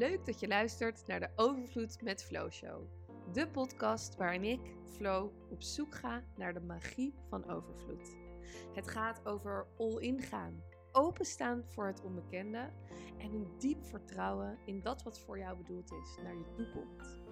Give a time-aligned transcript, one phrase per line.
[0.00, 2.82] Leuk dat je luistert naar de Overvloed met Flow Show.
[3.32, 8.16] De podcast waarin ik, Flo, op zoek ga naar de magie van overvloed.
[8.74, 12.70] Het gaat over all-in gaan, openstaan voor het onbekende
[13.18, 17.22] en een diep vertrouwen in dat wat voor jou bedoeld is naar je toekomt.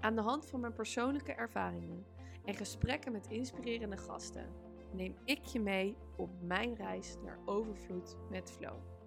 [0.00, 2.06] Aan de hand van mijn persoonlijke ervaringen
[2.44, 4.52] en gesprekken met inspirerende gasten
[4.92, 8.99] neem ik je mee op mijn reis naar overvloed met Flow.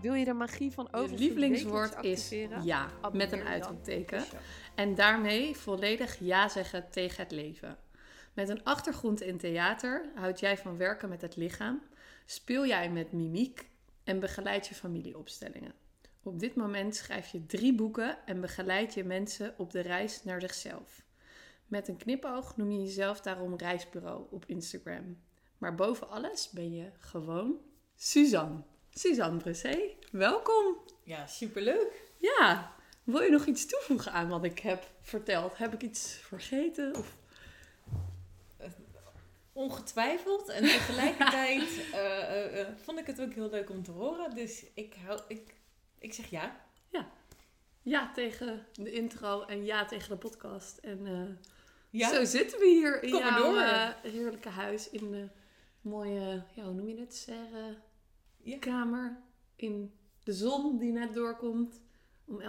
[0.00, 4.24] Wil je de magie van overvloed Je lievelingswoord is ja, met een uitroepteken.
[4.74, 7.78] En daarmee volledig ja zeggen tegen het leven.
[8.34, 11.82] Met een achtergrond in theater houd jij van werken met het lichaam,
[12.26, 13.68] speel jij met mimiek
[14.04, 15.72] en begeleid je familieopstellingen.
[16.22, 20.40] Op dit moment schrijf je drie boeken en begeleid je mensen op de reis naar
[20.40, 21.02] zichzelf.
[21.66, 25.18] Met een knipoog noem je jezelf daarom Reisbureau op Instagram.
[25.58, 27.56] Maar boven alles ben je gewoon
[27.94, 28.62] Suzanne.
[28.98, 30.76] Suzanne Bressé, welkom!
[31.02, 32.02] Ja, superleuk.
[32.16, 32.72] Ja,
[33.04, 35.58] wil je nog iets toevoegen aan wat ik heb verteld?
[35.58, 36.96] Heb ik iets vergeten?
[36.96, 37.16] Of...
[39.52, 40.48] Ongetwijfeld.
[40.48, 44.34] En tegelijkertijd eh, eh, eh, vond ik het ook heel leuk om te horen.
[44.34, 45.54] Dus ik, hou, ik,
[45.98, 46.66] ik zeg ja.
[47.88, 50.78] Ja tegen de intro en ja tegen de podcast.
[50.78, 51.46] En eh,
[51.90, 54.90] Ja, zo zitten we hier in Kom jouw eh, heerlijke huis.
[54.90, 55.28] In de
[55.80, 57.14] mooie, ja, hoe noem je het?
[57.14, 57.76] Serre
[58.50, 58.58] Ja.
[58.58, 59.16] kamer.
[59.56, 61.80] In de zon die net doorkomt.
[62.24, 62.46] Om 11.33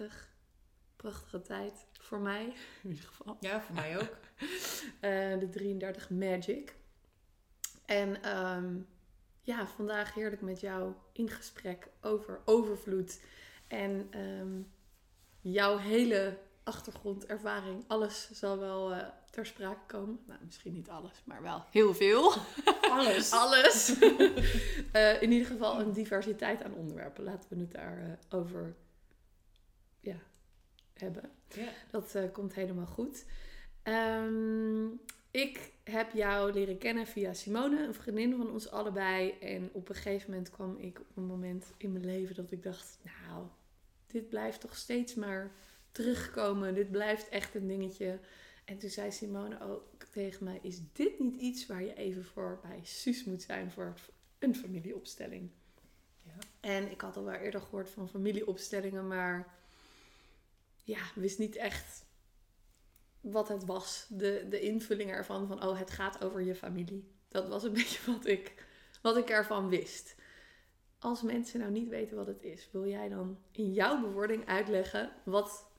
[0.00, 0.30] uur.
[0.96, 1.86] Prachtige tijd.
[1.92, 2.44] Voor mij
[2.82, 3.36] in ieder geval.
[3.40, 4.16] ja, voor mij ook.
[5.00, 6.74] Eh, de 33 Magic.
[7.84, 8.80] En ehm,
[9.40, 13.20] ja, vandaag heerlijk met jou in gesprek over overvloed.
[13.68, 14.60] En ehm,
[15.40, 17.84] jouw hele achtergrondervaring.
[17.86, 20.20] Alles zal wel eh, ter sprake komen.
[20.26, 22.32] Nou, misschien niet alles, maar wel heel veel.
[22.90, 23.30] Alles.
[23.44, 23.94] alles.
[24.92, 27.24] Eh, in ieder geval een diversiteit aan onderwerpen.
[27.24, 28.76] Laten we het daar eh, over
[30.00, 30.16] ja,
[30.94, 31.30] hebben.
[31.90, 33.24] Dat komt helemaal goed.
[33.82, 34.86] Ehm,
[35.30, 39.30] ik heb jou leren kennen via Simone, een vriendin van ons allebei.
[39.40, 42.62] En op een gegeven moment kwam ik op een moment in mijn leven dat ik
[42.62, 43.46] dacht: Nou,
[44.06, 45.52] dit blijft toch steeds maar
[45.92, 46.74] terugkomen.
[46.74, 48.18] Dit blijft echt een dingetje.
[48.64, 52.58] En toen zei Simone ook tegen mij: Is dit niet iets waar je even voor
[52.62, 53.94] bij Suus moet zijn voor
[54.38, 55.50] een familieopstelling?
[56.22, 56.32] Ja.
[56.60, 59.54] En ik had al wel eerder gehoord van familieopstellingen, maar
[60.84, 62.04] ja, wist niet echt
[63.20, 64.06] wat het was.
[64.08, 67.10] De, de invulling ervan van, oh, het gaat over je familie.
[67.28, 68.66] Dat was een beetje wat ik,
[69.02, 70.14] wat ik ervan wist.
[70.98, 75.12] Als mensen nou niet weten wat het is, wil jij dan in jouw bewoording uitleggen
[75.24, 75.70] wat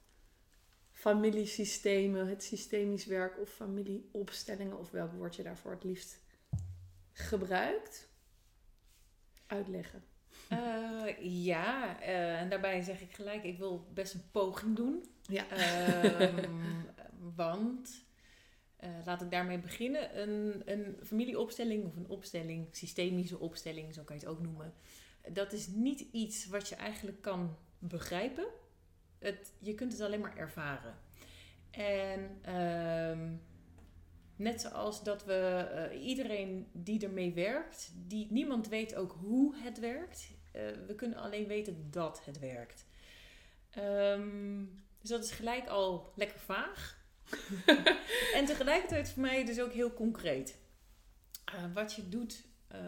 [1.03, 6.19] familiesystemen, het systemisch werk of familieopstellingen, of welk woord je daarvoor het liefst
[7.11, 8.09] gebruikt,
[9.47, 10.03] uitleggen?
[10.49, 15.05] Eh, ja, eh, en daarbij zeg ik gelijk, ik wil best een poging doen.
[15.21, 15.49] Ja.
[15.49, 16.45] Ehm,
[17.35, 18.05] want,
[18.75, 20.21] eh, laat ik daarmee beginnen.
[20.21, 24.73] Een, een familieopstelling of een opstelling, systemische opstelling, zo kan je het ook noemen.
[25.31, 28.45] Dat is niet iets wat je eigenlijk kan begrijpen.
[29.23, 30.95] Het, je kunt het alleen maar ervaren.
[31.71, 33.31] En ehm,
[34.35, 39.79] net zoals dat we eh, iedereen die ermee werkt, die, niemand weet ook hoe het
[39.79, 40.31] werkt.
[40.51, 42.85] Eh, we kunnen alleen weten dat het werkt.
[43.69, 44.65] Ehm,
[45.01, 47.01] dus dat is gelijk al lekker vaag.
[48.37, 50.57] en tegelijkertijd voor mij dus ook heel concreet.
[51.45, 52.45] Eh, wat je doet,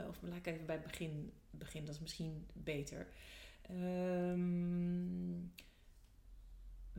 [0.08, 3.08] of laat ik even bij het begin, begin dat is misschien beter.
[3.62, 5.40] Ehm,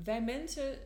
[0.05, 0.79] wij mensen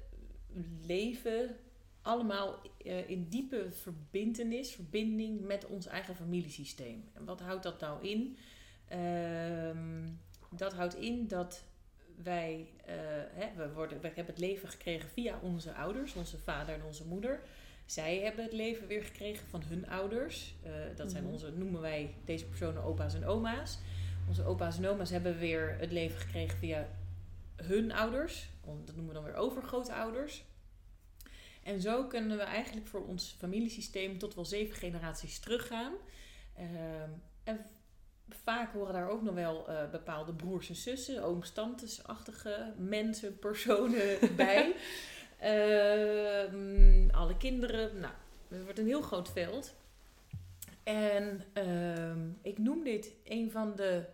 [0.86, 1.56] leven
[2.02, 7.04] allemaal eh, in diepe verbindenis, verbinding met ons eigen familiesysteem.
[7.12, 8.38] En wat houdt dat nou in?
[8.88, 10.08] Ehm,
[10.50, 11.62] dat houdt in dat
[12.22, 12.94] wij, eh,
[13.32, 17.06] hè, we, worden, we hebben het leven gekregen via onze ouders, onze vader en onze
[17.06, 17.40] moeder.
[17.84, 20.54] Zij hebben het leven weer gekregen van hun ouders.
[20.62, 21.32] Eh, dat zijn Mhm.
[21.32, 23.78] onze, noemen wij deze personen opa's en oma's.
[24.28, 26.88] Onze opa's en oma's hebben weer het leven gekregen via
[27.56, 28.48] hun ouders.
[28.64, 30.44] Dat noemen we dan weer overgrootouders.
[31.62, 35.92] En zo kunnen we eigenlijk voor ons familiesysteem tot wel zeven generaties teruggaan.
[36.56, 37.10] Ehm,
[37.44, 37.66] en
[38.28, 44.18] vaak horen daar ook nog wel eh, bepaalde broers en zussen, ooms, tantes-achtige mensen, personen
[44.36, 44.74] bij.
[45.38, 48.00] Ehm, alle kinderen.
[48.00, 48.14] Nou,
[48.48, 49.74] het wordt een heel groot veld.
[50.82, 54.04] En ehm, ik noem dit een van de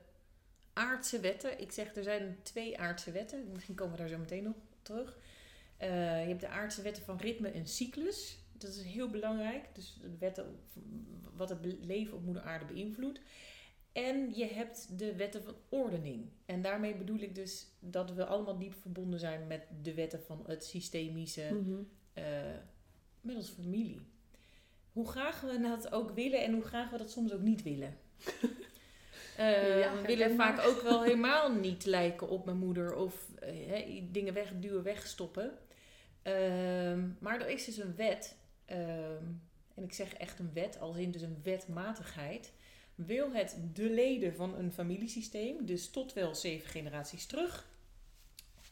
[0.77, 1.61] aardse wetten.
[1.61, 3.53] Ik zeg er zijn twee aardse wetten.
[3.53, 5.19] Misschien komen we daar zo meteen nog op terug.
[5.77, 5.89] Eh,
[6.23, 8.39] je hebt de aardse wetten van ritme en cyclus.
[8.53, 9.65] Dat is heel belangrijk.
[9.75, 10.59] Dus de wetten
[11.37, 13.21] wat het leven op moeder aarde beïnvloedt.
[13.93, 16.29] En je hebt de wetten van ordening.
[16.47, 20.45] En daarmee bedoel ik dus dat we allemaal diep verbonden zijn met de wetten van
[20.47, 21.83] het systemische, Mhm.
[22.13, 22.25] eh,
[23.21, 24.01] met onze familie.
[24.93, 27.99] Hoe graag we dat ook willen en hoe graag we dat soms ook niet willen.
[29.37, 34.35] Eh, Ja, willen vaak ook wel helemaal niet lijken op mijn moeder of eh, dingen
[34.35, 35.59] wegduwen, wegstoppen.
[36.23, 39.25] Ehm, maar er is dus een wet, ehm,
[39.75, 42.53] en ik zeg echt een wet, als in dus een wetmatigheid.
[42.95, 47.69] Wil het de leden van een familiesysteem, dus tot wel zeven generaties terug,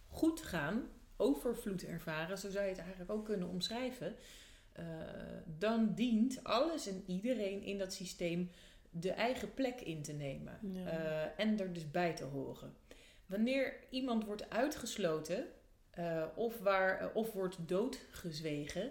[0.08, 0.82] goed gaan,
[1.16, 4.16] overvloed ervaren, zo zou je het eigenlijk ook kunnen omschrijven,
[4.72, 4.84] eh,
[5.58, 8.50] dan dient alles en iedereen in dat systeem
[8.96, 10.86] de eigen plek in te nemen Ja.
[10.86, 12.76] eh, en er dus bij te horen.
[13.26, 15.46] Wanneer iemand wordt uitgesloten
[15.90, 18.90] eh, of, waar, eh, of wordt doodgezwegen,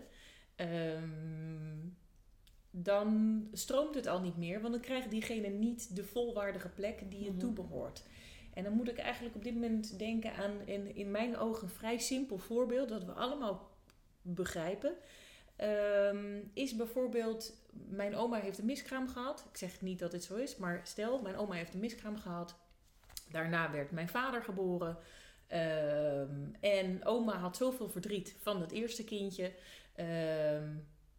[0.56, 1.88] ehm,
[2.72, 7.24] dan stroomt het al niet meer, want dan krijgt diegene niet de volwaardige plek die
[7.24, 7.40] je Mhm.
[7.40, 8.04] toebehoort.
[8.54, 11.74] En dan moet ik eigenlijk op dit moment denken aan, in, in mijn ogen, een
[11.74, 13.70] vrij simpel voorbeeld dat we allemaal
[14.22, 14.94] begrijpen.
[15.64, 17.54] Ehm, is bijvoorbeeld,
[17.90, 19.46] mijn oma heeft een miskraam gehad.
[19.52, 22.56] Ik zeg niet dat dit zo is, maar stel, mijn oma heeft een miskraam gehad.
[23.32, 24.98] Daarna werd mijn vader geboren.
[25.48, 29.52] Ehm, en oma had zoveel verdriet van het eerste kindje.
[29.96, 30.68] Ehm,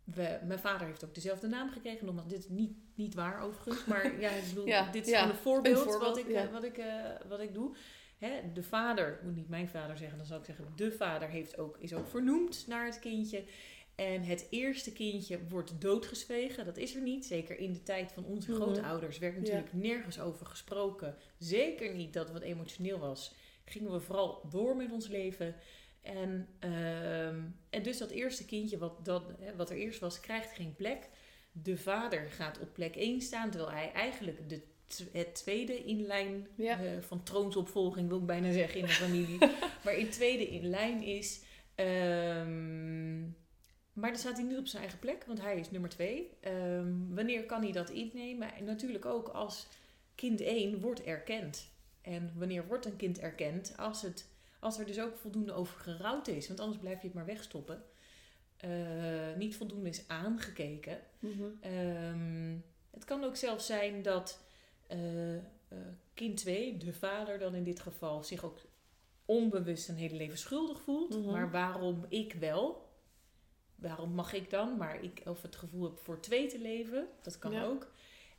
[0.05, 2.07] we, mijn vader heeft ook dezelfde naam gekregen.
[2.07, 3.85] Nogmaals, dit is niet, niet waar overigens.
[3.85, 6.29] Maar ja, ik bedoel, Ja, dit is ja, gewoon een voorbeeld, een voorbeeld, wat, ik,
[6.31, 6.43] ja.
[6.43, 7.75] eh, wat, ik, eh, wat ik doe.
[8.19, 11.29] Hè, de vader, ik moet niet mijn vader zeggen, dan zou ik zeggen, de vader
[11.29, 13.45] heeft ook, is ook vernoemd naar het kindje.
[13.95, 16.65] En het eerste kindje wordt doodgezwegen.
[16.65, 17.27] Dat is er niet.
[17.27, 18.61] Zeker in de tijd van onze Mhm.
[18.61, 21.17] grootouders werd natuurlijk nergens over gesproken.
[21.39, 23.35] Zeker niet dat het emotioneel was.
[23.65, 25.55] Gingen we vooral door met ons leven.
[26.03, 29.23] En, ehm, en dus dat eerste kindje wat, dat,
[29.57, 31.09] wat er eerst was, krijgt geen plek.
[31.53, 34.61] De vader gaat op plek 1 staan, terwijl hij eigenlijk de,
[35.13, 36.79] het tweede in lijn Ja.
[36.85, 39.39] eh, van troonsopvolging, wil ik bijna zeggen, in de familie.
[39.85, 41.41] maar in tweede in lijn is.
[41.75, 43.23] Ehm,
[43.95, 46.31] maar dan staat hij niet op zijn eigen plek, want hij is nummer twee.
[46.41, 48.55] Ehm, wanneer kan hij dat innemen?
[48.55, 49.67] En natuurlijk ook als
[50.15, 51.73] kind 1 wordt erkend.
[52.03, 53.75] En wanneer wordt een kind erkend?
[53.77, 56.49] Als, het, als er dus ook voldoende over gerouwd is.
[56.49, 57.83] Want anders blijf je het maar wegstoppen.
[58.57, 60.99] Eh, niet voldoende is aangekeken.
[61.19, 61.45] Mhm.
[61.61, 62.57] Ehm,
[62.91, 64.43] het kan ook zelfs zijn dat
[64.87, 65.43] eh, eh,
[66.15, 68.59] kind 2, de vader dan in dit geval, zich ook
[69.25, 71.19] onbewust een hele leven schuldig voelt.
[71.19, 71.31] Mhm.
[71.31, 72.84] Maar waarom ik wel?
[73.89, 74.77] Waarom mag ik dan?
[74.77, 77.65] Maar ik of het gevoel heb voor twee te leven, dat kan Ja.
[77.65, 77.91] ook.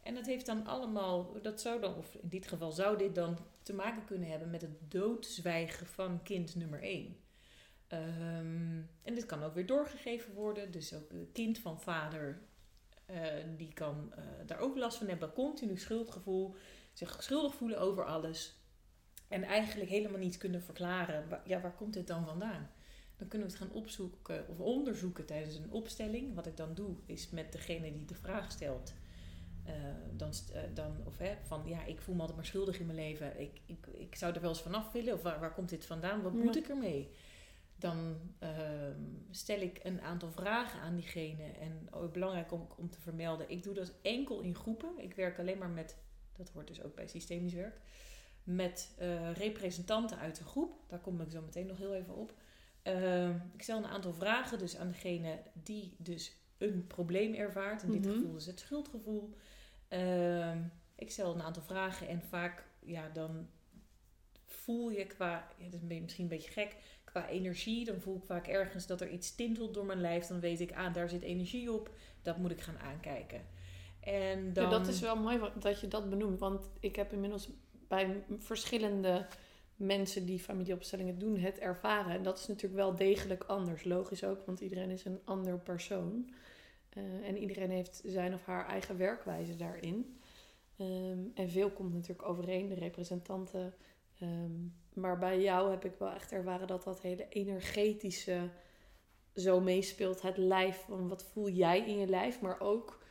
[0.04, 3.38] En dat heeft dan allemaal, dat zou dan, of in dit geval zou dit dan
[3.64, 7.18] te maken kunnen hebben met het doodzwijgen van kind nummer 1.
[7.88, 10.72] Ehm, en dit kan ook weer doorgegeven worden.
[10.72, 12.42] Dus ook het kind van vader,
[13.06, 13.18] eh,
[13.58, 15.34] die kan eh, daar ook last van hebben.
[15.34, 16.56] Continu schuldgevoel,
[16.94, 18.56] zich schuldig voelen over alles.
[19.28, 22.70] En eigenlijk helemaal niet kunnen verklaren, ja, waar komt dit dan vandaan?
[23.18, 26.36] Dan kunnen we het gaan opzoeken of onderzoeken tijdens een opstelling.
[26.36, 28.94] Wat ik dan doe, is met degene die de vraag stelt.
[29.66, 29.74] eh,
[30.12, 32.98] dan, eh, dan, of hè, van ja, ik voel me altijd maar schuldig in mijn
[32.98, 33.40] leven.
[33.42, 35.14] Ik, ik, ik zou er wel eens vanaf willen.
[35.14, 36.22] Of waar, waar komt dit vandaan?
[36.22, 36.40] Wat Ja.
[36.44, 37.10] moet ik ermee?
[37.76, 39.00] Dan ehm,
[39.32, 41.44] stel ik een aantal vragen aan diegene.
[41.44, 44.90] En ook belangrijk om, om te vermelden, ik doe dat enkel in groepen.
[44.98, 45.98] Ik werk alleen maar met,
[46.38, 47.80] dat hoort dus ook bij systemisch werk,
[48.44, 50.74] met eh, representanten uit de groep.
[50.88, 52.34] Daar kom ik zo meteen nog heel even op.
[52.86, 57.84] Ehm, ik stel een aantal vragen dus aan degene die dus een probleem ervaart.
[57.84, 58.14] In dit Mhm.
[58.14, 59.36] geval is het schuldgevoel.
[59.88, 60.58] Ehm,
[60.96, 63.48] ik stel een aantal vragen en vaak, ja, dan
[64.46, 68.24] voel je qua, ja, dat is misschien een beetje gek, qua energie, dan voel ik
[68.26, 70.26] vaak ergens dat er iets tintelt door mijn lijf.
[70.26, 71.90] Dan weet ik, ah, daar zit energie op,
[72.22, 73.42] dat moet ik gaan aankijken.
[74.00, 76.40] En dan, Ja, dat is wel mooi dat je dat benoemt.
[76.40, 77.50] Want ik heb inmiddels
[77.88, 79.26] bij verschillende
[79.76, 82.12] mensen die familieopstellingen doen het ervaren.
[82.12, 83.84] En dat is natuurlijk wel degelijk anders.
[83.84, 86.30] Logisch ook, want iedereen is een ander persoon.
[86.90, 90.20] Eh, en iedereen heeft zijn of haar eigen werkwijze daarin.
[90.78, 93.74] Ehm, en veel komt natuurlijk overeen, de representanten.
[94.20, 94.52] Ehm,
[94.94, 98.50] maar bij jou heb ik wel echt ervaren dat dat hele energetische
[99.36, 100.22] zo meespeelt.
[100.22, 103.04] Het lijf, van wat voel jij in je lijf, maar ook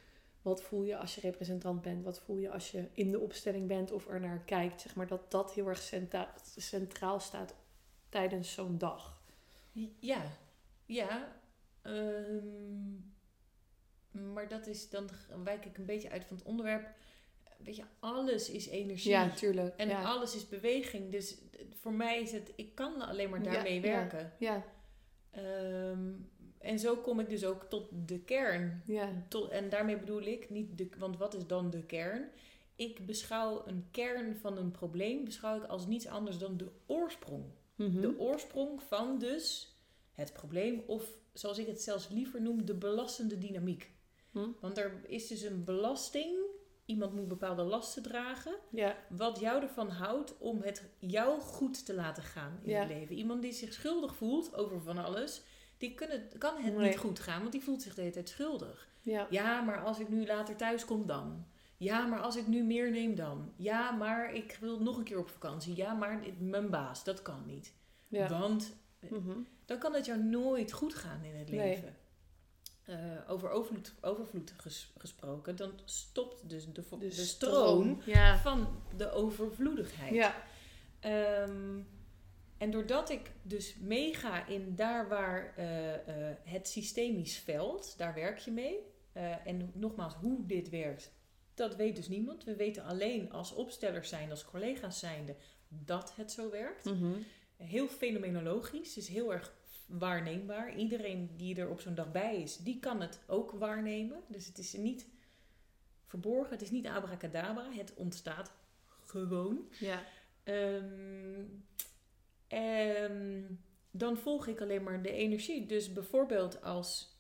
[0.45, 2.05] wat voel je als je representant bent?
[2.05, 4.81] Wat voel je als je in de opstelling bent of er naar kijkt?
[4.81, 7.55] Zeg maar dat dat heel erg centra- centraal staat
[8.09, 9.23] tijdens zo'n dag.
[9.99, 10.23] Ja,
[10.87, 11.37] ja.
[11.83, 12.93] ehm,
[14.33, 15.09] maar dat is, dan
[15.45, 16.89] wijk ik een beetje uit van het onderwerp.
[17.59, 19.11] Weet je, alles is energie.
[19.11, 19.77] Ja, tuurlijk.
[19.77, 20.03] En ja.
[20.03, 21.13] alles is beweging.
[21.13, 21.39] Dus
[21.71, 23.81] voor mij is het, ik kan alleen maar daarmee ja.
[23.81, 24.33] werken.
[24.39, 24.65] ja,
[25.35, 26.13] Ehm,
[26.64, 28.83] en zo kom ik dus ook tot de kern.
[28.87, 29.09] ja.
[29.28, 32.28] Tot, en daarmee bedoel ik niet de, want wat is dan de kern?
[32.76, 37.44] ik beschouw een kern van een probleem beschouw ik als niets anders dan de oorsprong.
[37.75, 38.00] Mhm.
[38.00, 39.75] De oorsprong van dus
[40.12, 43.90] het probleem, of zoals ik het zelfs liever noem, de belastende dynamiek.
[44.30, 44.47] Hm.
[44.61, 46.37] Want er is dus een belasting,
[46.85, 51.94] iemand moet bepaalde lasten dragen, Ja, wat jou ervan houdt om het jou goed te
[51.94, 52.80] laten gaan in Ja.
[52.80, 53.16] het leven.
[53.16, 55.42] Iemand die zich schuldig voelt over van alles,
[55.78, 56.88] die kan het, kan het Nee.
[56.88, 58.88] niet goed gaan, want die voelt zich de hele tijd schuldig.
[59.00, 59.26] ja.
[59.31, 61.47] Ja, maar als ik nu later thuis kom dan.
[61.76, 63.52] Ja, maar als ik nu meer neem dan.
[63.57, 65.76] Ja, maar ik wil nog een keer op vakantie.
[65.76, 67.73] Ja, maar dit- mijn baas, dat kan niet.
[68.09, 68.28] ja.
[68.28, 68.76] Want
[69.11, 69.38] Mhm.
[69.64, 71.59] dan kan het jou nooit goed gaan in het Nee.
[71.69, 71.97] leven.
[72.85, 72.97] Eh,
[73.31, 78.38] over overvloed, overvloed ges- gesproken, dan stopt dus de, De de stroom Ja.
[78.38, 80.14] van de overvloedigheid.
[80.14, 80.35] Ja.
[81.00, 81.78] Ehm,
[82.64, 88.38] en doordat ik dus meega in daar waar eh, eh, het systemisch veld, daar werk
[88.38, 88.78] je mee.
[89.12, 91.12] Eh, en nogmaals, hoe dit werkt,
[91.54, 92.44] dat weet dus niemand.
[92.44, 95.37] We weten alleen als opstellers zijn, als collega's zijnde,
[95.68, 96.85] dat het zo werkt.
[96.85, 97.12] Mhm.
[97.56, 99.54] Heel fenomenologisch, dus heel erg
[99.87, 100.76] waarneembaar.
[100.76, 104.21] Iedereen die er op zo'n dag bij is, die kan het ook waarnemen.
[104.28, 105.06] Dus het is niet
[106.04, 108.52] verborgen, het is niet abracadabra, het ontstaat
[109.04, 109.68] gewoon.
[109.78, 110.02] Ja.
[110.44, 111.42] Ehm,
[112.54, 113.58] en
[113.90, 115.66] dan volg ik alleen maar de energie.
[115.66, 117.18] Dus bijvoorbeeld als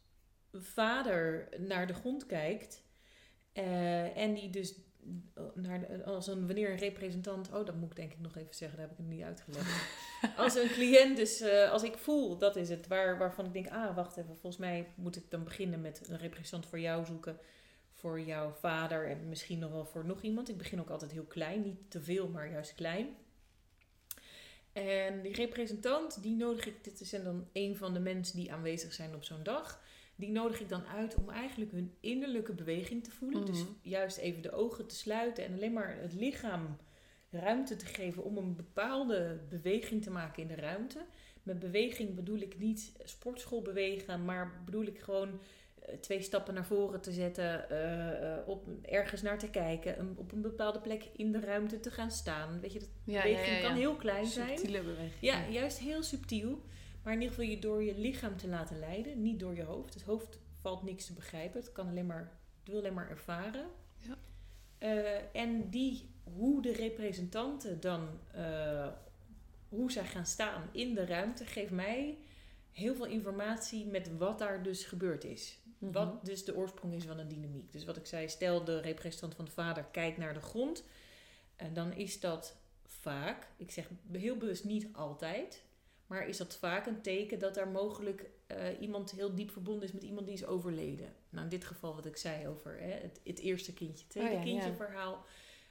[0.52, 2.82] vader naar de grond kijkt
[3.52, 4.74] eh, en die dus
[5.54, 8.54] naar de, als een wanneer een representant, oh dat moet ik denk ik nog even
[8.54, 9.88] zeggen, daar heb ik het niet uitgelegd.
[10.36, 13.68] als een cliënt, dus eh, als ik voel, dat is het, waar, waarvan ik denk,
[13.68, 17.38] ah wacht even, volgens mij moet ik dan beginnen met een representant voor jou zoeken,
[17.90, 20.48] voor jouw vader en misschien nog wel voor nog iemand.
[20.48, 23.16] Ik begin ook altijd heel klein, niet te veel, maar juist klein.
[24.74, 28.92] En die representant, die nodig ik, dit zijn dan een van de mensen die aanwezig
[28.92, 29.82] zijn op zo'n dag.
[30.16, 33.44] Die nodig ik dan uit om eigenlijk hun innerlijke beweging te voelen.
[33.44, 33.70] Dus Mhm.
[33.82, 36.76] juist even de ogen te sluiten en alleen maar het lichaam
[37.30, 41.04] ruimte te geven om een bepaalde beweging te maken in de ruimte.
[41.42, 45.40] Met beweging bedoel ik niet sportschool bewegen, maar bedoel ik gewoon
[46.00, 50.32] twee stappen naar voren te zetten, eh, eh, op, ergens naar te kijken, een- op
[50.32, 52.60] een bepaalde plek in de ruimte te gaan staan.
[52.60, 53.66] Weet je, dat Ja, beweging ja, ja, ja.
[53.68, 54.48] kan heel klein zijn.
[54.58, 55.12] Subtiele beweging.
[55.20, 56.62] Ja, juist heel subtiel.
[57.02, 59.94] Maar in ieder geval je door je lichaam te laten leiden, niet door je hoofd.
[59.94, 61.60] Het hoofd valt niks te begrijpen.
[61.60, 63.66] Het kan alleen maar, het wil alleen maar ervaren.
[63.98, 64.16] Ja.
[64.78, 68.88] Eh, en die, hoe de representanten dan, eh,
[69.68, 72.18] hoe zij gaan staan in de ruimte, geeft mij
[72.70, 75.58] heel veel informatie met wat daar dus gebeurd is.
[75.84, 75.92] Mhm.
[75.92, 77.72] Wat dus de oorsprong is van een dynamiek.
[77.72, 80.84] Dus wat ik zei, stel de representant van de vader kijkt naar de grond.
[81.56, 85.62] En dan is dat vaak, ik zeg heel bewust niet altijd,
[86.06, 89.92] maar is dat vaak een teken dat er mogelijk eh, iemand heel diep verbonden is
[89.92, 91.12] met iemand die is overleden.
[91.30, 94.36] Nou, in dit geval wat ik zei over hè, het, het eerste kindje, tweede Oh
[94.36, 94.74] ja, kindje ja.
[94.76, 95.24] verhaal.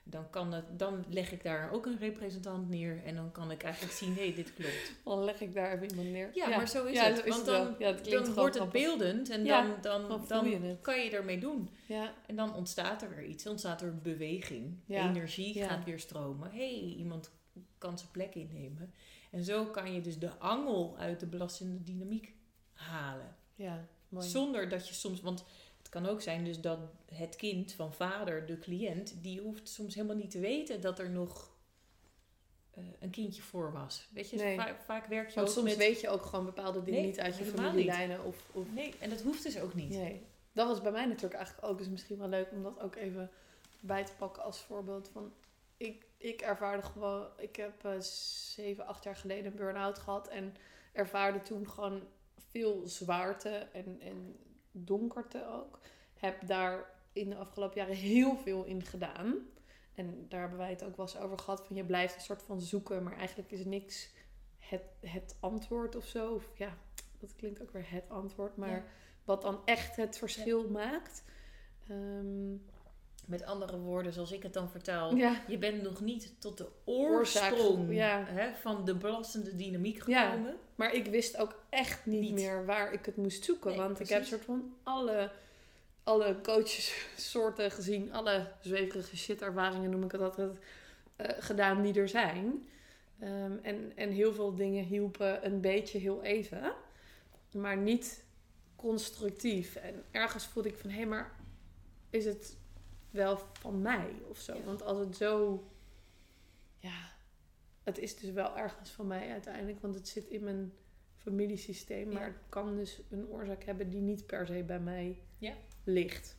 [0.06, 3.64] Dan, kan het, dan leg ik daar ook een representant neer en dan kan ik
[3.64, 4.94] eigenlijk zien, hé, dit klopt.
[5.06, 6.30] Dan leg ik daar even iemand neer.
[6.34, 7.18] Ja, maar zo is Ja, het.
[7.18, 10.50] zo is Want het dan, Ja, het dan wordt het beeldend en dan, dan, dan
[10.50, 11.70] je kan je ermee doen.
[11.86, 13.48] Ja, En dan ontstaat er weer iets.
[13.48, 14.78] Ontstaat er beweging.
[14.88, 16.52] Energie gaat weer stromen.
[16.52, 17.32] Hé, hey, iemand
[17.78, 18.94] kan zijn plek innemen.
[19.32, 22.34] En zo kan je dus de angel uit de belastende dynamiek
[22.74, 23.36] halen.
[23.56, 23.88] ja.
[24.10, 24.28] Mooi.
[24.28, 25.22] Zonder dat je soms...
[25.22, 25.44] Want
[25.94, 26.80] kan ook zijn dus dat
[27.14, 29.14] het kind van vader, de cliënt...
[29.22, 31.52] die hoeft soms helemaal niet te weten dat er nog
[32.72, 34.10] eh, een kindje voor was.
[34.14, 34.56] Weet je, Nee.
[34.56, 35.78] vaak, vaak werk je Want ook soms met...
[35.78, 38.24] weet je ook gewoon bepaalde dingen Nee, niet uit je familielijnen.
[38.24, 39.90] Of, of Nee, en dat hoeft dus ook niet.
[39.90, 40.26] Nee.
[40.52, 41.78] Dat was bij mij natuurlijk eigenlijk ook.
[41.78, 43.32] Dus misschien wel leuk om dat ook even
[43.80, 45.10] bij te pakken als voorbeeld.
[45.14, 45.34] Van
[45.78, 47.28] ik, ik ervaarde gewoon.
[47.38, 48.00] Ik heb eh,
[48.56, 50.28] zeven, acht jaar geleden een burn-out gehad.
[50.28, 50.56] En
[50.92, 52.04] ervaarde toen gewoon
[52.52, 54.38] veel zwaarte en, en
[54.74, 55.80] donkerte ook.
[56.13, 59.36] Heb daar in de afgelopen jaren heel veel in gedaan.
[59.96, 61.65] En daar hebben wij het ook wel eens over gehad.
[61.65, 63.03] Van je blijft een soort van zoeken.
[63.03, 64.10] Maar eigenlijk is niks
[64.58, 66.34] het, het antwoord of zo.
[66.34, 66.77] Of ja,
[67.20, 68.58] dat klinkt ook weer het antwoord.
[68.58, 68.84] Maar Ja.
[69.24, 71.24] wat dan echt het verschil maakt.
[71.88, 72.56] Ehm,
[73.27, 75.15] Met andere woorden, zoals ik het dan vertaal...
[75.15, 78.24] ja, Je bent nog niet tot de Oorzaak, oorsprong ja.
[78.27, 80.30] hè, van de belastende dynamiek Ja.
[80.30, 80.56] gekomen.
[80.75, 82.34] maar ik wist ook echt niet, Niet.
[82.34, 83.70] meer waar ik het moest zoeken.
[83.70, 85.32] Nee, want ik heb soort van alle,
[86.03, 88.13] alle coachessoorten gezien.
[88.13, 90.51] Alle zweverige shit ervaringen noem ik het altijd.
[91.15, 92.68] eh, gedaan die er zijn.
[93.20, 96.74] Ehm, en, en heel veel dingen hielpen een beetje heel even.
[97.51, 98.24] Maar niet
[98.75, 99.75] constructief.
[99.75, 100.89] En ergens voelde ik van...
[100.89, 101.32] Hé, maar
[102.10, 102.58] is het
[103.13, 104.53] wel van mij of zo?
[104.55, 104.63] Ja.
[104.63, 105.63] Want als het zo...
[106.77, 107.12] Ja,
[107.84, 109.82] het is dus wel ergens van mij uiteindelijk.
[109.82, 110.74] Want het zit in mijn
[111.17, 112.12] familiesysteem.
[112.12, 112.13] Ja.
[112.20, 115.53] Maar het kan dus een oorzaak hebben die niet per se bij mij Ja.
[115.84, 116.38] ligt.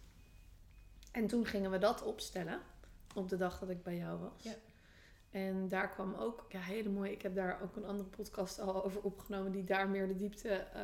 [1.13, 2.61] En toen gingen we dat opstellen.
[3.15, 4.43] op de dag dat ik bij jou was.
[4.43, 4.55] Ja.
[5.31, 7.11] En daar kwam ook, ja, hele mooi.
[7.11, 10.49] Ik heb daar ook een andere podcast al over opgenomen die daar meer de diepte
[10.49, 10.83] eh,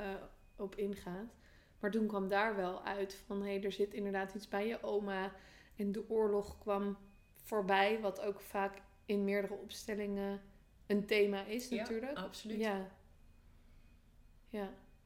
[0.56, 1.34] op ingaat.
[1.80, 4.82] Maar toen kwam daar wel uit van hé, hey, er zit inderdaad iets bij je
[4.82, 5.32] oma.
[5.80, 6.96] En de oorlog kwam
[7.34, 10.40] voorbij, wat ook vaak in meerdere opstellingen
[10.86, 12.16] een thema is Ja, natuurlijk.
[12.16, 12.58] absoluut.
[12.58, 12.90] Ja.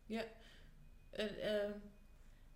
[0.06, 0.24] Ja.
[1.10, 1.70] Eh, eh,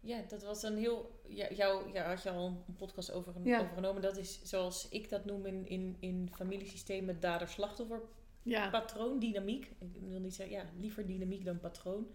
[0.01, 1.21] ja, dat was een heel.
[1.29, 3.61] Ja, jou, ja, had je al een podcast over, Ja.
[3.61, 4.03] overgenomen.
[4.03, 8.01] Dat is zoals ik dat noem in, in, in familiesystemen dader-slachtoffer
[8.43, 8.71] Ja.
[8.71, 9.73] patroon, dynamiek.
[9.79, 12.07] Ik wil niet zeggen, ja, liever dynamiek dan patroon.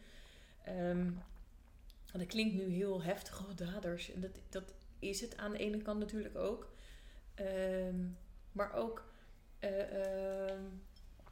[0.64, 1.12] Ehm,
[2.12, 4.12] dat klinkt nu heel heftig, oh, daders.
[4.12, 6.72] En dat, dat is het aan de ene kant natuurlijk ook.
[7.36, 8.06] Ehm,
[8.52, 9.12] maar ook
[9.60, 10.64] eh, ehm,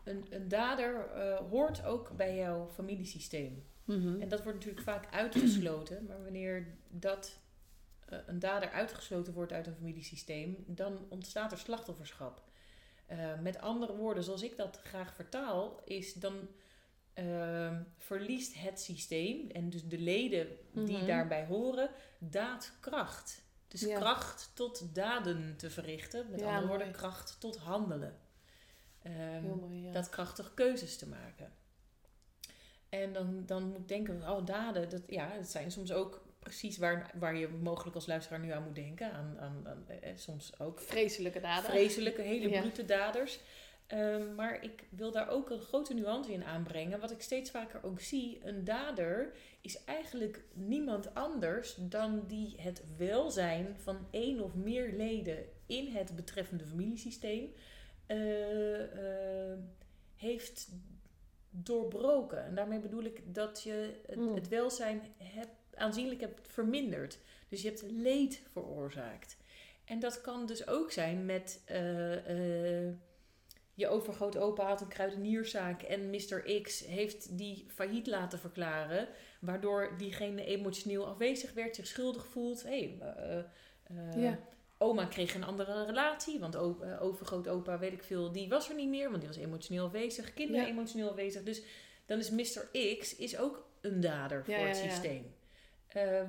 [0.04, 3.64] een, een dader eh, hoort ook bij jouw familiesysteem.
[3.86, 4.22] Mhm.
[4.22, 6.06] En dat wordt natuurlijk vaak uitgesloten.
[6.06, 7.40] Maar wanneer dat
[8.06, 12.50] eh, een dader uitgesloten wordt uit een familiesysteem, dan ontstaat er slachtofferschap.
[13.42, 16.48] Met andere woorden, zoals ik dat graag vertaal, is dan
[17.14, 21.06] ehm, verliest het systeem en dus de leden die Mhm.
[21.06, 23.41] daarbij horen, daadkracht.
[23.72, 24.00] Dus Ja.
[24.00, 26.30] kracht tot daden te verrichten.
[26.30, 28.18] Met Ja, andere woorden, kracht tot handelen.
[29.02, 29.92] Ehm, Heel mooi, ja.
[29.92, 31.54] dat krachtig keuzes te maken.
[32.90, 37.12] En dan, dan moet denken, oh daden, dat, ja, dat zijn soms ook precies waar,
[37.16, 39.12] waar je mogelijk als luisteraar nu aan moet denken.
[39.14, 41.70] Aan, aan, aan, eh, eh, soms ook Vreselijke daden.
[41.70, 43.40] vreselijke, hele brute daders.
[43.92, 47.00] Ehm, maar ik wil daar ook een grote nuance in aanbrengen.
[47.00, 52.84] Wat ik steeds vaker ook zie, een dader is eigenlijk niemand anders dan die het
[52.98, 57.54] welzijn van één of meer leden in het betreffende familiesysteem
[58.06, 59.60] eh, eh,
[60.16, 60.70] heeft
[61.50, 62.44] doorbroken.
[62.46, 64.36] En daarmee bedoel ik dat je het, Mm.
[64.36, 67.20] het welzijn hebt, aanzienlijk hebt verminderd.
[67.50, 69.38] Dus je hebt leed veroorzaakt.
[69.86, 72.94] En dat kan dus ook zijn met eh, eh,
[73.74, 76.62] je overgrootopa had een kruidenierszaak en Mr.
[76.62, 79.08] X heeft die failliet laten verklaren,
[79.40, 82.64] waardoor diegene emotioneel afwezig werd, zich schuldig voelt.
[82.64, 84.40] Hey, eh, eh, Ja.
[84.78, 88.90] Oma kreeg een andere relatie, want eh, overgrootopa, weet ik veel, die was er niet
[88.90, 90.34] meer, want die was emotioneel afwezig.
[90.34, 90.72] Kinderen Ja.
[90.72, 91.44] emotioneel afwezig.
[91.44, 91.62] Dus
[92.06, 92.96] dan is Mr.
[92.98, 95.34] X is ook een dader voor het systeem.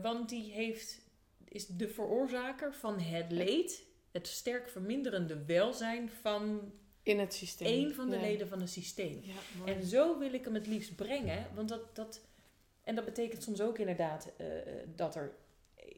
[0.02, 1.00] Want die heeft,
[1.48, 7.66] is de veroorzaker van het leed, het sterk verminderende welzijn van In het systeem.
[7.66, 8.22] één van de Ja.
[8.22, 9.20] leden van een systeem.
[9.22, 9.72] Ja.
[9.72, 11.46] En zo wil ik hem het liefst brengen.
[11.54, 12.20] Want dat, dat,
[12.82, 14.46] en dat betekent soms ook inderdaad eh,
[14.96, 15.32] dat er.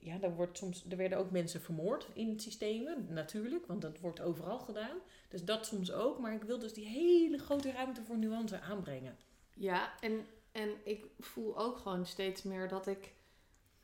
[0.00, 4.20] Ja, er, wordt soms, er werden ook mensen vermoord in systemen, natuurlijk, want dat wordt
[4.20, 4.96] overal gedaan.
[5.28, 9.16] Dus dat soms ook, maar ik wil dus die hele grote ruimte voor nuance aanbrengen.
[9.54, 13.12] Ja, en, en ik voel ook gewoon steeds meer dat ik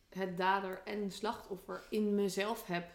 [0.09, 2.91] het dader en slachtoffer in mezelf heb.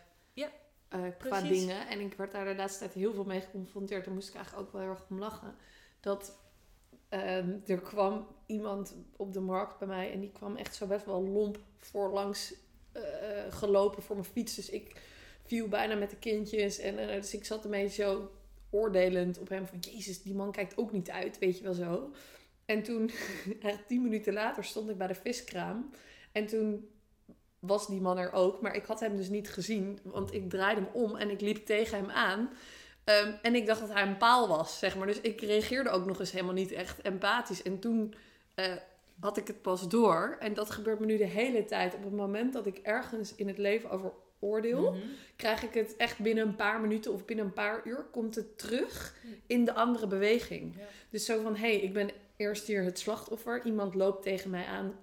[0.89, 1.87] Eh, qua dingen.
[1.87, 4.05] En ik werd daar de laatste tijd heel veel mee geconfronteerd.
[4.05, 5.55] Daar moest ik eigenlijk ook wel heel erg om lachen.
[5.99, 6.37] Dat
[7.09, 11.05] ehm, er kwam iemand op de markt bij mij en die kwam echt zo best
[11.05, 12.53] wel lomp voorlangs
[12.91, 13.01] eh,
[13.49, 14.55] gelopen voor mijn fiets.
[14.55, 15.01] Dus ik
[15.43, 16.79] viel bijna met de kindjes.
[16.79, 18.31] En dus ik zat een beetje zo
[18.69, 19.79] oordelend op hem van...
[19.79, 22.11] Jezus, die man kijkt ook niet uit, weet je wel zo.
[22.65, 23.11] En toen,
[23.87, 25.89] tien minuten later, stond ik bij de viskraam.
[26.31, 26.89] En toen
[27.65, 28.61] was die man er ook.
[28.61, 29.99] Maar ik had hem dus niet gezien.
[30.03, 32.49] Want ik draaide hem om en ik liep tegen hem aan.
[33.03, 35.07] Ehm, en ik dacht dat hij een paal was, zeg maar.
[35.07, 37.63] Dus ik reageerde ook nog eens helemaal niet echt empathisch.
[37.63, 38.13] En toen
[38.55, 38.73] eh,
[39.19, 40.37] had ik het pas door.
[40.39, 41.95] En dat gebeurt me nu de hele tijd.
[41.95, 44.91] Op het moment dat ik ergens in het leven over oordeel...
[44.91, 45.01] Mhm.
[45.35, 48.05] krijg ik het echt binnen een paar minuten of binnen een paar uur...
[48.11, 49.15] komt het terug
[49.47, 50.75] in de andere beweging.
[50.77, 50.83] Ja.
[51.09, 53.65] Dus zo van, hé, hey, ik ben eerst hier het slachtoffer.
[53.65, 54.95] Iemand loopt tegen mij aan,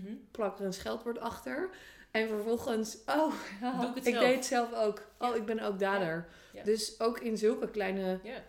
[0.00, 0.14] Mhm.
[0.30, 1.70] plak er een scheldwoord achter.
[2.10, 4.24] En vervolgens, oh, ja, Doe ik het ik zelf.
[4.26, 5.06] deed het zelf ook.
[5.18, 6.28] Oh, ik ben ook dader.
[6.52, 6.62] Ja.
[6.62, 8.42] Dus ook in zulke kleine Ja.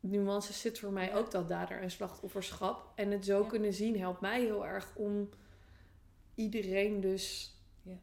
[0.00, 2.92] nuances zit voor mij ook dat dader- en slachtofferschap.
[2.94, 5.28] En het zo kunnen zien helpt mij heel erg om
[6.34, 7.98] iedereen dus Ja.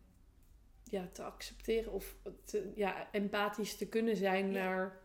[0.83, 2.15] ja, te accepteren of
[2.45, 4.97] te, ja, empathisch te kunnen zijn naar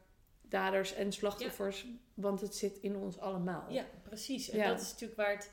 [0.43, 1.87] daders en slachtoffers.
[2.15, 3.71] Want het zit in ons allemaal.
[3.73, 4.51] Ja, precies.
[4.51, 5.51] En dat is natuurlijk waar het...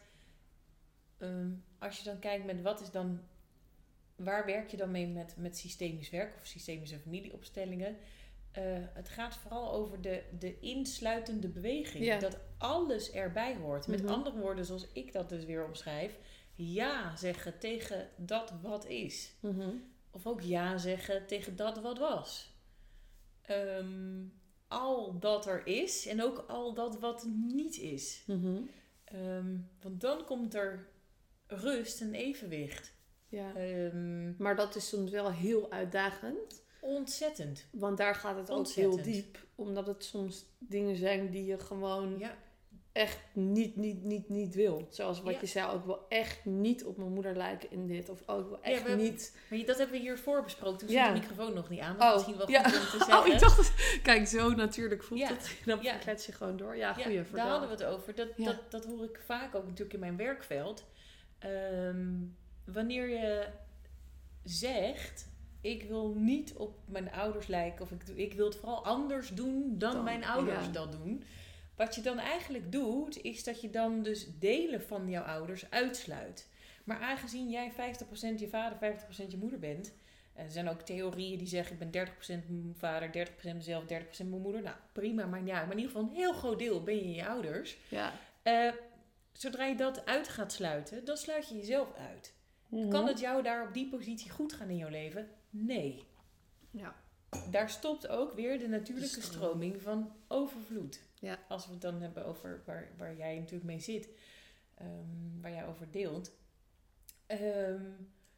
[1.17, 1.49] ehm,
[1.81, 3.19] als je dan kijkt met wat is dan...
[4.15, 7.97] Waar werk je dan mee met, met systemisch werk of systemische familieopstellingen?
[8.51, 8.63] Eh,
[8.93, 12.05] het gaat vooral over de, de insluitende beweging.
[12.05, 12.19] Ja.
[12.19, 13.87] Dat alles erbij hoort.
[13.87, 14.11] Met Mhm.
[14.11, 16.17] andere woorden, zoals ik dat dus weer omschrijf.
[16.53, 19.33] Ja zeggen tegen dat wat is.
[19.39, 19.69] Mhm.
[20.11, 22.53] Of ook ja zeggen tegen dat wat was.
[23.41, 24.23] Ehm,
[24.67, 28.23] al dat er is en ook al dat wat niet is.
[28.27, 28.61] Mhm.
[29.03, 30.90] Ehm, want dan komt er
[31.51, 32.93] rust en evenwicht.
[33.27, 33.55] Ja.
[33.55, 36.63] Ehm, Maar dat is soms wel heel uitdagend.
[36.81, 37.65] Ontzettend.
[37.71, 39.37] Want daar gaat het ook heel diep.
[39.55, 42.35] Omdat het soms dingen zijn die je gewoon Ja,
[42.91, 44.87] echt niet, niet, niet, niet wil.
[44.89, 45.39] Zoals wat Ja.
[45.39, 48.09] je zei, ook wel echt niet op mijn moeder lijken in dit.
[48.09, 49.37] Of ook wel echt hebben- niet...
[49.49, 50.77] maar dat hebben we hiervoor besproken.
[50.77, 51.03] Toen Ja.
[51.03, 51.97] stond de microfoon nog niet aan.
[51.97, 52.79] Dat is misschien wel goed ja.
[52.79, 53.17] om te zeggen.
[53.19, 55.27] Oh, ik dacht, kijk, zo natuurlijk voelt Ja.
[55.27, 55.55] het.
[55.65, 55.97] Dan Ja.
[55.97, 56.75] klets je gewoon door.
[56.75, 58.15] Ja, Ja, goeie, daar hadden we het over.
[58.15, 58.45] Dat, Ja.
[58.45, 60.83] dat, dat hoor ik vaak ook natuurlijk in mijn werkveld.
[61.41, 62.17] Ehm,
[62.65, 63.47] wanneer je
[64.43, 65.29] zegt,
[65.61, 69.77] ik wil niet op mijn ouders lijken, of ik, ik wil het vooral anders doen
[69.77, 70.71] dan, Dan, mijn ouders ja.
[70.71, 71.23] dat doen.
[71.75, 76.49] Wat je dan eigenlijk doet, is dat je dan dus delen van jouw ouders uitsluit.
[76.83, 77.75] Maar aangezien jij 50%
[78.39, 79.93] je vader, 50% je moeder bent.
[80.33, 83.87] En er zijn ook theorieën die zeggen: ik ben 30% mijn vader, 30% mezelf, 30%
[84.17, 84.61] mijn moeder.
[84.61, 87.27] Nou, prima, maar ja, maar in ieder geval een heel groot deel ben je je
[87.27, 87.77] ouders.
[87.87, 88.13] Ja.
[88.41, 88.71] Eh,
[89.31, 92.33] zodra je dat uit gaat sluiten, dan sluit je jezelf uit.
[92.67, 92.89] Mhm.
[92.89, 95.29] Kan het jou daar op die positie goed gaan in jouw leven?
[95.49, 96.03] Nee.
[96.71, 96.95] Ja.
[97.49, 101.01] Daar stopt ook weer de natuurlijke De stroming van overvloed.
[101.19, 101.39] Ja.
[101.47, 104.09] Als we het dan hebben over waar, waar jij natuurlijk mee zit,
[104.75, 106.31] ehm, waar jij over deelt.
[107.25, 107.83] Ehm,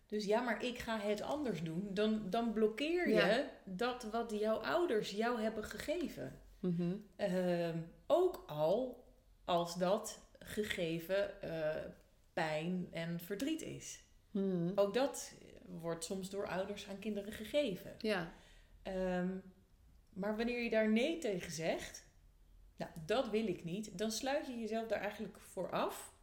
[0.07, 1.87] dus ja, maar ik ga het anders doen.
[1.93, 3.49] Dan, dan blokkeer je Ja.
[3.63, 6.39] dat wat jouw ouders jou hebben gegeven.
[6.59, 6.95] Mhm.
[7.15, 7.77] Ehm,
[8.07, 9.03] ook al
[9.45, 11.89] als dat gegeven eh,
[12.33, 14.03] pijn en verdriet is.
[14.31, 14.71] Mhm.
[14.75, 15.33] Ook dat
[15.65, 17.95] wordt soms door ouders aan kinderen gegeven.
[17.97, 18.33] Ja.
[18.83, 19.37] Ehm,
[20.13, 22.05] maar wanneer je daar nee tegen zegt,
[22.75, 26.13] nou, dat wil ik niet, dan sluit je jezelf daar eigenlijk voor af.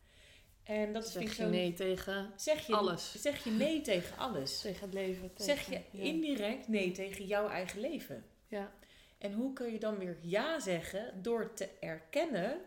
[0.62, 3.22] En dat is vind zeg ik je nee tegen, zeg je, alles.
[3.22, 4.60] Zeg je nee tegen alles.
[4.60, 5.30] tegen het leven.
[5.34, 6.04] Zeg tegen- je ja.
[6.04, 8.24] indirect nee tegen jouw eigen leven.
[8.46, 8.72] Ja.
[9.18, 12.60] En hoe kun je dan weer ja zeggen door te erkennen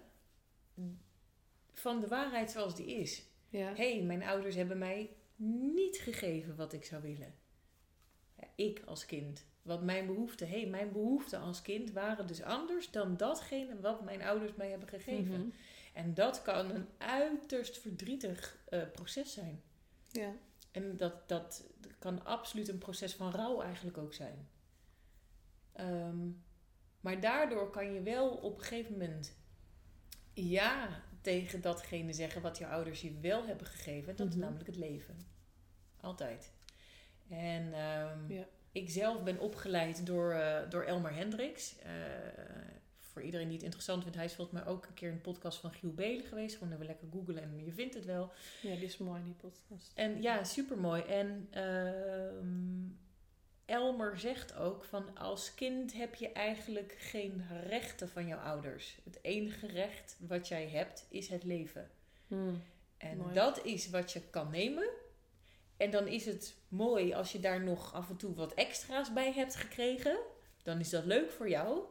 [1.73, 3.23] van de waarheid zoals die is?
[3.49, 3.73] Ja.
[3.73, 5.15] Hé, hey, mijn ouders hebben mij
[5.73, 7.35] niet gegeven wat ik zou willen.
[8.35, 9.45] Ja, ik als kind.
[9.61, 14.03] Wat mijn behoeften, hé, hey, mijn behoeften als kind waren dus anders dan datgene wat
[14.03, 15.39] mijn ouders mij hebben gegeven.
[15.39, 15.49] Mhm.
[15.93, 19.61] En dat kan een uiterst verdrietig eh, proces zijn.
[20.11, 20.33] Ja.
[20.71, 21.67] En dat, dat
[21.99, 24.47] kan absoluut een proces van rouw eigenlijk ook zijn.
[25.71, 26.29] Ehm,
[26.99, 29.35] maar daardoor kan je wel op een gegeven moment
[30.33, 34.15] ja tegen datgene zeggen wat je ouders je wel hebben gegeven.
[34.15, 34.43] Dat is Mhm.
[34.43, 35.15] namelijk het leven.
[36.01, 36.51] Altijd.
[37.29, 38.45] En ehm, Ja.
[38.71, 41.79] ik zelf ben opgeleid door, eh, door Elmer Hendricks.
[41.79, 41.91] Eh,
[42.99, 45.21] voor iedereen die het interessant vindt, hij is volgens mij ook een keer in een
[45.21, 46.57] podcast van Giel Belen geweest.
[46.57, 48.31] Gewoon even lekker googlen en je vindt het wel.
[48.61, 49.91] ja, die is mooi, die podcast.
[49.95, 51.01] En ja, supermooi.
[51.01, 52.87] En ehm,
[53.65, 58.97] Elmer zegt ook van als kind heb je eigenlijk geen rechten van jouw ouders.
[59.03, 61.89] Het enige recht wat jij hebt is het leven.
[62.27, 62.55] Mhm.
[62.97, 63.33] En Mooi.
[63.33, 64.89] dat is wat je kan nemen.
[65.77, 69.33] En dan is het mooi als je daar nog af en toe wat extra's bij
[69.33, 70.17] hebt gekregen.
[70.63, 71.83] Dan is dat leuk voor jou.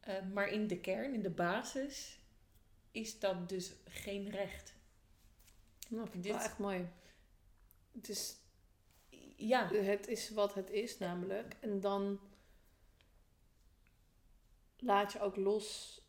[0.00, 2.18] Eh, maar in de kern, in de basis,
[2.90, 4.74] is dat dus geen recht.
[5.88, 6.88] Nou, vind ik Dit- wel echt mooi.
[7.92, 8.36] Het is,
[9.36, 11.56] Ja, het is wat het is namelijk.
[11.60, 12.20] En dan
[14.78, 16.00] laat je ook los...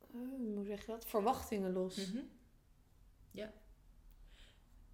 [0.00, 0.20] eh,
[0.54, 1.06] hoe zeg je dat?
[1.06, 2.12] Verwachtingen los.
[2.12, 2.24] Mhm.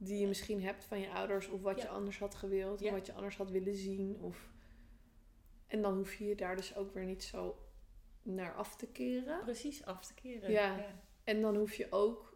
[0.03, 1.49] Die je misschien hebt van je ouders.
[1.49, 1.83] Of wat Ja.
[1.83, 2.81] je anders had gewild.
[2.81, 2.87] Ja.
[2.87, 4.17] Of wat je anders had willen zien.
[4.21, 4.51] Of...
[5.67, 7.59] En dan hoef je je daar dus ook weer niet zo
[8.23, 9.41] naar af te keren.
[9.45, 10.51] precies af te keren.
[10.51, 10.95] Ja.
[11.25, 12.30] En dan hoef je ook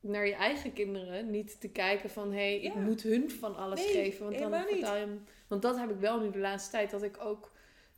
[0.00, 2.32] naar je eigen kinderen niet te kijken van...
[2.32, 2.80] hé, hey, ik Ja.
[2.80, 4.24] moet hun van alles Nee, geven.
[4.24, 6.90] Want, dan je hem, want dat heb ik wel nu de laatste tijd.
[6.90, 7.52] Dat ik ook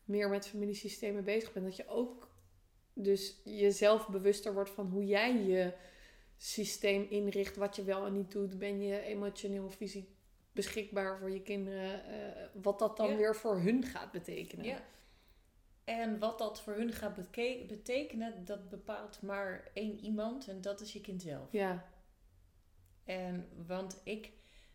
[0.04, 1.62] meer met familiesystemen bezig ben.
[1.64, 2.28] Dat je ook
[2.92, 5.72] dus jezelf bewuster wordt van hoe jij je
[6.36, 7.56] systeem inricht.
[7.56, 8.58] Wat je wel en niet doet.
[8.58, 10.08] Ben je emotioneel of fysiek
[10.52, 12.04] beschikbaar voor je kinderen?
[12.04, 13.16] eh, wat dat dan Ja.
[13.16, 14.64] weer voor hun gaat betekenen.
[14.64, 14.82] Ja.
[15.88, 17.14] En wat dat voor hun gaat
[17.66, 21.52] betekenen, dat bepaalt maar één iemand en dat is je kind zelf.
[21.52, 21.84] Ja.
[23.04, 24.32] En want ik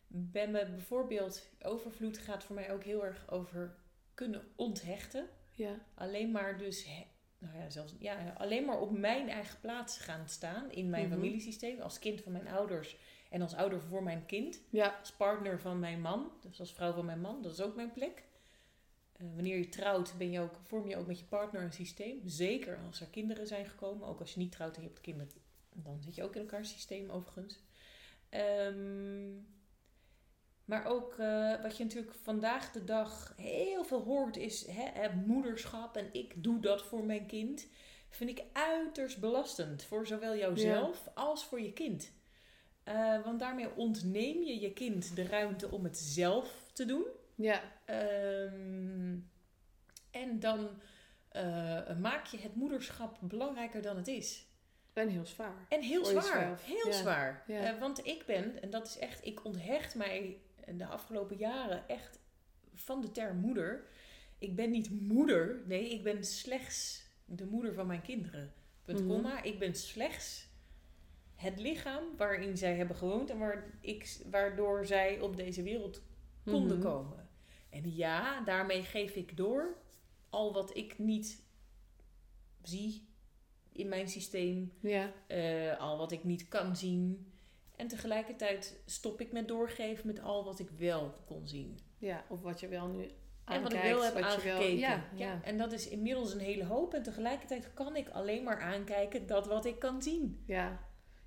[0.07, 3.75] ben me bijvoorbeeld, overvloed gaat voor mij ook heel erg over
[4.13, 5.29] kunnen onthechten.
[5.51, 5.85] Ja.
[5.95, 6.87] Alleen maar dus,
[7.37, 11.13] nou ja, zelfs, ja, alleen maar op mijn eigen plaats gaan staan in mijn Mhm.
[11.13, 11.79] familiesysteem.
[11.81, 12.97] Als kind van mijn ouders
[13.29, 14.61] en als ouder voor mijn kind.
[14.69, 14.97] Ja.
[14.99, 17.91] Als partner van mijn man, dus als vrouw van mijn man, dat is ook mijn
[17.91, 18.23] plek.
[19.23, 22.21] Eh, wanneer je trouwt, ben je ook, vorm je ook met je partner een systeem.
[22.25, 24.07] Zeker als er kinderen zijn gekomen.
[24.07, 25.31] Ook als je niet trouwt en je hebt kinderen,
[25.73, 27.59] dan zit je ook in elkaar systeem overigens.
[28.29, 29.31] Ehm,
[30.65, 35.95] maar ook eh, wat je natuurlijk vandaag de dag heel veel hoort is hè, moederschap
[35.95, 37.67] en ik doe dat voor mijn kind.
[38.09, 42.11] Vind ik uiterst belastend voor zowel jouzelf als voor je kind.
[42.83, 47.05] Eh, want daarmee ontneem je je kind de ruimte om het zelf te doen.
[47.35, 47.61] Ja.
[48.01, 49.17] Ehm,
[50.11, 50.69] en dan
[51.29, 54.47] eh, maak je het moederschap belangrijker dan het is.
[54.93, 55.65] En heel zwaar.
[55.69, 56.39] En heel Voor zwaar.
[56.39, 56.65] jezelf.
[56.65, 56.97] Heel Ja.
[56.97, 57.43] zwaar.
[57.47, 57.73] Ja.
[57.73, 60.37] Eh, want ik ben, en dat is echt, ik onthecht mij
[60.75, 62.19] de afgelopen jaren echt
[62.73, 63.85] van de term moeder.
[64.37, 68.53] Ik ben niet moeder, nee, ik ben slechts de moeder van mijn kinderen.
[68.83, 69.07] Punt, Mhm.
[69.07, 69.43] komma.
[69.43, 70.47] Ik ben slechts
[71.35, 76.01] het lichaam waarin zij hebben gewoond en waar ik, waardoor zij op deze wereld
[76.45, 76.87] konden Mhm.
[76.87, 77.22] komen.
[77.73, 79.77] En ja, daarmee geef ik door
[80.29, 81.41] al wat ik niet
[82.61, 83.07] zie
[83.71, 85.11] in mijn systeem, Ja.
[85.27, 87.31] eh, al wat ik niet kan zien.
[87.75, 91.79] En tegelijkertijd stop ik met doorgeven met al wat ik wel kon zien.
[91.97, 93.07] ja, of wat je wel nu
[93.45, 94.77] En wat ik wel heb wel- aangekeken.
[94.77, 95.03] ja, ja.
[95.15, 95.39] ja.
[95.43, 96.93] En dat is inmiddels een hele hoop.
[96.93, 100.43] En tegelijkertijd kan ik alleen maar aankijken dat wat ik kan zien.
[100.45, 100.79] Ja.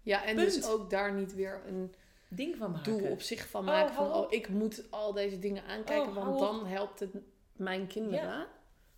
[0.03, 0.55] ja, en Punt.
[0.55, 1.95] dus ook daar niet weer een
[2.29, 2.99] Ding van maken.
[2.99, 3.95] doel op zich van Oh, maken.
[3.95, 7.11] van, oh, ik moet al deze dingen aankijken, Oh, want dan helpt het
[7.53, 8.47] mijn kinderen.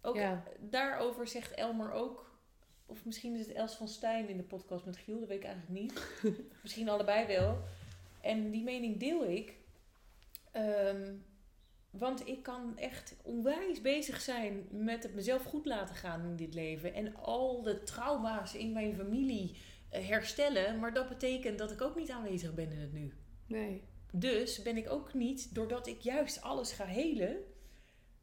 [0.02, 0.42] Ook Ja.
[0.60, 2.26] daarover zegt Elmer ook...
[2.86, 5.18] Of misschien is het Els van Stijn in de podcast met Giel.
[5.18, 6.02] Dat weet ik eigenlijk niet.
[6.62, 7.58] misschien allebei wel.
[8.20, 9.54] En die mening deel ik.
[10.52, 11.12] Ehm,
[11.90, 16.54] want ik kan echt onwijs bezig zijn met het mezelf goed laten gaan in dit
[16.54, 16.94] leven.
[16.94, 19.56] En al de trauma's in mijn familie
[19.90, 20.78] herstellen.
[20.78, 23.12] Maar dat betekent dat ik ook niet aanwezig ben in het nu.
[23.46, 23.82] Nee.
[24.12, 27.36] Dus ben ik ook niet, doordat ik juist alles ga helen,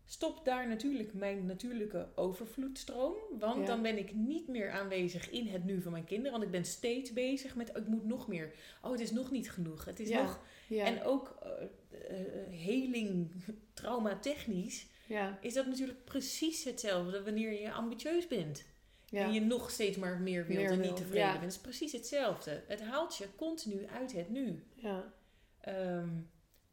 [0.05, 3.15] stop daar natuurlijk mijn natuurlijke overvloedstroom.
[3.39, 3.65] Want Ja.
[3.65, 6.31] dan ben ik niet meer aanwezig in het nu van mijn kinderen.
[6.31, 8.53] Want ik ben steeds bezig met, ik moet nog meer.
[8.81, 9.85] Oh, het is nog niet genoeg.
[9.85, 10.21] Het is Ja.
[10.21, 10.39] nog...
[10.67, 10.85] Ja.
[10.85, 13.31] En ook eh, eh, heling,
[13.73, 15.37] traumatechnisch, ja.
[15.41, 18.65] is dat natuurlijk precies hetzelfde wanneer je ambitieus bent.
[19.09, 19.23] Ja.
[19.23, 21.43] En je nog steeds maar meer wilt Meer en niet tevreden bent.
[21.43, 22.63] Het is precies hetzelfde.
[22.67, 24.63] Het haalt je continu uit het nu.
[24.75, 25.13] ja.
[25.61, 26.09] Ehm,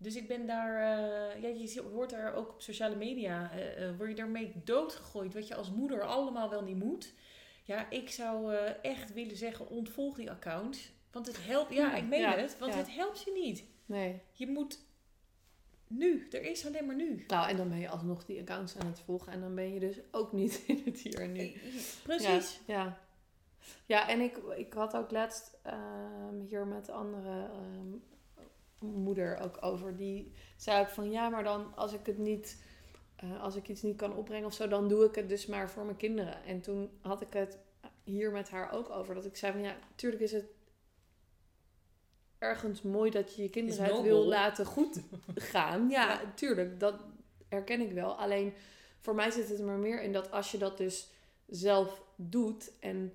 [0.02, 3.96] dus ik ben daar, eh, ja, je hoort daar ook op sociale media, eh, eh,
[3.96, 7.14] word je daarmee doodgegooid, wat je als moeder allemaal wel niet moet.
[7.64, 10.92] Ja, ik zou echt willen zeggen, ontvolg die account.
[11.10, 12.78] Want het helpt, ja, ik meen Ja, het, want ja.
[12.78, 13.64] het helpt je niet.
[13.86, 14.20] Nee.
[14.32, 14.78] Je moet
[15.92, 17.24] nu, er is alleen maar nu.
[17.28, 19.32] Nou, en dan ben je alsnog die accounts aan het volgen.
[19.32, 21.40] En dan ben je dus ook niet in het hier en nu.
[21.40, 21.60] Eh,
[22.02, 22.60] Precies.
[22.66, 23.00] Ja, ja.
[23.86, 27.96] Ja, en ik, ik had ook laatst ehm, hier met een andere ehm,
[28.78, 29.96] moeder ook over.
[29.96, 32.64] Die zei ook van ja, maar dan als ik het niet,
[33.16, 35.70] eh, als ik iets niet kan opbrengen of zo, dan doe ik het dus maar
[35.70, 36.44] voor mijn kinderen.
[36.44, 37.58] En toen had ik het
[38.04, 39.14] hier met haar ook over.
[39.14, 40.46] Dat ik zei van ja, natuurlijk is het
[42.42, 45.00] ergens mooi dat je je kinderen het wil laten goed
[45.52, 45.88] gaan.
[45.88, 46.94] Ja, tuurlijk, dat
[47.48, 48.14] herken ik wel.
[48.18, 48.54] Alleen
[49.00, 51.08] voor mij zit het er maar meer in dat als je dat dus
[51.46, 53.14] zelf doet en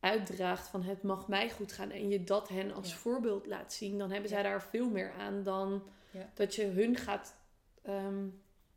[0.00, 2.96] uitdraagt van het mag mij goed gaan en je dat hen als Ja.
[2.96, 5.82] voorbeeld laat zien, dan hebben zij daar veel meer aan dan
[6.34, 7.36] dat je hun gaat
[7.82, 8.26] ehm,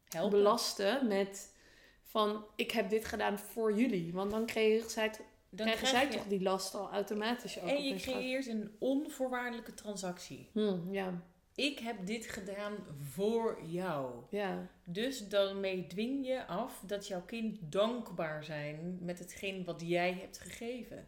[0.10, 0.38] Helpen.
[0.38, 1.56] belasten met
[2.04, 4.14] van ik heb dit gedaan voor jullie.
[4.14, 5.12] Want dan krijgen zij,
[5.50, 9.74] Dan krijgen krijg zij toch die last al automatisch ook En je creëert een onvoorwaardelijke
[9.74, 10.50] transactie.
[10.54, 11.22] Hm, ja,
[11.56, 14.24] Ik heb dit gedaan voor jou.
[14.30, 20.14] ja, Dus daarmee dwing je af dat jouw kind dankbaar zijn met hetgeen wat jij
[20.14, 21.08] hebt gegeven.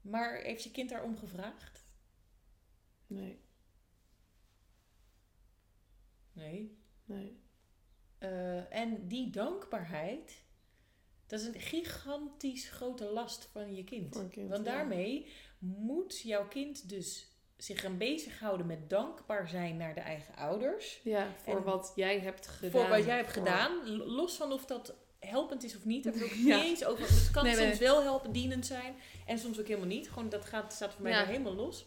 [0.00, 1.84] Maar heeft je kind daarom gevraagd?
[3.06, 3.40] nee,
[6.32, 6.78] Nee.
[7.04, 7.40] nee.
[8.18, 10.44] Eh, en die dankbaarheid,
[11.26, 14.14] dat is een gigantisch grote last van je kind.
[14.14, 14.72] Voor een kind, Want ja.
[14.72, 15.26] daarmee
[15.58, 21.00] moet jouw kind dus zich gaan bezighouden met dankbaar zijn naar de eigen ouders.
[21.04, 22.70] Ja, voor En wat jij hebt gedaan.
[22.70, 23.88] voor wat jij hebt voor- gedaan.
[23.96, 26.04] Los van of dat helpend is of niet.
[26.04, 26.56] Daar heb ik Ja.
[26.56, 27.04] niet eens over.
[27.08, 27.66] Het kan Nee, nee.
[27.66, 28.94] soms wel helpen, dienend zijn.
[29.26, 30.10] En soms ook helemaal niet.
[30.10, 31.24] Gewoon dat gaat, staat voor mij Ja.
[31.24, 31.86] helemaal los.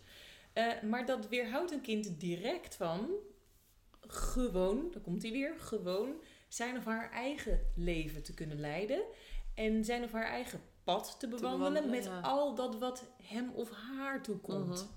[0.54, 3.10] Eh, maar dat weerhoudt een kind direct van
[4.08, 9.02] gewoon, dan komt hij weer, gewoon zijn of haar eigen leven te kunnen leiden.
[9.60, 12.19] En zijn of haar eigen pad te bewandelen, bewandelen, met ja.
[12.19, 14.89] al dat wat hem of haar toekomt.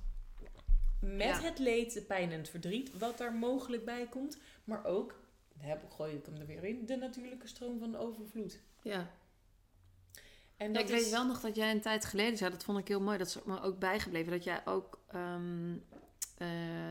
[1.00, 1.40] Met Ja.
[1.40, 4.38] het leed, de pijn en het verdriet, wat daar mogelijk bij komt.
[4.64, 5.14] Maar ook,
[5.54, 8.60] daar gooi ik hem er weer in, de natuurlijke stroom van overvloed.
[8.82, 9.10] Ja.
[10.56, 12.78] En Ja, ik is, weet wel nog dat jij een tijd geleden zei, dat vond
[12.78, 15.76] ik heel mooi, dat is me ook bijgebleven, dat jij ook ehm,
[16.38, 16.90] eh,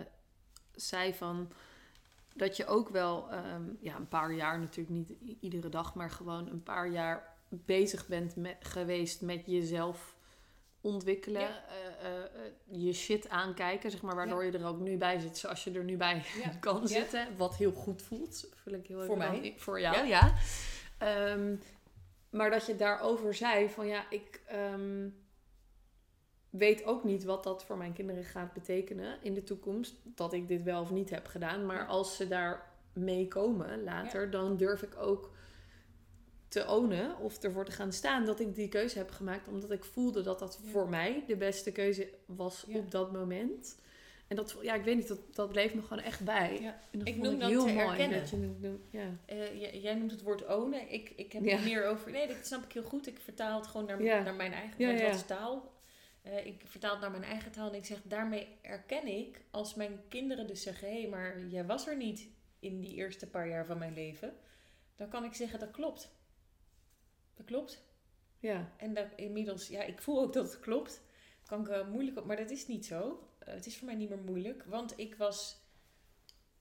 [0.76, 1.52] zei van
[2.36, 6.48] dat je ook wel um, ja, een paar jaar, natuurlijk niet iedere dag, maar gewoon
[6.48, 10.16] een paar jaar bezig bent met, geweest met jezelf
[10.82, 11.64] ontwikkelen, Ja.
[11.68, 15.38] eh, eh, eh, je shit aankijken, zeg maar, waardoor je er ook nu bij zit
[15.38, 16.50] zoals je er nu bij Ja.
[16.60, 17.38] kan zitten.
[17.38, 19.42] Wat heel goed voelt, vul ik heel Voor mij.
[19.42, 20.04] dan- Voor jou, Ja.
[20.04, 20.34] ja.
[20.98, 21.56] Ehm,
[22.30, 25.08] maar dat je daarover zei van ja, ik ehm,
[26.50, 29.96] weet ook niet wat dat voor mijn kinderen gaat betekenen in de toekomst.
[30.04, 31.66] Dat ik dit wel of niet heb gedaan.
[31.66, 35.32] Maar als ze daar meekomen later, dan durf ik ook
[36.52, 39.48] te ownen of ervoor te gaan staan dat ik die keuze heb gemaakt.
[39.48, 40.70] Omdat ik voelde dat dat Ja.
[40.72, 42.78] voor mij de beste keuze was Ja.
[42.78, 43.80] op dat moment.
[44.28, 46.62] En dat, ja, ik weet niet, dat, dat bleef me gewoon echt bij.
[46.62, 46.80] Ja.
[46.92, 47.88] En dat Ik noem dat heel te mooi.
[47.88, 48.20] erkennen.
[48.20, 49.08] Dat je het noemt, ja.
[49.26, 50.92] Eh, jij, noemt het woord ownen.
[50.94, 52.12] Ik, ik heb er meer over.
[52.12, 53.08] Nee, dat snap ik heel goed.
[53.08, 55.72] Ik vertaal het gewoon naar, naar mijn eigen taal.
[56.22, 59.76] Eh, ik vertaal het naar mijn eigen taal en ik zeg, daarmee erken ik als
[59.76, 62.28] mijn kinderen dus zeggen, hé, hey, maar jij was er niet
[62.60, 64.34] in die eerste paar jaar van mijn leven.
[64.96, 66.12] Dan kan ik zeggen, dat klopt.
[67.36, 67.84] Dat klopt.
[68.40, 71.02] Ja, En dat inmiddels, ja, ik voel ook dat het klopt.
[71.46, 73.28] Kan ik moeilijk op, maar dat is niet zo.
[73.40, 75.60] Eh, het is voor mij niet meer moeilijk, want ik was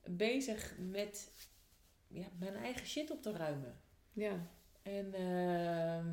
[0.05, 1.33] bezig met
[2.09, 3.81] ja, mijn eigen shit op te ruimen.
[4.13, 4.47] ja.
[4.83, 6.09] En ehm,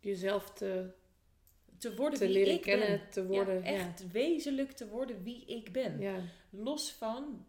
[0.00, 0.90] Jezelf te,
[1.78, 3.10] te worden te wie leren ik kennen, ben.
[3.10, 3.54] te worden.
[3.54, 6.00] Ja, echt wezenlijk te worden wie ik ben.
[6.00, 7.46] Ja, Los van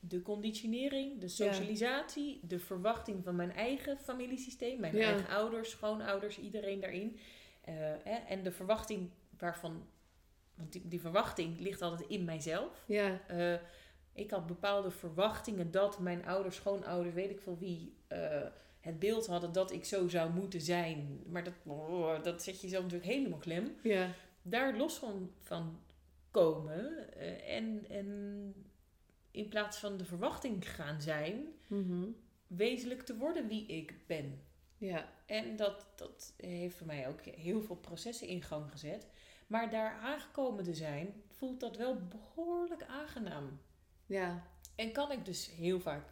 [0.00, 5.04] de conditionering, de socialisatie, de verwachting van mijn eigen familiesysteem, mijn Ja.
[5.12, 7.18] eigen ouders, schoonouders, iedereen daarin.
[7.64, 9.86] Eh, hè, en de verwachting waarvan,
[10.54, 12.84] want die, die verwachting ligt altijd in mijzelf.
[12.86, 13.54] ja, Eh,
[14.12, 18.46] ik had bepaalde verwachtingen dat mijn ouders, schoonouders, weet ik veel wie, eh,
[18.80, 21.22] het beeld hadden dat ik zo zou moeten zijn.
[21.26, 24.10] Maar dat, oh, dat zet je jezelf natuurlijk helemaal klem ja,
[24.42, 25.80] daar los van, van
[26.30, 27.12] komen
[27.44, 28.54] en, en
[29.38, 32.04] in plaats van de verwachting gaan zijn, mhm.
[32.46, 34.42] wezenlijk te worden wie ik ben.
[34.76, 39.06] ja, En dat, dat heeft voor mij ook heel veel processen in gang gezet.
[39.46, 43.60] Maar daar aangekomen te zijn, voelt dat wel behoorlijk aangenaam.
[44.06, 46.04] ja, En kan ik dus heel vaak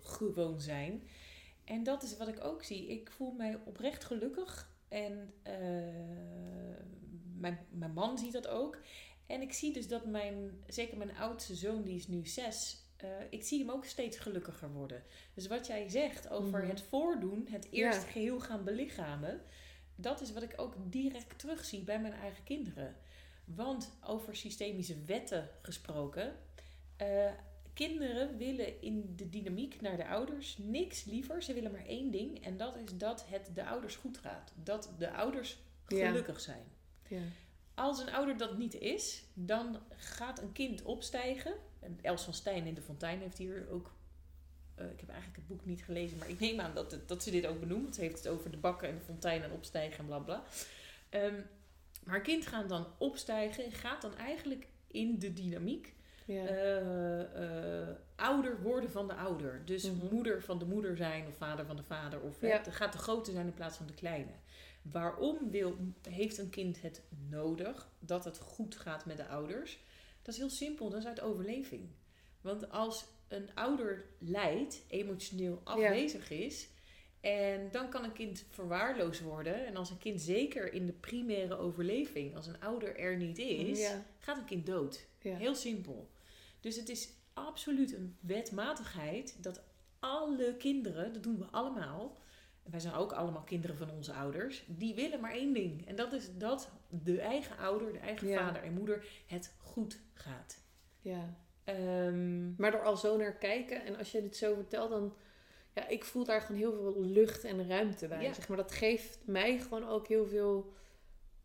[0.00, 1.02] gewoon zijn.
[1.64, 2.86] En dat is wat ik ook zie.
[2.86, 4.70] Ik voel mij oprecht gelukkig.
[4.88, 5.54] En eh,
[7.36, 8.78] mijn, mijn man ziet dat ook.
[9.32, 13.08] En ik zie dus dat mijn, zeker mijn oudste zoon, die is nu zes, eh,
[13.30, 15.02] ik zie hem ook steeds gelukkiger worden.
[15.34, 16.68] Dus wat jij zegt over Mhm.
[16.68, 18.08] het voordoen, het eerst Ja.
[18.08, 19.40] geheel gaan belichamen,
[19.94, 22.96] dat is wat ik ook direct terugzie bij mijn eigen kinderen.
[23.44, 26.36] Want over systemische wetten gesproken,
[26.96, 27.30] eh,
[27.74, 31.42] kinderen willen in de dynamiek naar de ouders niks liever.
[31.42, 34.52] Ze willen maar één ding en dat is dat het de ouders goed gaat.
[34.62, 36.06] Dat de ouders Ja.
[36.08, 36.64] gelukkig zijn.
[37.08, 37.20] ja.
[37.74, 41.52] Als een ouder dat niet is, dan gaat een kind opstijgen.
[41.80, 43.90] En Els van Stijn in de Fontein heeft hier ook.
[44.74, 47.22] eh, ik heb eigenlijk het boek niet gelezen, maar ik neem aan dat, het, dat
[47.22, 47.94] ze dit ook benoemt.
[47.94, 50.42] Ze heeft het over de bakken en de fontein en opstijgen en bla bla.
[51.08, 51.34] Ehm,
[52.04, 56.44] maar een kind gaat dan opstijgen en gaat dan eigenlijk in de dynamiek ja.
[56.46, 59.62] eh, eh, ouder worden van de ouder.
[59.64, 60.14] Dus Mhm.
[60.14, 62.20] moeder van de moeder zijn of vader van de vader.
[62.20, 62.62] Of Ja.
[62.70, 64.30] gaat de grote zijn in plaats van de kleine.
[64.82, 65.76] Waarom wil,
[66.08, 69.78] heeft een kind het nodig dat het goed gaat met de ouders?
[70.22, 71.88] Dat is heel simpel, dat is uit overleving.
[72.40, 76.68] Want als een ouder lijdt, emotioneel afwezig is,
[77.20, 79.66] en dan kan een kind verwaarloosd worden.
[79.66, 83.80] En als een kind zeker in de primaire overleving, als een ouder er niet is,
[83.80, 85.06] ja, gaat een kind dood.
[85.20, 85.36] ja.
[85.36, 86.10] Heel simpel.
[86.60, 89.62] Dus het is absoluut een wetmatigheid dat
[89.98, 92.16] alle kinderen, dat doen we allemaal,
[92.62, 95.86] wij zijn ook allemaal kinderen van onze ouders, die willen maar één ding.
[95.86, 98.38] En dat is dat de eigen ouder, de eigen Ja.
[98.46, 100.60] vader en moeder het goed gaat.
[101.00, 101.34] ja.
[101.64, 105.14] Ehm, Maar er al zo naar kijken en als je dit zo vertelt, dan...
[105.74, 108.22] Ja, ik voel daar gewoon heel veel lucht en ruimte bij.
[108.22, 108.32] Ja.
[108.32, 110.72] Zeg maar dat geeft mij gewoon ook heel veel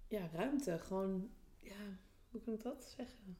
[0.07, 0.79] ja, ruimte.
[0.79, 1.75] Gewoon, ja,
[2.31, 3.37] hoe kan ik dat zeggen?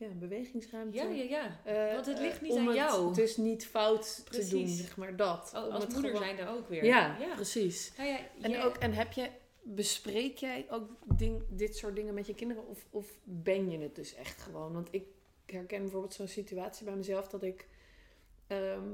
[0.00, 0.96] Ja, bewegingsruimte.
[0.96, 1.60] ja, ja, ja.
[1.64, 3.14] Eh, Want het ligt niet om aan het jou.
[3.14, 4.50] dus niet fout te Precies.
[4.50, 5.52] doen, zeg maar dat.
[5.56, 6.84] Oh, Om als het moeder gewoon- zijn er ook weer.
[6.84, 7.34] Ja, ja.
[7.34, 7.92] precies.
[7.96, 9.28] Nou ja, En, jij- ook, en heb je,
[9.62, 12.66] bespreek jij ook ding, dit soort dingen met je kinderen?
[12.68, 14.72] Of, of ben je het dus echt gewoon?
[14.72, 15.04] Want ik
[15.46, 17.66] herken bijvoorbeeld zo'n situatie bij mezelf dat ik
[18.46, 18.88] ehm,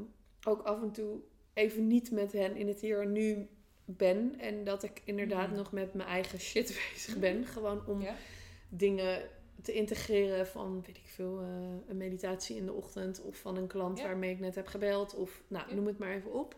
[0.47, 1.19] ook af en toe
[1.55, 3.49] even niet met hen in het hier en nu
[3.85, 4.35] ben.
[4.39, 5.57] En dat ik inderdaad Mhm.
[5.57, 7.45] nog met mijn eigen shit bezig ben.
[7.45, 8.15] Gewoon om Ja.
[8.69, 9.29] dingen
[9.63, 11.47] te integreren van, weet ik veel, eh,
[11.89, 13.23] een meditatie in de ochtend.
[13.23, 14.05] Of van een klant Ja.
[14.05, 15.15] waarmee ik net heb gebeld.
[15.15, 15.75] Of nou, Ja.
[15.75, 16.57] noem het maar even op.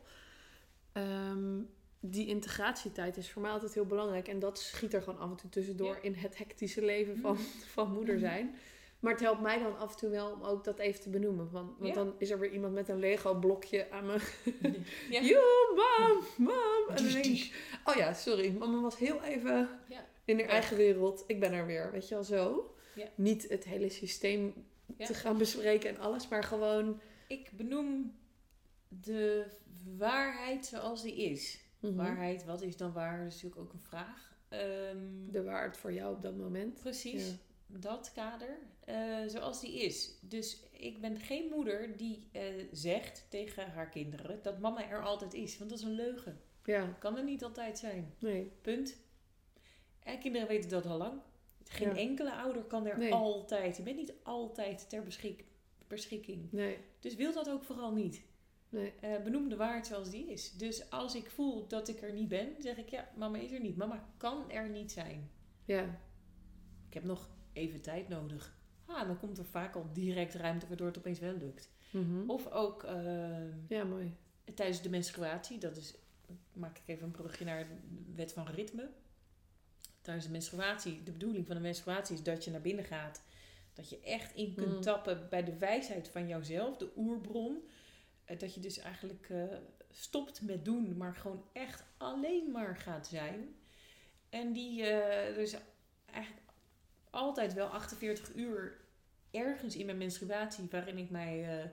[0.92, 1.61] Ehm,
[2.01, 4.29] die integratietijd is voor mij altijd heel belangrijk.
[4.29, 6.03] En dat schiet er gewoon af en toe tussendoor Ja.
[6.03, 7.42] in het hectische leven van, Mhm.
[7.75, 8.25] van moeder Mhm.
[8.25, 8.55] zijn.
[9.01, 11.51] Maar het helpt mij dan af en toe wel om ook dat even te benoemen.
[11.51, 14.17] Want, want dan is er weer iemand met een Lego blokje aan me.
[15.11, 15.21] Ja.
[15.23, 16.88] Joe, mam, mam.
[16.96, 17.53] En dan denk ik,
[17.85, 18.57] oh ja, sorry.
[18.59, 19.69] Mama was heel even
[20.25, 21.25] in haar eigen wereld.
[21.27, 22.75] Ik ben er weer, weet je wel zo.
[22.99, 23.09] Ja.
[23.15, 24.55] Niet het hele systeem
[24.99, 25.07] Ja.
[25.07, 26.29] te gaan bespreken en alles.
[26.29, 27.01] Maar gewoon...
[27.29, 28.15] Ik benoem
[28.88, 29.46] de
[29.96, 31.59] waarheid zoals die is.
[31.81, 33.19] mhm, Waarheid, wat is dan waar?
[33.19, 34.37] Dat is natuurlijk ook een vraag.
[34.49, 36.81] Ehm, De waard voor jou op dat moment.
[36.81, 37.27] precies.
[37.29, 37.35] Ja.
[37.67, 40.11] dat kader eh, zoals die is.
[40.21, 42.42] Dus ik ben geen moeder die eh,
[42.73, 45.59] zegt tegen haar kinderen dat mama er altijd is.
[45.59, 46.40] Want dat is een leugen.
[46.65, 48.15] Ja, Kan er niet altijd zijn.
[48.19, 48.53] nee.
[48.63, 48.96] Punt.
[50.03, 51.21] En kinderen weten dat al lang.
[51.69, 51.94] Geen Ja.
[51.96, 53.12] enkele ouder kan er Nee.
[53.14, 53.77] altijd.
[53.77, 55.44] Je bent niet altijd ter beschik-
[55.87, 56.52] beschikking.
[56.52, 58.23] Nee, Dus wil dat ook vooral niet.
[58.69, 58.92] nee.
[59.00, 60.52] Eh, benoem de waarheid zoals die is.
[60.52, 63.60] Dus als ik voel dat ik er niet ben, zeg ik ja, mama is er
[63.60, 63.77] niet.
[63.77, 65.31] Mama kan er niet zijn.
[65.64, 65.98] Ja,
[66.88, 68.56] Ik heb nog even tijd nodig.
[68.87, 71.71] Ah, dan komt er vaak al direct ruimte waardoor het opeens wel lukt.
[71.90, 72.31] Mhm.
[72.31, 74.14] Of ook eh, ja mooi.
[74.54, 75.94] tijdens de menstruatie, dat is,
[76.52, 77.75] maak ik even een brugje naar de
[78.14, 78.88] wet van ritme.
[80.09, 83.23] Tijdens de menstruatie, de bedoeling van de menstruatie is dat je naar binnen gaat.
[83.75, 84.81] Dat je echt in kunt Mm.
[84.81, 87.69] tappen bij de wijsheid van jouzelf, de oerbron.
[88.25, 89.42] Eh, Dat je dus eigenlijk eh,
[89.90, 93.54] stopt met doen, maar gewoon echt alleen maar gaat zijn.
[94.29, 94.83] En die
[95.35, 95.56] dus
[96.13, 96.44] eigenlijk
[97.11, 98.81] altijd wel 48 uur
[99.31, 101.71] ergens in mijn menstruatie waarin ik mij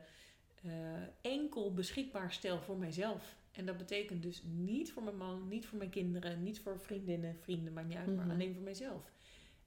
[1.22, 3.36] enkel beschikbaar stel voor mijzelf.
[3.56, 7.38] En dat betekent dus niet voor mijn man, niet voor mijn kinderen, niet voor vriendinnen,
[7.40, 8.34] vrienden, maakt niet uit, maar Mhm.
[8.34, 9.12] alleen voor mijzelf.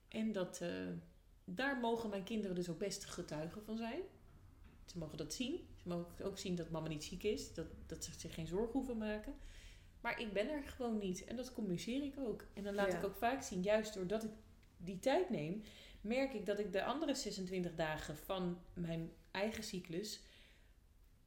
[0.08, 0.70] En dat, eh,
[1.44, 4.00] daar mogen mijn kinderen dus ook best getuigen van zijn.
[4.84, 5.54] Ze mogen dat zien.
[5.82, 8.72] Ze mogen ook zien dat mama niet ziek is, dat, dat ze zich geen zorgen
[8.72, 9.34] hoeven maken.
[10.00, 12.44] Maar ik ben er gewoon niet en dat communiceer ik ook.
[12.54, 12.98] En dan laat Ja.
[12.98, 14.30] ik ook vaak zien, juist doordat ik
[14.76, 15.62] die tijd neem,
[16.00, 20.20] merk ik dat ik de andere 26 dagen van mijn eigen cyclus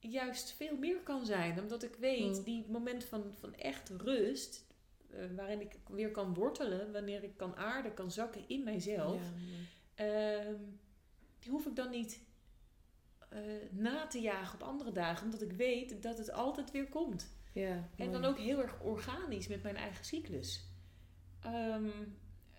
[0.09, 1.59] juist veel meer kan zijn.
[1.59, 2.43] Omdat ik weet, Mm.
[2.43, 4.65] die moment van, van echt rust,
[5.09, 9.21] eh, waarin ik weer kan wortelen, wanneer ik kan aarden, kan zakken in mijzelf,
[9.95, 10.55] Ja, ehm,
[11.39, 12.29] die hoef ik dan niet
[13.29, 13.39] eh,
[13.71, 17.35] na te jagen op andere dagen, omdat ik weet dat het altijd weer komt.
[17.53, 20.69] ja En dan ook heel erg organisch met mijn eigen cyclus.
[21.41, 21.89] Ehm,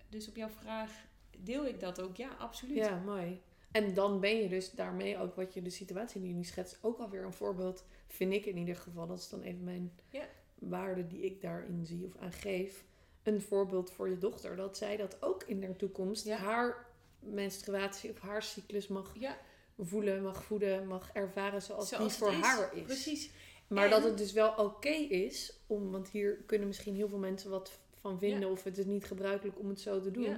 [0.09, 0.91] dus op jouw vraag,
[1.37, 2.15] deel ik dat ook?
[2.15, 2.77] Ja, absoluut.
[2.77, 3.41] Ja, mooi.
[3.73, 6.77] En dan ben je dus daarmee ook wat je de situatie die je nu schetst
[6.81, 9.07] ook alweer een voorbeeld, vind ik in ieder geval.
[9.07, 10.25] Dat is dan even mijn Ja.
[10.59, 12.83] waarde die ik daarin zie of aan geef.
[13.23, 14.55] Een voorbeeld voor je dochter.
[14.55, 16.37] Dat zij dat ook in de toekomst Ja.
[16.37, 16.85] haar
[17.19, 19.37] menstruatie of haar cyclus mag Ja,
[19.79, 22.45] voelen, mag voeden, mag ervaren zoals, zoals die voor het is.
[22.45, 22.83] haar is.
[22.83, 23.31] Precies.
[23.67, 27.17] Maar En- dat het dus wel oké is om, want hier kunnen misschien heel veel
[27.17, 30.37] mensen wat van vinden of het is niet gebruikelijk om het zo te doen.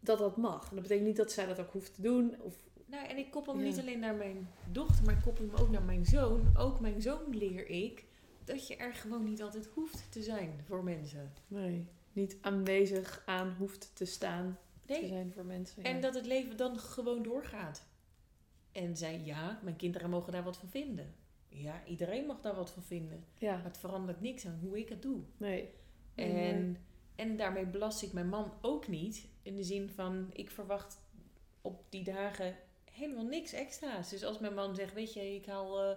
[0.00, 0.62] Dat dat mag.
[0.68, 2.34] En dat betekent niet dat zij dat ook hoeft te doen.
[2.40, 2.54] Of,
[2.86, 3.68] Nou, en ik koppel hem Ja.
[3.68, 6.50] niet alleen naar mijn dochter, maar ik koppel hem ook naar mijn zoon.
[6.56, 8.04] Ook mijn zoon leer ik
[8.44, 11.32] dat je er gewoon niet altijd hoeft te zijn voor mensen.
[11.46, 15.82] nee, niet aanwezig aan hoeft te staan te Nee, zijn voor mensen.
[15.84, 17.86] en dat het leven dan gewoon doorgaat.
[18.72, 21.14] En zij, ja, mijn kinderen mogen daar wat van vinden.
[21.48, 23.24] Ja, iedereen mag daar wat van vinden.
[23.38, 25.20] ja, Maar het verandert niks aan hoe ik het doe.
[25.36, 25.70] nee.
[26.14, 26.76] En,
[27.16, 29.26] en daarmee belast ik mijn man ook niet.
[29.42, 31.00] In de zin van, ik verwacht
[31.60, 34.10] op die dagen helemaal niks extra's.
[34.10, 35.96] Dus als mijn man zegt, weet je, ik haal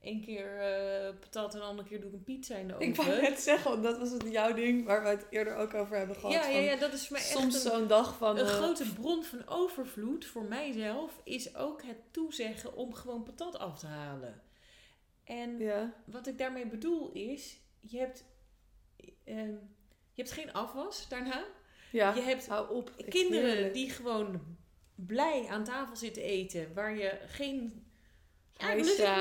[0.00, 2.86] één keer eh patat en de andere keer doe ik een pizza in de oven.
[2.86, 5.74] Ik wou net zeggen, want dat was het jouw ding waar we het eerder ook
[5.74, 6.32] over hebben gehad.
[6.32, 8.38] ja, ja, ja, dat is voor mij echt soms zo'n dag van...
[8.38, 11.20] een eh, grote bron van overvloed voor mijzelf.
[11.24, 14.42] Is ook het toezeggen om gewoon patat af te halen.
[15.24, 18.24] En Ja, wat ik daarmee bedoel is, je hebt,
[19.24, 21.44] je hebt geen afwas daarna.
[21.90, 22.14] Ja.
[22.14, 22.90] Je hebt hou op.
[23.08, 24.40] kinderen die gewoon
[24.94, 27.84] blij aan tafel zitten eten, waar je geen.
[28.52, 28.76] Ja, het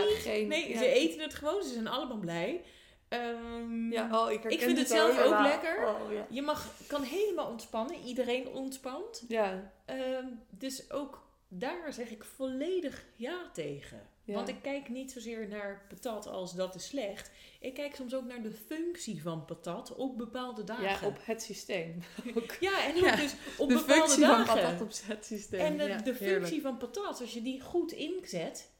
[0.05, 0.15] niet.
[0.17, 0.77] geen- nee, ja.
[0.77, 2.61] ze eten het gewoon, ze zijn allemaal blij.
[3.07, 5.87] Ehm, Ja, oh, ik, herken vind het zelf ook lekker.
[5.87, 6.25] Oh, ja.
[6.29, 9.23] Je mag, kan helemaal ontspannen, iedereen ontspant.
[9.27, 14.09] Ja, Ehm, dus ook daar zeg ik volledig ja tegen.
[14.25, 14.33] Ja.
[14.33, 17.31] Want ik kijk niet zozeer naar patat als dat is slecht.
[17.59, 20.83] Ik kijk soms ook naar de functie van patat op bepaalde dagen.
[20.83, 22.01] ja, op het systeem.
[22.59, 24.45] Ja, en ook Ja, dus op de bepaalde functie dagen.
[24.45, 25.59] van patat op het systeem.
[25.59, 26.39] En de, ja, de heerlijk.
[26.39, 28.71] functie van patat, als je die goed inzet,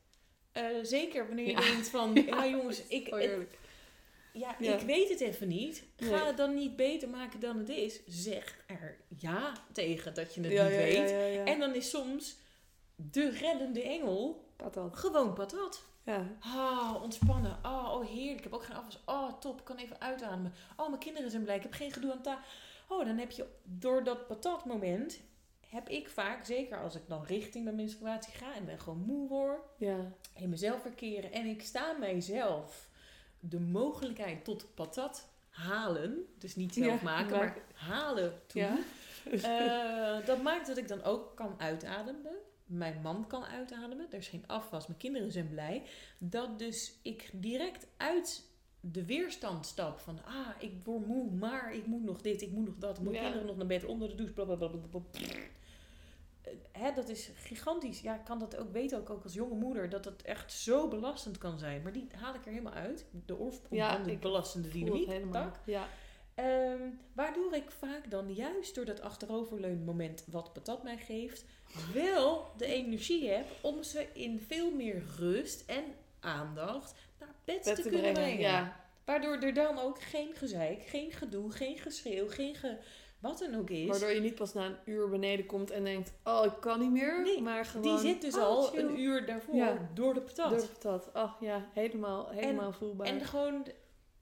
[0.51, 2.21] eh, zeker wanneer je denkt van, Ja.
[2.43, 3.47] ja, jongens, ik, het-
[4.33, 5.83] ja, ik weet het even niet.
[5.97, 6.19] Ga Nee.
[6.25, 7.99] het dan niet beter maken dan het is.
[8.07, 11.45] Zeg er ja tegen dat je het niet weet.
[11.47, 12.37] En dan is soms
[12.95, 14.97] de reddende engel patat.
[14.97, 15.83] gewoon patat.
[16.03, 16.27] Ja.
[16.39, 17.57] Ah, ontspannen.
[17.61, 18.37] Ah, oh heerlijk.
[18.37, 18.99] Ik heb ook geen afwas.
[19.05, 19.59] Oh, top.
[19.59, 20.53] Ik kan even uitademen.
[20.77, 21.55] Oh, mijn kinderen zijn blij.
[21.55, 22.43] Ik heb geen gedoe aan tafel.
[22.87, 25.19] Oh, dan heb je door dat patatmoment...
[25.69, 28.55] heb ik vaak, zeker als ik dan richting mijn menstruatie ga...
[28.55, 29.59] en ben gewoon moe word...
[29.77, 29.97] Ja.
[30.35, 31.31] in mezelf verkeren...
[31.31, 32.89] en ik sta mijzelf
[33.39, 36.25] de mogelijkheid tot patat halen...
[36.37, 38.61] dus niet zelf Ja, maken, maar halen toe...
[38.61, 38.77] Ja.
[39.25, 42.35] Eh, dat maakt dat ik dan ook kan uitademen.
[42.65, 44.07] Mijn man kan uitademen.
[44.11, 44.87] Er is geen afwas.
[44.87, 45.83] Mijn kinderen zijn blij.
[46.17, 48.49] Dat dus ik direct uit
[48.79, 49.99] de weerstand stap.
[49.99, 52.97] Van, ah, ik word moe, maar ik moet nog dit, ik moet nog dat.
[52.97, 53.21] Ik moet Ja.
[53.21, 54.79] kinderen nog naar bed, onder de douche, blablabla.
[56.71, 58.01] hè, dat is gigantisch.
[58.01, 60.87] Ja, ik kan dat ook weten, ook, ook als jonge moeder, dat het echt zo
[60.87, 61.81] belastend kan zijn.
[61.81, 63.05] Maar die haal ik er helemaal uit.
[63.25, 65.07] De oorsprong Ja, van de belastende dynamiek.
[65.65, 65.87] Ja.
[66.35, 66.81] Ehm,
[67.13, 71.45] waardoor ik vaak dan juist door dat achteroverleun moment wat patat mij geeft,
[71.93, 75.83] wel de energie heb om ze in veel meer rust en
[76.19, 78.39] aandacht naar bed, Bed te, te kunnen brengen.
[78.39, 78.83] Ja.
[79.05, 82.77] Waardoor er dan ook geen gezeik, geen gedoe, geen geschreeuw, geen ge...
[83.19, 83.87] wat dan ook is.
[83.87, 86.91] Waardoor je niet pas na een uur beneden komt en denkt, oh, ik kan niet
[86.91, 87.21] meer.
[87.21, 88.79] Nee, maar gewoon, Die zit dus oh, al chill.
[88.79, 89.89] een uur daarvoor Ja.
[89.93, 90.49] door de patat.
[90.49, 91.09] Door dat.
[91.13, 93.07] Oh ja, helemaal, helemaal voelbaar.
[93.07, 93.65] En gewoon...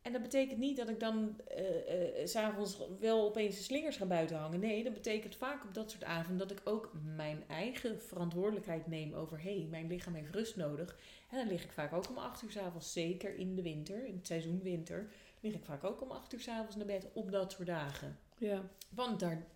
[0.04, 4.06] En dat betekent niet dat ik dan eh, s s'avonds wel opeens de slingers ga
[4.06, 4.60] buiten hangen.
[4.60, 9.14] Nee, dat betekent vaak op dat soort avonden dat ik ook mijn eigen verantwoordelijkheid neem
[9.14, 9.42] over...
[9.42, 10.98] hé, hey, mijn lichaam heeft rust nodig.
[11.30, 14.16] En dan lig ik vaak ook om acht uur s'avonds, zeker in de winter, in
[14.16, 15.10] het seizoen winter...
[15.40, 18.20] lig ik vaak ook om acht uur s'avonds naar bed op dat soort dagen.
[18.38, 19.48] ja, Want daar,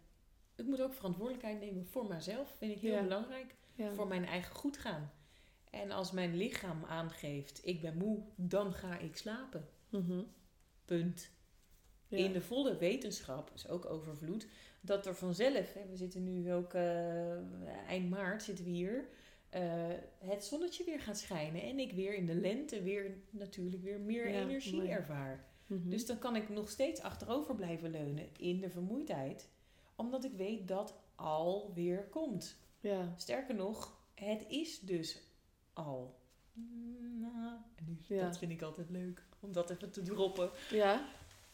[0.56, 2.56] ik moet ook verantwoordelijkheid nemen voor mezelf.
[2.58, 3.02] Vind ik heel Ja.
[3.02, 3.56] belangrijk.
[3.76, 3.94] ja.
[3.94, 5.12] Voor mijn eigen goed gaan.
[5.72, 9.68] En als mijn lichaam aangeeft, ik ben moe, dan ga ik slapen.
[9.90, 10.24] Mhm.
[10.86, 11.30] Punt.
[12.08, 12.18] Ja.
[12.18, 14.48] In de volle wetenschap, is ook overvloed,
[14.82, 19.08] dat er vanzelf, hè, we zitten nu ook eh, eind maart zitten we hier,
[19.50, 19.62] eh,
[20.20, 21.62] het zonnetje weer gaat schijnen.
[21.62, 24.90] En ik weer in de lente weer natuurlijk weer meer Ja, energie mooi.
[24.90, 25.46] ervaar.
[25.68, 25.90] Mhm.
[25.90, 29.50] Dus dan kan ik nog steeds achterover blijven leunen in de vermoeidheid.
[29.96, 32.58] Omdat ik weet dat al weer komt.
[32.80, 33.14] ja.
[33.18, 35.22] Sterker nog, het is dus
[35.74, 36.20] al.
[37.20, 37.58] Nou,
[38.08, 38.22] Ja.
[38.26, 40.50] Dat vind ik altijd leuk, om dat even te droppen.
[40.70, 41.10] ja,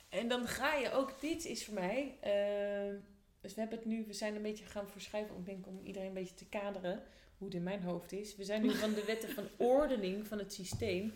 [0.09, 2.99] En dan ga je ook, dit is voor mij, eh,
[3.41, 6.07] dus we hebben het nu, we zijn een beetje gaan verschuiven, ik denk om iedereen
[6.07, 7.03] een beetje te kaderen
[7.37, 8.35] hoe het in mijn hoofd is.
[8.35, 11.13] We zijn nu van de wetten van ordening van het systeem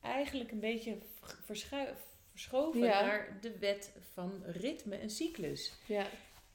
[0.00, 0.98] eigenlijk een beetje
[1.44, 3.00] verschoven Ja.
[3.00, 5.72] naar de wet van ritme en cyclus.
[5.86, 6.06] ja.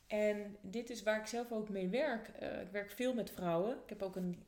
[0.07, 2.27] En dit is waar ik zelf ook mee werk.
[2.27, 3.71] Eh, ik werk veel met vrouwen.
[3.83, 4.43] Ik heb ook een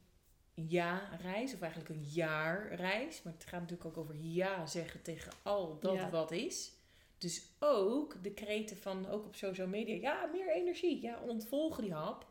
[0.68, 3.24] ja-reis, of eigenlijk een jaarreis.
[3.24, 6.10] Maar het gaat natuurlijk ook over ja zeggen tegen al dat Ja.
[6.10, 6.72] wat is.
[7.18, 9.96] Dus ook de kreten van, ook op social media.
[9.96, 11.02] Ja, meer energie.
[11.02, 12.28] Ja, ontvolgen die hap.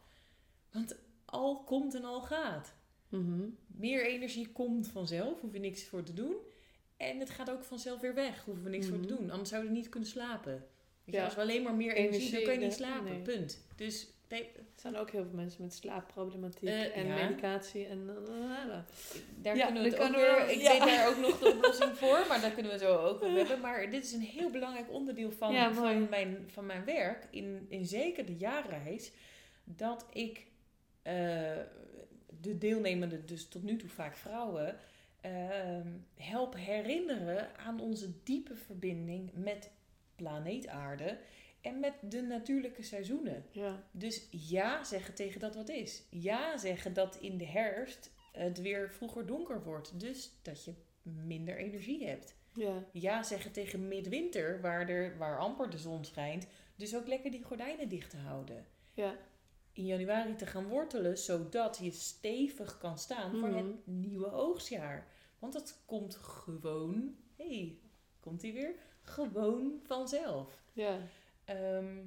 [0.72, 2.74] Want al komt en al gaat.
[3.08, 3.48] Mhm.
[3.66, 6.34] Meer energie komt vanzelf, hoef je niks voor te doen.
[6.96, 9.16] En het gaat ook vanzelf weer weg, hoeven we niks voor te Mhm.
[9.16, 9.30] doen.
[9.30, 10.66] Anders zouden we niet kunnen slapen.
[11.04, 11.24] Ja.
[11.24, 13.04] als we alleen maar meer energie, Energie, dan kan je niet slapen.
[13.04, 13.22] nee.
[13.22, 13.64] Punt.
[13.76, 17.14] Dus nee, Er zijn ook heel veel mensen met slaapproblematiek Eh, en ja.
[17.14, 18.08] medicatie en...
[18.08, 18.78] eh,
[19.42, 20.48] daar Ja, kunnen we het ook we- weer...
[20.50, 20.70] Ik ja.
[20.70, 23.60] weet daar ook nog de oplossing voor, maar daar kunnen we zo ook over hebben.
[23.60, 27.26] Maar dit is een heel belangrijk onderdeel van, van, mijn, van mijn werk.
[27.30, 29.12] In, in zeker de jaarreis.
[29.64, 30.46] Dat ik
[31.02, 31.14] eh,
[32.40, 34.76] de deelnemenden, dus tot nu toe vaak vrouwen...
[35.20, 39.70] ehm, help herinneren aan onze diepe verbinding met
[40.16, 41.18] planeet aarde...
[41.66, 43.44] En met de natuurlijke seizoenen.
[43.50, 46.02] ja, Dus ja zeggen tegen dat wat is.
[46.10, 50.00] Ja zeggen dat in de herfst het weer vroeger donker wordt.
[50.00, 52.34] Dus dat je minder energie hebt.
[52.54, 56.46] ja, Ja zeggen tegen midwinter, waar, er, waar amper de zon schijnt.
[56.76, 58.66] Dus ook lekker die gordijnen dicht te houden.
[58.94, 59.16] ja.
[59.72, 63.56] In januari te gaan wortelen, zodat je stevig kan staan voor Mhm.
[63.66, 65.06] het nieuwe oogstjaar.
[65.38, 67.78] Want dat komt gewoon, hé, hey,
[68.20, 68.74] komt die weer?
[69.02, 70.62] Gewoon vanzelf.
[70.72, 70.98] ja.
[71.46, 72.04] Ehm,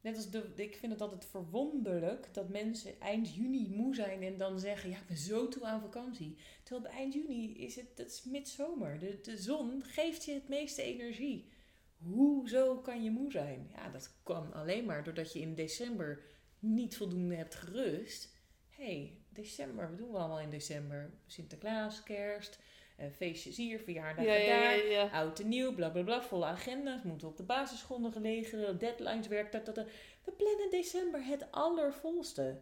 [0.00, 4.36] net als de, ik vind het altijd verwonderlijk dat mensen eind juni moe zijn en
[4.36, 6.36] dan zeggen: Ja, ik ben zo toe aan vakantie.
[6.62, 8.98] Terwijl eind juni is het, het is midzomer.
[8.98, 11.50] De, de zon geeft je het meeste energie.
[11.98, 13.70] Hoezo kan je moe zijn?
[13.74, 16.22] Ja, dat kan alleen maar doordat je in december
[16.58, 18.34] niet voldoende hebt gerust.
[18.68, 21.10] Hey, december, wat doen we allemaal in december?
[21.26, 22.58] Sinterklaas, kerst,
[22.96, 24.86] eh, feestjes hier, verjaardagen Ja, ja, daar.
[24.86, 25.08] ja.
[25.08, 29.28] Oud en nieuw, bla bla bla, volle agenda's, moeten op de basisschool nog gelegen, deadlines,
[29.28, 29.86] werk, dat, dat, dat.
[30.24, 32.60] We plannen december het allervolste.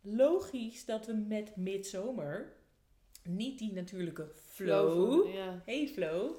[0.00, 2.56] Logisch dat we met midzomer
[3.24, 6.32] niet die natuurlijke flow, Ja, hey flow,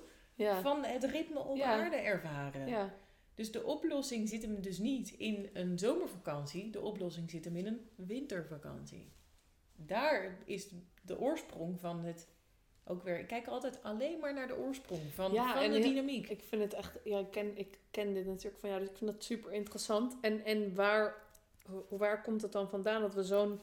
[0.61, 2.67] van het ritme op aarde ervaren.
[2.67, 2.93] ja.
[3.35, 7.65] Dus de oplossing zit hem dus niet in een zomervakantie, de oplossing zit hem in
[7.67, 9.11] een wintervakantie.
[9.75, 10.67] Daar is
[11.01, 12.27] de oorsprong van het
[12.89, 13.19] ook weer.
[13.19, 16.29] Ik kijk altijd alleen maar naar de oorsprong van, Ja, van en de heel- dynamiek.
[16.29, 18.97] Ik vind het echt, ja, ik ken, ik ken dit natuurlijk van jou, dus ik
[18.97, 20.17] vind dat super interessant.
[20.21, 21.15] En, en waar,
[21.89, 23.59] waar komt het dan vandaan dat we zo'n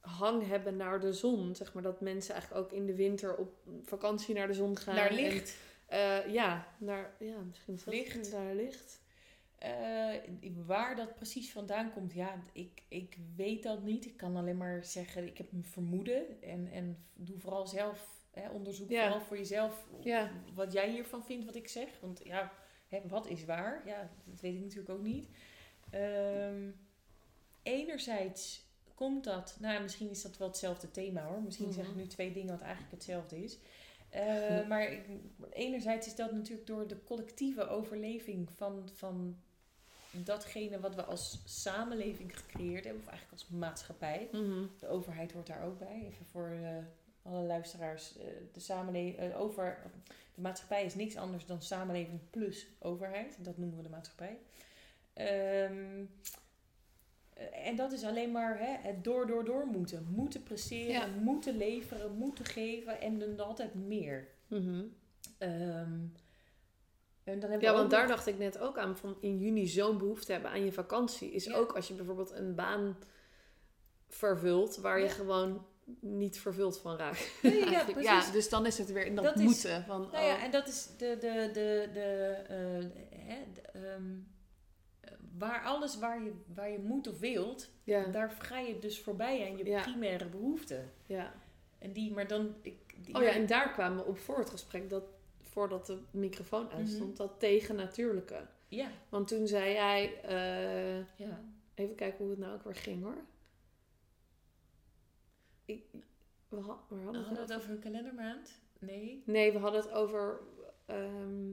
[0.00, 1.54] hang hebben naar de zon?
[1.54, 3.52] Zeg maar dat mensen eigenlijk ook in de winter op
[3.82, 4.94] vakantie naar de zon gaan.
[4.94, 5.56] naar En, licht.
[5.86, 8.32] eh, ja, naar, ja, misschien is dat Licht.
[8.32, 9.00] Naar licht.
[9.58, 10.14] Eh,
[10.66, 14.04] waar dat precies vandaan komt, ja, ik, ik weet dat niet.
[14.06, 16.42] Ik kan alleen maar zeggen, ik heb een vermoeden.
[16.42, 19.02] En, en doe vooral zelf hè, onderzoek, Ja.
[19.02, 20.30] vooral voor jezelf, Ja.
[20.54, 21.88] wat jij hiervan vindt, wat ik zeg.
[22.00, 22.52] Want ja,
[22.88, 23.82] hè, wat is waar?
[23.86, 25.28] Ja, dat weet ik natuurlijk ook niet.
[25.90, 26.70] Ehm,
[27.62, 29.56] enerzijds komt dat?
[29.60, 31.42] Nou, misschien is dat wel hetzelfde thema hoor.
[31.42, 31.98] Misschien zeg ik Mhm.
[32.00, 33.58] nu twee dingen wat eigenlijk hetzelfde is.
[34.08, 34.98] Eh, maar
[35.50, 39.36] enerzijds is dat natuurlijk door de collectieve overleving van, van
[40.10, 44.28] datgene wat we als samenleving gecreëerd hebben, of eigenlijk als maatschappij.
[44.32, 44.66] Mhm.
[44.78, 46.02] De overheid hoort daar ook bij.
[46.06, 46.76] Even voor eh,
[47.22, 48.18] alle luisteraars.
[48.18, 49.78] eh, de, samenleving, over,
[50.34, 53.44] de maatschappij is niks anders dan samenleving plus overheid.
[53.44, 54.38] Dat noemen we de maatschappij.
[55.12, 56.04] Ehm,
[57.34, 60.06] eh, en dat is alleen maar hè, het door, door, door moeten.
[60.10, 61.06] Moeten presteren, Ja.
[61.06, 64.28] moeten leveren, moeten geven en dan altijd meer.
[64.46, 64.84] Mhm.
[65.38, 65.98] Ehm,
[67.24, 68.96] en dan hebben Ja, want daar dacht ik net ook aan.
[68.96, 71.30] Van in juni zo'n behoefte hebben aan je vakantie.
[71.32, 71.54] Is Ja.
[71.54, 72.96] ook als je bijvoorbeeld een baan
[74.08, 74.76] vervult.
[74.76, 75.66] Waar je gewoon
[76.00, 77.30] niet vervuld van raakt.
[77.42, 78.02] Nee, ja, precies.
[78.02, 79.84] ja, dus dan is het weer in dat, Dat is- moeten.
[79.84, 84.02] Van, Nou ja, oh, en dat is de, de, de, de, eh, hè, de, ehm,
[85.00, 89.00] eh, waar alles waar je, waar je moet of wilt, ja, daar ga je dus
[89.00, 89.82] voorbij aan je Ja.
[89.82, 90.90] primaire behoeften.
[91.06, 91.32] ja.
[91.78, 92.54] En die, maar dan...
[92.62, 94.90] Ik, die, Oh ja, en daar kwamen we op voor het gesprek.
[94.90, 95.04] Dat,
[95.42, 97.08] voordat de microfoon aanstond.
[97.08, 97.16] Mhm.
[97.16, 98.46] Dat tegennatuurlijke.
[98.68, 100.20] ja, Want toen zei jij...
[100.22, 101.40] eh, ja.
[101.74, 103.16] even kijken hoe het nou ook weer ging hoor.
[105.72, 105.84] Ik,
[106.48, 108.60] we, had- hadden we Hadden het over een kalendermaand?
[108.78, 109.22] Nee.
[109.26, 110.40] Nee, we hadden het over
[110.86, 111.50] ehm,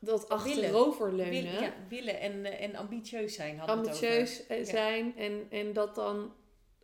[0.00, 1.30] dat achteroverleunen.
[1.44, 4.56] Willen, ja, willen en, eh, en ambitieus zijn hadden we het ambitieus over.
[4.56, 6.32] eh, zijn en, en dat dan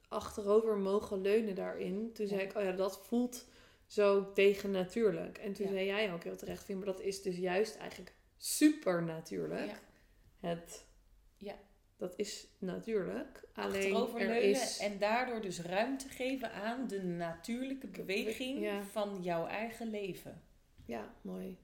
[0.09, 2.13] achterover mogen leunen daarin.
[2.13, 3.47] Toen zei ik, oh ja, dat voelt
[3.87, 5.39] zo tegennatuurlijk.
[5.39, 5.73] En toen Ja.
[5.73, 9.67] zei jij ook heel terecht, maar dat is dus juist eigenlijk super natuurlijk.
[9.67, 9.79] Ja.
[10.49, 10.85] Het,
[11.37, 11.55] Ja.
[12.01, 13.49] Dat is natuurlijk.
[13.55, 14.79] Alleen er is...
[14.79, 18.83] en daardoor dus ruimte geven aan de natuurlijke beweging Ja.
[18.83, 20.43] van jouw eigen leven.
[20.87, 21.59] Ja, mooi.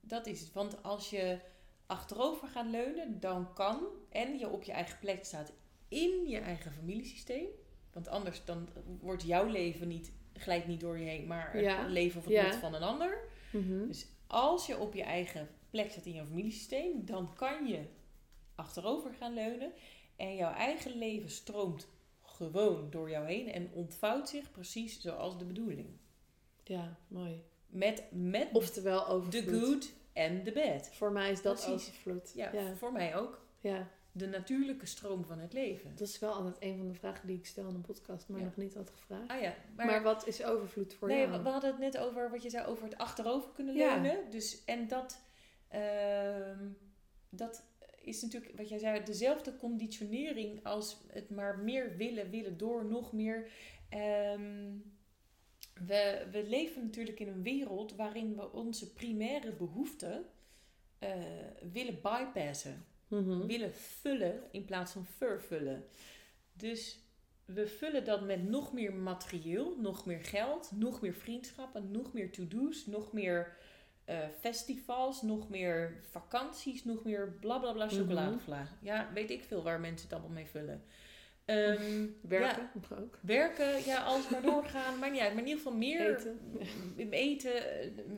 [0.00, 0.52] Dat is het.
[0.52, 1.38] Want als je
[1.86, 5.52] achterover gaat leunen, dan kan en je op je eigen plek staat
[5.88, 7.46] in je eigen familiesysteem.
[7.92, 8.68] Want anders dan
[9.00, 12.52] wordt jouw leven niet, glijdt niet door je heen, maar het leven of het Ja.
[12.58, 13.18] van een ander.
[13.52, 13.86] Mhm.
[13.86, 17.84] Dus als je op je eigen plek staat in je familiesysteem, dan kan je
[18.54, 19.72] achterover gaan leunen.
[20.16, 21.88] En jouw eigen leven stroomt
[22.22, 25.88] gewoon door jou heen en ontvouwt zich precies zoals de bedoeling.
[26.64, 27.42] Ja, mooi.
[27.66, 29.60] Met, met Oftewel de overvloed.
[29.64, 30.90] good en de bad.
[30.92, 31.88] Voor mij is dat Precies.
[31.88, 32.32] overvloed.
[32.34, 32.74] Ja, ja.
[32.76, 33.46] voor mij ook.
[33.60, 33.88] ja.
[34.16, 35.90] De natuurlijke stroom van het leven.
[35.96, 38.38] Dat is wel altijd een van de vragen die ik stel in een podcast, maar
[38.38, 38.44] Ja.
[38.44, 39.30] nog niet had gevraagd.
[39.30, 41.30] Ah ja, Maar, maar, wat is overvloed voor nee, jou?
[41.30, 43.94] we, we hadden het net over wat je zei over het achterover kunnen Ja.
[44.00, 44.30] leunen.
[44.30, 45.20] Dus, en dat,
[45.68, 46.66] ehm,
[47.28, 47.64] dat
[48.04, 53.12] is natuurlijk, wat jij zei, dezelfde conditionering als het maar meer willen, willen door, nog
[53.12, 53.50] meer.
[53.88, 54.72] Ehm,
[55.86, 60.24] we, we leven natuurlijk in een wereld waarin we onze primaire behoeften
[60.98, 61.10] eh,
[61.72, 62.84] willen bypassen.
[63.08, 63.46] Mhm.
[63.46, 65.84] willen vullen in plaats van vervullen.
[66.52, 66.98] Dus
[67.44, 72.32] we vullen dat met nog meer materieel, nog meer geld, nog meer vriendschappen, nog meer
[72.32, 73.56] to-do's, nog meer
[74.04, 77.94] eh, festivals, nog meer vakanties, nog meer bla bla bla Mhm.
[77.94, 78.68] chocoladevla.
[78.80, 80.82] Ja, weet ik veel waar mensen het allemaal mee vullen.
[81.44, 83.18] Ehm, Werken ja, ook.
[83.20, 84.98] werken, ja, alles maar doorgaan.
[84.98, 85.32] Maar niet uit.
[85.34, 86.10] Maar in ieder geval meer
[87.10, 87.60] Eten.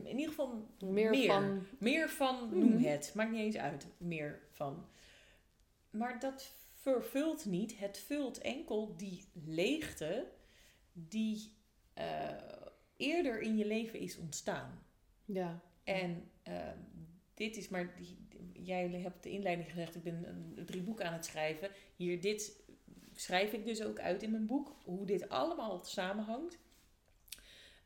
[0.04, 1.66] in ieder geval Meer, van...
[1.78, 2.58] meer van, Mhm.
[2.58, 3.12] noem het.
[3.14, 3.86] Maakt niet eens uit.
[3.98, 4.86] Meer van.
[5.90, 7.78] Maar dat vervult niet.
[7.78, 10.26] Het vult enkel die leegte
[10.92, 11.54] die
[11.94, 12.28] eh,
[12.96, 14.82] eerder in je leven is ontstaan.
[15.24, 15.60] Ja.
[15.86, 16.68] En eh,
[17.34, 17.94] dit is maar...
[18.52, 21.70] Jij hebt de inleiding gezegd, ik ben een, drie boeken aan het schrijven.
[21.96, 22.60] Hier, dit
[23.14, 24.76] schrijf ik dus ook uit in mijn boek.
[24.84, 26.58] Hoe dit allemaal samenhangt.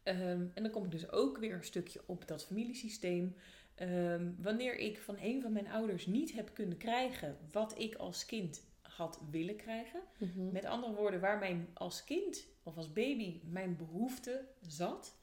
[0.03, 3.36] Ehm, en dan kom ik dus ook weer een stukje op dat familiesysteem.
[3.74, 8.26] Ehm, wanneer ik van een van mijn ouders niet heb kunnen krijgen wat ik als
[8.26, 10.01] kind had willen krijgen.
[10.18, 10.53] Mhm.
[10.53, 15.20] Met andere woorden, waar mijn als kind of als baby mijn behoefte zat.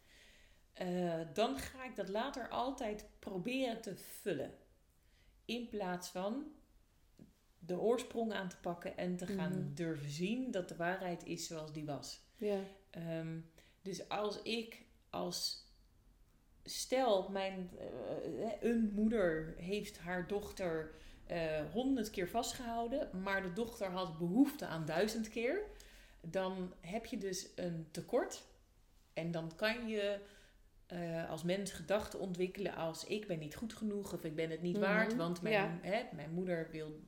[0.78, 4.53] Eh, dan ga ik dat later altijd proberen te vullen.
[5.45, 6.51] In plaats van
[7.59, 9.73] de oorsprong aan te pakken en te gaan Mhm.
[9.73, 12.21] durven zien dat de waarheid is zoals die was.
[12.38, 12.59] Ja.
[12.89, 13.39] Ehm,
[13.82, 15.65] dus als ik als
[16.63, 20.95] stel mijn eh, een moeder heeft haar dochter
[21.71, 25.61] honderd keer vastgehouden, maar de dochter had behoefte aan duizend keer,
[26.21, 28.43] dan heb je dus een tekort
[29.13, 30.19] en dan kan je
[30.88, 34.61] eh, als mens gedachten ontwikkelen als ik ben niet goed genoeg of ik ben het
[34.61, 35.79] niet Mhm, waard, want mijn, ja.
[35.81, 36.99] hè, mijn moeder wil,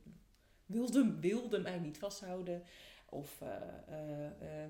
[0.66, 2.64] wilde, wilde mij niet vasthouden.
[3.10, 4.70] Of eh, eh,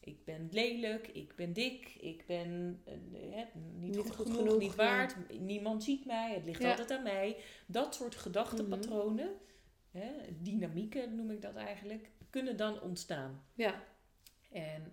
[0.00, 2.82] ik ben lelijk, ik ben dik, ik ben
[3.12, 6.70] hè, niet, Niet goed, goed genoeg, genoeg, niet waard, niemand ziet mij, het ligt Ja.
[6.70, 7.36] altijd aan mij.
[7.66, 9.30] Dat soort gedachtenpatronen,
[9.90, 13.44] hè, dynamieken noem ik dat eigenlijk, kunnen dan ontstaan.
[13.54, 13.82] Ja.
[14.52, 14.92] En,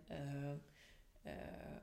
[1.27, 1.33] eh,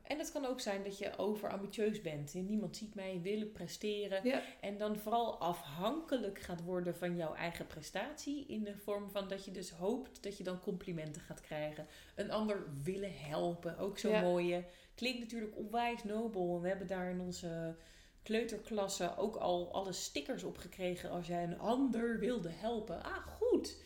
[0.03, 2.35] en het kan ook zijn dat je overambitieus bent.
[2.35, 4.21] En niemand ziet mij willen presteren.
[4.29, 4.43] Ja.
[4.61, 8.47] En dan vooral afhankelijk gaat worden van jouw eigen prestatie.
[8.47, 11.87] In de vorm van dat je dus hoopt dat je dan complimenten gaat krijgen.
[12.15, 13.79] Een ander willen helpen.
[13.79, 14.21] Ook zo'n Ja.
[14.21, 14.65] mooie.
[14.95, 16.61] Klinkt natuurlijk onwijs nobel.
[16.61, 17.77] We hebben daar in onze
[18.23, 21.11] kleuterklasse ook al alle stickers op gekregen.
[21.11, 23.03] Als jij een ander wilde helpen.
[23.03, 23.77] Ah, goed.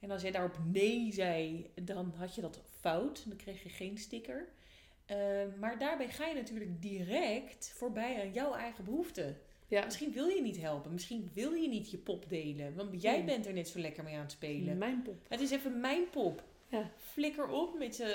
[0.00, 3.24] En als jij daarop nee zei, dan had je dat fout.
[3.28, 4.48] Dan kreeg je geen sticker.
[5.08, 5.16] Eh,
[5.60, 9.36] maar daarbij ga je natuurlijk direct voorbij aan jouw eigen behoeften.
[9.66, 9.84] Ja.
[9.84, 10.92] Misschien wil je niet helpen.
[10.92, 12.74] Misschien wil je niet je pop delen.
[12.74, 14.78] Want jij bent er net zo lekker mee aan het spelen.
[14.78, 15.26] Mijn pop.
[15.28, 16.42] Het is even mijn pop.
[16.70, 16.90] Ja.
[16.96, 18.08] Flikker op met, eh,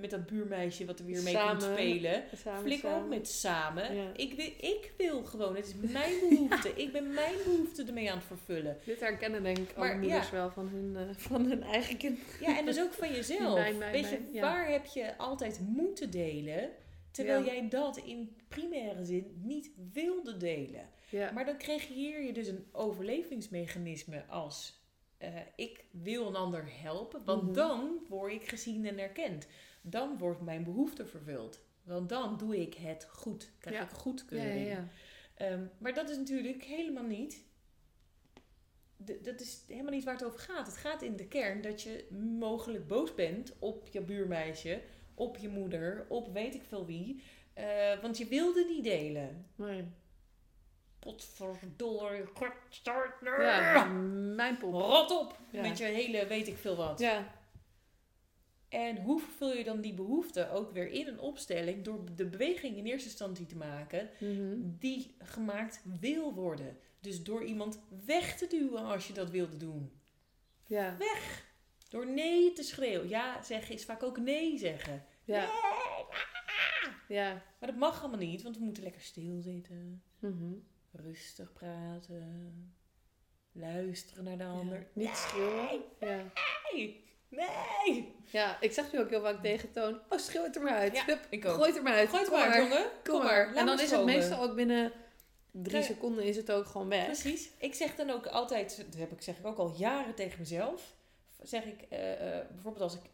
[0.00, 1.58] met dat buurmeisje wat er weer mee Samen.
[1.58, 2.24] komt spelen.
[2.34, 3.04] Samen, Flikker samen.
[3.04, 3.94] op met samen.
[3.94, 4.10] Ja.
[4.16, 5.56] Ik, wil, ik wil gewoon.
[5.56, 6.72] Het is mijn behoefte.
[6.82, 8.78] Ik ben mijn behoefte ermee aan het vervullen.
[8.84, 12.18] Dit herkennen denk ik alle moeders wel van hun, eh, van hun eigen kind.
[12.40, 13.54] Ja, en dus ook van jezelf.
[13.54, 16.70] Mijn, mijn, Weet je, mijn, waar heb je altijd moeten delen,
[17.10, 20.88] terwijl jij dat in primaire zin niet wilde delen?
[21.08, 21.30] Ja.
[21.30, 24.81] Maar dan creëer je dus een overlevingsmechanisme als
[25.22, 27.52] eh, ik wil een ander helpen, want Mhm.
[27.52, 29.46] dan word ik gezien en erkend.
[29.82, 31.60] Dan wordt mijn behoefte vervuld.
[31.82, 33.52] Want dan doe ik het goed.
[33.58, 33.82] Krijg Ja.
[33.82, 34.66] ik goedkeuring.
[34.66, 34.88] ja, ja.
[35.34, 37.44] Ehm, maar dat is natuurlijk helemaal niet.
[39.22, 40.66] Dat is helemaal niet waar het over gaat.
[40.66, 42.06] Het gaat in de kern dat je
[42.38, 44.82] mogelijk boos bent op je buurmeisje,
[45.14, 47.22] op je moeder, op weet ik veel wie.
[47.52, 49.46] eh, want je wilde niet delen.
[49.56, 49.84] Nee.
[51.02, 53.14] Potverdorie, kortstart.
[53.24, 53.84] Ja,
[54.34, 54.72] mijn pop.
[54.72, 55.62] Rot op Ja.
[55.62, 56.98] met je hele weet ik veel wat.
[56.98, 57.40] Ja.
[58.68, 62.76] En hoe vervul je dan die behoefte ook weer in een opstelling door de beweging
[62.76, 64.56] in eerste instantie te maken Mhm.
[64.78, 66.78] die gemaakt wil worden.
[67.00, 69.92] Dus door iemand weg te duwen als je dat wilde doen.
[70.66, 70.96] Ja.
[71.88, 73.08] Door nee te schreeuwen.
[73.08, 75.04] Ja zeggen is vaak ook nee zeggen.
[75.24, 75.48] Ja.
[77.08, 77.42] Ja.
[77.60, 80.02] Maar dat mag allemaal niet, want we moeten lekker stilzitten.
[80.18, 80.52] Mhm.
[80.92, 82.74] Rustig praten.
[83.52, 84.78] Luisteren naar de ander.
[84.78, 84.86] Ja.
[84.92, 85.82] Niet schreeuwen.
[86.00, 86.24] Ja.
[86.70, 88.14] Nee, nee.
[88.30, 90.96] ja, ik zeg nu ook heel vaak tegen Toon, oh schreeuw het er maar uit.
[90.96, 91.54] Ja, Hup, ik ook.
[91.54, 92.08] gooi het er maar uit.
[92.08, 92.86] Gooi het Kom maar, jongen.
[93.04, 93.46] Kom maar.
[93.46, 94.92] Laat En dan maar is het meestal ook binnen
[95.50, 97.04] drie seconden is het ook gewoon weg.
[97.04, 97.50] Precies.
[97.58, 100.94] Ik zeg dan ook altijd, dat heb ik, zeg ik ook al jaren tegen mezelf.
[101.42, 103.10] Zeg ik, eh, eh, bijvoorbeeld als ik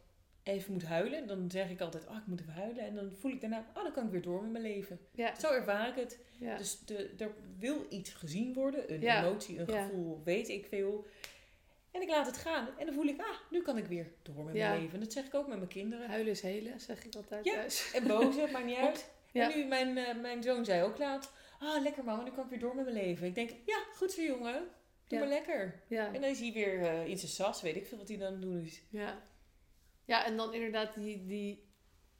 [0.49, 2.85] even moet huilen, dan zeg ik altijd, oh ik moet even huilen.
[2.85, 4.99] En dan voel ik daarna, oh dan kan ik weer door met mijn leven.
[5.15, 5.35] Ja.
[5.41, 6.19] Zo ervaar ik het.
[6.39, 6.57] Ja.
[6.57, 9.25] Dus de, er wil iets gezien worden, een Ja.
[9.25, 11.07] emotie, een gevoel, weet ik veel.
[11.91, 12.69] En ik laat het gaan.
[12.79, 15.01] En dan voel ik, ah, nu kan ik weer door met mijn leven.
[15.01, 16.09] Dat zeg ik ook met mijn kinderen.
[16.09, 17.53] Huilen is helen, zeg ik altijd Ja.
[17.55, 17.93] thuis.
[17.95, 19.11] En boze, maakt niet uit.
[19.33, 22.51] En nu, mijn, eh, mijn zoon zei ook laat, ah, lekker mama, nu kan ik
[22.51, 23.27] weer door met mijn leven.
[23.27, 24.63] Ik denk, ja, goed zo jongen.
[25.07, 25.83] Doe maar lekker.
[25.89, 28.41] En dan is hij weer eh, in zijn sas, weet ik veel wat hij dan
[28.41, 28.83] doen is.
[28.91, 29.23] Ja.
[30.09, 31.69] Ja, en dan inderdaad die, die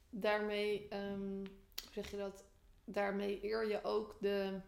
[0.09, 1.37] daarmee, ehm,
[1.83, 2.43] hoe zeg je dat?
[2.85, 4.59] Daarmee eer je ook de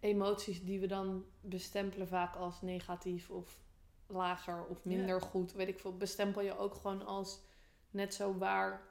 [0.00, 3.58] emoties die we dan bestempelen vaak als negatief of
[4.06, 5.52] lager of minder goed.
[5.52, 5.96] Weet ik veel.
[5.96, 7.40] Bestempel je ook gewoon als
[7.90, 8.82] net zo waar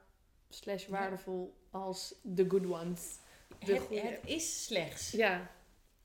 [0.48, 3.18] slash waardevol als the good ones.
[3.58, 5.10] De Het, het is slechts.
[5.10, 5.50] Ja.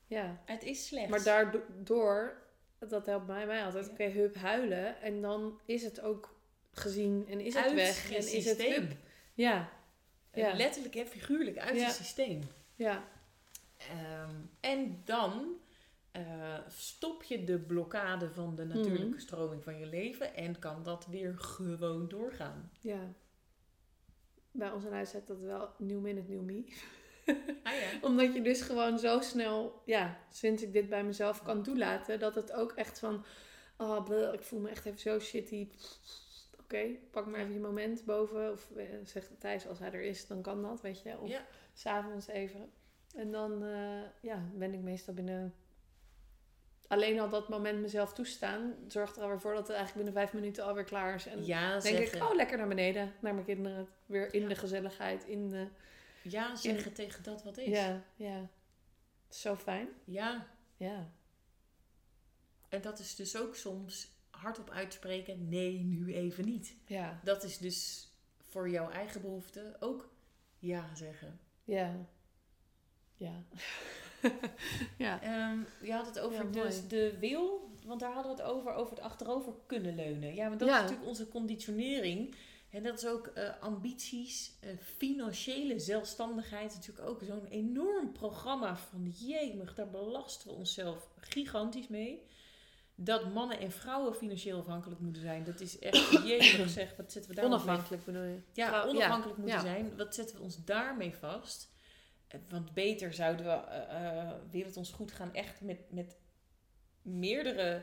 [0.06, 0.42] Ja.
[0.44, 1.10] Het is slechts.
[1.10, 2.42] Maar daardoor,
[2.78, 5.00] dat helpt mij, mij altijd, oké, hup, huilen.
[5.00, 6.38] En dan is het ook
[6.72, 8.08] gezien en is het Uit weg.
[8.08, 8.92] je En is het hup.
[9.34, 9.72] Ja,
[10.32, 10.54] Ja.
[10.54, 11.84] Letterlijk en figuurlijk uit Ja.
[11.86, 12.40] het systeem.
[12.74, 13.04] ja,
[13.76, 15.54] Ehm, en dan
[16.10, 19.18] eh, stop je de blokkade van de natuurlijke Mhm.
[19.18, 22.70] stroming van je leven en kan dat weer gewoon doorgaan.
[22.80, 23.12] ja.
[24.52, 26.64] Bij ons in huis zet dat wel new minute, new me.
[27.62, 27.88] Ah ja.
[28.08, 32.34] Omdat je dus gewoon zo snel, ja, sinds ik dit bij mezelf kan toelaten, dat
[32.34, 33.24] het ook echt van,
[33.76, 35.68] oh, bleh, ik voel me echt even zo shitty.
[36.70, 38.52] Oké, pak maar even je moment boven.
[38.52, 41.18] Of eh, zegt Thijs, als hij er is, dan kan dat, weet je.
[41.18, 41.44] Of Ja.
[41.72, 42.70] s'avonds even.
[43.14, 45.54] En dan eh, ja, ben ik meestal binnen...
[46.88, 50.40] Alleen al dat moment mezelf toestaan, zorgt er alweer voor dat het eigenlijk binnen vijf
[50.40, 51.26] minuten alweer klaar is.
[51.26, 52.18] En Ja dan denk zeggen.
[52.18, 53.88] ik, oh, lekker naar beneden, naar mijn kinderen.
[54.06, 55.66] Weer in de gezelligheid, in de...
[56.22, 57.68] Ja zeggen tegen dat wat is.
[57.68, 58.48] Ja, ja.
[59.28, 59.88] Zo fijn.
[60.04, 60.46] ja.
[60.76, 61.10] Ja.
[62.68, 66.74] En dat is dus ook soms hardop uitspreken, nee, nu even niet.
[66.86, 67.20] Ja.
[67.24, 68.08] Dat is dus
[68.48, 70.08] voor jouw eigen behoefte ook
[70.58, 71.40] ja zeggen.
[71.64, 71.96] Ja.
[73.16, 73.42] Ja.
[74.98, 75.22] ja.
[75.22, 78.72] Ehm, je had het over Ja, dus de wil, want daar hadden we het over,
[78.72, 80.34] over het achterover kunnen leunen.
[80.34, 80.74] Ja, want dat Ja.
[80.76, 82.34] is natuurlijk onze conditionering.
[82.70, 86.74] En dat is ook eh, ambities, eh, financiële zelfstandigheid.
[86.74, 92.22] Natuurlijk ook zo'n enorm programma van jemig, daar belasten we onszelf gigantisch mee.
[93.02, 95.44] Dat mannen en vrouwen financieel afhankelijk moeten zijn.
[95.44, 98.40] Dat is echt, jemig zeg, wat zetten we daar Onafhankelijk bedoel je?
[98.52, 99.62] Ja, onafhankelijk moeten ja.
[99.62, 99.96] zijn.
[99.96, 101.72] Wat zetten we ons daarmee vast?
[102.28, 103.60] Eh, Want beter zouden we,
[104.50, 106.16] wil het ons goed gaan, echt met, met
[107.02, 107.82] meerdere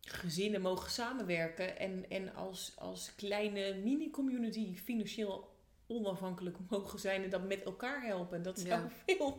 [0.00, 1.78] gezinnen mogen samenwerken.
[1.78, 5.48] En, en als, als kleine mini-community financieel
[5.90, 8.42] onafhankelijk mogen zijn en dat met elkaar helpen.
[8.42, 8.88] Dat zou Ja.
[9.06, 9.36] veel,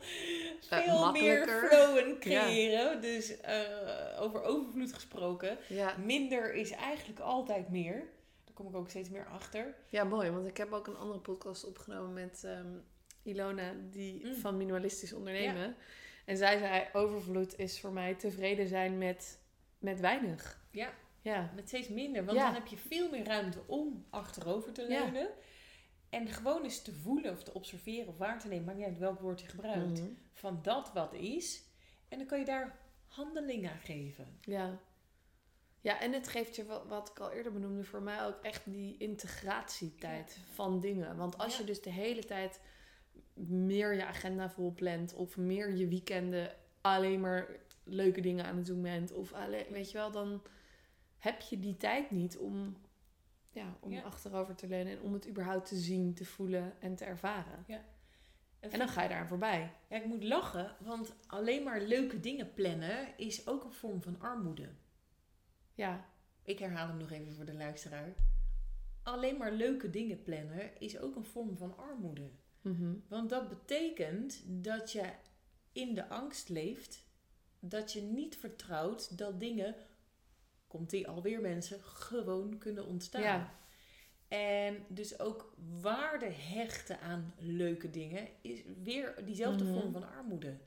[0.59, 1.67] veel meer makkelijker.
[1.69, 3.01] flowen creëren.
[3.01, 5.57] Dus eh, over overvloed gesproken.
[5.67, 5.95] Ja.
[5.97, 7.93] Minder is eigenlijk altijd meer.
[8.45, 9.75] Daar kom ik ook steeds meer achter.
[9.89, 10.29] ja, mooi.
[10.31, 12.67] Want ik heb ook een andere podcast opgenomen met ehm,
[13.23, 14.35] Ilona, die Mm.
[14.35, 15.75] van Minimalistisch Ondernemen.
[16.25, 19.39] En zij zei, overvloed is voor mij tevreden zijn met,
[19.79, 20.59] met weinig.
[20.71, 20.89] Ja.
[21.21, 21.51] Ja.
[21.55, 22.25] Met steeds minder.
[22.25, 24.87] Want dan heb je veel meer ruimte om achterover te Ja.
[24.87, 25.29] leunen.
[26.11, 28.65] En gewoon eens te voelen of te observeren of waar te nemen.
[28.65, 29.99] Maakt niet uit welk woord je gebruikt.
[30.01, 30.09] Mhm.
[30.33, 31.63] Van dat wat is.
[32.07, 34.37] En dan kan je daar handeling aan geven.
[34.41, 34.79] Ja.
[35.81, 38.71] Ja, en het geeft je, wat, wat ik al eerder benoemde, voor mij ook echt
[38.71, 41.17] die integratietijd van dingen.
[41.17, 41.59] Want als Ja.
[41.59, 42.59] je dus de hele tijd
[43.33, 47.47] meer je agenda volplant of meer je weekenden alleen maar
[47.83, 50.41] leuke dingen aan het doen bent, of alleen, weet je wel, dan
[51.17, 52.77] heb je die tijd niet om,
[53.51, 54.01] ja, om Ja.
[54.01, 57.65] achterover te leunen en om het überhaupt te zien, te voelen en te ervaren.
[57.67, 59.73] En, En dan ga je daaraan voorbij.
[59.87, 64.19] Ja, ik moet lachen, want alleen maar leuke dingen plannen is ook een vorm van
[64.19, 64.69] armoede.
[65.73, 66.05] Ja,
[66.43, 68.13] Ik herhaal hem nog even voor de luisteraar.
[69.03, 72.29] Alleen maar leuke dingen plannen is ook een vorm van armoede.
[72.61, 72.93] Mhm.
[73.07, 75.03] Want dat betekent dat je
[75.71, 77.05] in de angst leeft,
[77.59, 79.75] dat je niet vertrouwt dat dingen,
[80.71, 83.21] komt die alweer mensen, gewoon kunnen ontstaan.
[83.21, 83.53] Ja.
[84.27, 89.73] En dus ook waarde hechten aan leuke dingen is weer diezelfde Mhm.
[89.73, 90.57] vorm van armoede.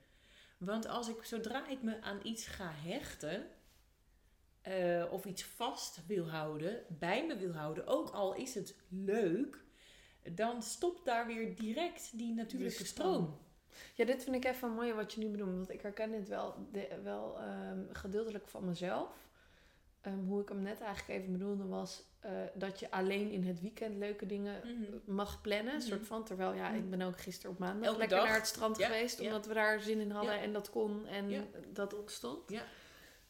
[0.58, 3.46] Want als ik, zodra ik me aan iets ga hechten,
[4.62, 9.58] eh, of iets vast wil houden, bij me wil houden, ook al is het leuk,
[10.34, 13.12] dan stopt daar weer direct die natuurlijke Die stroom.
[13.24, 13.38] stroom.
[13.94, 15.54] Ja, dit vind ik even mooi wat je nu benoemt.
[15.56, 19.28] Want ik herken dit wel, de- wel ehm, gedeeltelijk van mezelf.
[20.04, 23.60] Ehm, hoe ik hem net eigenlijk even bedoelde was eh, dat je alleen in het
[23.60, 25.14] weekend leuke dingen Mhm.
[25.14, 25.74] mag plannen.
[25.76, 25.82] Mhm.
[25.86, 26.24] soort van.
[26.24, 28.26] Terwijl ja, ik ben ook gisteren op maandag Elke lekker dag.
[28.26, 29.20] naar het strand Ja, geweest.
[29.20, 29.26] ja.
[29.26, 30.40] Omdat we daar zin in hadden Ja.
[30.40, 32.50] en dat kon en dat ontstond.
[32.50, 32.62] Ja.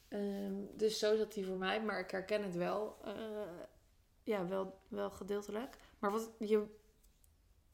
[0.08, 1.82] Ehm, dus zo zat hij voor mij.
[1.82, 2.96] Maar ik herken het wel.
[3.04, 3.12] eh,
[4.22, 5.76] ja, wel, wel gedeeltelijk.
[5.98, 6.64] Maar wat je,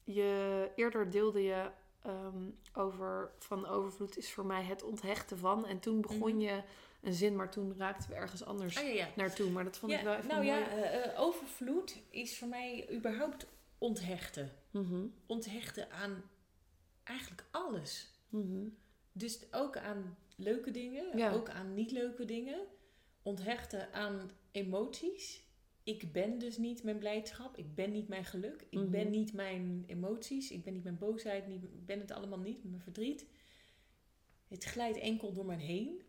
[0.03, 1.69] je eerder deelde je
[2.03, 5.65] ehm, over van overvloed is voor mij het onthechten van.
[5.65, 6.39] En toen begon Mhm.
[6.39, 6.63] je
[7.01, 9.07] een zin, maar toen raakten we ergens anders Ah, ja, ja.
[9.15, 9.49] naartoe.
[9.49, 10.59] Maar dat vond Ja, ik wel even nou mooi.
[10.59, 13.47] ja, eh, eh, overvloed is voor mij überhaupt
[13.77, 14.51] onthechten.
[14.71, 16.23] Mhm, Onthechten aan
[17.03, 18.09] eigenlijk alles.
[18.29, 18.67] mhm.
[19.13, 22.59] Dus ook aan leuke dingen, ook aan niet leuke dingen.
[23.23, 25.43] Onthechten aan emoties.
[25.83, 28.89] Ik ben dus niet mijn blijdschap, ik ben niet mijn geluk, ik Mhm.
[28.89, 32.63] ben niet mijn emoties, ik ben niet mijn boosheid, niet, ik ben het allemaal niet,
[32.63, 33.25] mijn verdriet.
[34.47, 36.01] Het glijdt enkel door mij heen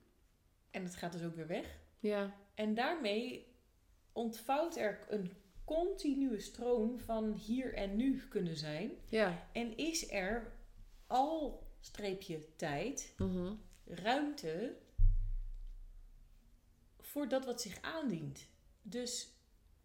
[0.70, 1.78] en het gaat dus ook weer weg.
[1.98, 3.46] Ja, En daarmee
[4.12, 5.32] ontvouwt er een
[5.64, 8.90] continue stroom van hier en nu kunnen zijn.
[9.08, 9.48] ja.
[9.52, 10.52] En is er
[11.06, 13.54] al streepje tijd, mhm.
[13.84, 14.76] ruimte
[17.00, 18.46] voor dat wat zich aandient.
[18.82, 19.32] Dus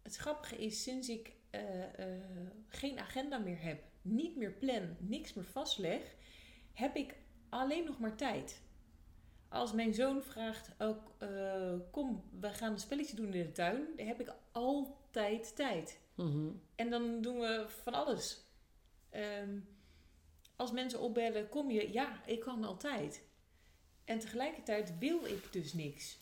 [0.02, 2.22] het grappige is, sinds ik eh, eh,
[2.68, 6.02] geen agenda meer heb, niet meer plan, niks meer vastleg,
[6.72, 7.16] heb ik
[7.48, 8.62] alleen nog maar tijd.
[9.48, 13.86] Als mijn zoon vraagt, ook, eh, kom, we gaan een spelletje doen in de tuin,
[13.96, 16.00] dan heb ik altijd tijd.
[16.14, 16.50] Mhm.
[16.74, 18.46] En dan doen we van alles.
[19.10, 19.58] Ehm,
[20.56, 21.92] als mensen opbellen, kom je?
[21.92, 23.26] Ja, ik kan altijd.
[24.04, 26.18] En tegelijkertijd wil ik dus niks.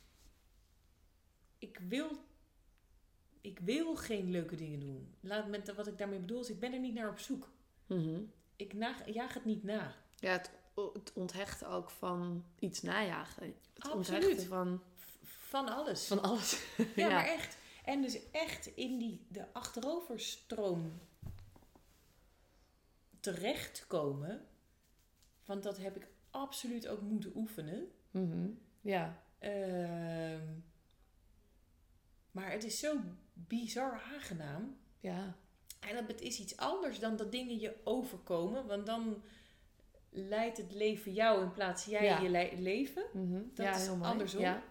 [1.59, 2.11] Ik wil,
[3.47, 5.15] ik wil geen leuke dingen doen.
[5.21, 7.51] Laat met wat ik daarmee bedoel is, ik ben er niet naar op zoek.
[7.87, 8.21] Mhm.
[8.57, 8.73] Ik
[9.07, 9.95] jaag het niet na.
[10.17, 10.51] Ja, het,
[10.93, 13.55] het onthechten ook van iets najagen.
[13.75, 14.45] Het Absoluut.
[14.45, 14.83] van,
[15.23, 16.07] Van alles.
[16.07, 16.63] van alles.
[16.97, 17.57] Ja, maar echt.
[17.85, 21.01] En dus echt in die, de achteroverstroom
[23.21, 24.47] terechtkomen.
[25.45, 27.91] Want dat heb ik absoluut ook moeten oefenen.
[28.11, 28.49] Mhm.
[28.81, 29.23] Ja.
[29.39, 30.45] Ehm,
[32.31, 33.01] maar het is zo
[33.37, 34.77] bizar aangenaam.
[35.01, 35.37] Ja.
[35.81, 38.67] En dat het is iets anders dan dat dingen je overkomen.
[38.67, 39.23] Want dan
[40.11, 42.21] leidt het leven jou in plaats van jij Ja.
[42.21, 43.05] je le- leven.
[43.13, 43.43] Mhm.
[43.55, 44.41] Dat ja, is andersom.
[44.41, 44.63] Ja.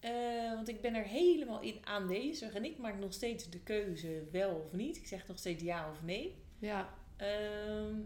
[0.00, 2.54] Eh, want ik ben er helemaal in aanwezig.
[2.54, 4.96] En ik maak nog steeds de keuze wel of niet.
[4.96, 6.44] Ik zeg nog steeds ja of nee.
[6.58, 6.94] Ja.
[7.16, 7.96] Ehm,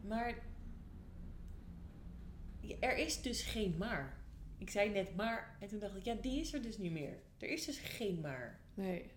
[0.00, 0.38] maar
[2.80, 4.22] er is dus geen maar.
[4.58, 5.56] ik zei net maar.
[5.60, 7.18] En toen dacht ik, ja, die is er dus niet meer.
[7.44, 8.60] Er is dus geen maar.
[8.74, 9.10] Nee.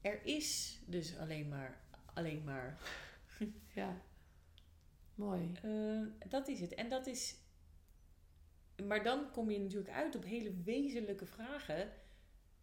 [0.00, 1.80] Er is dus alleen maar.
[2.14, 2.78] Alleen maar.
[3.74, 4.02] Ja.
[5.14, 5.52] Mooi.
[5.62, 6.74] Eh, dat is het.
[6.74, 7.36] En dat is.
[8.86, 11.92] Maar dan kom je natuurlijk uit op hele wezenlijke vragen.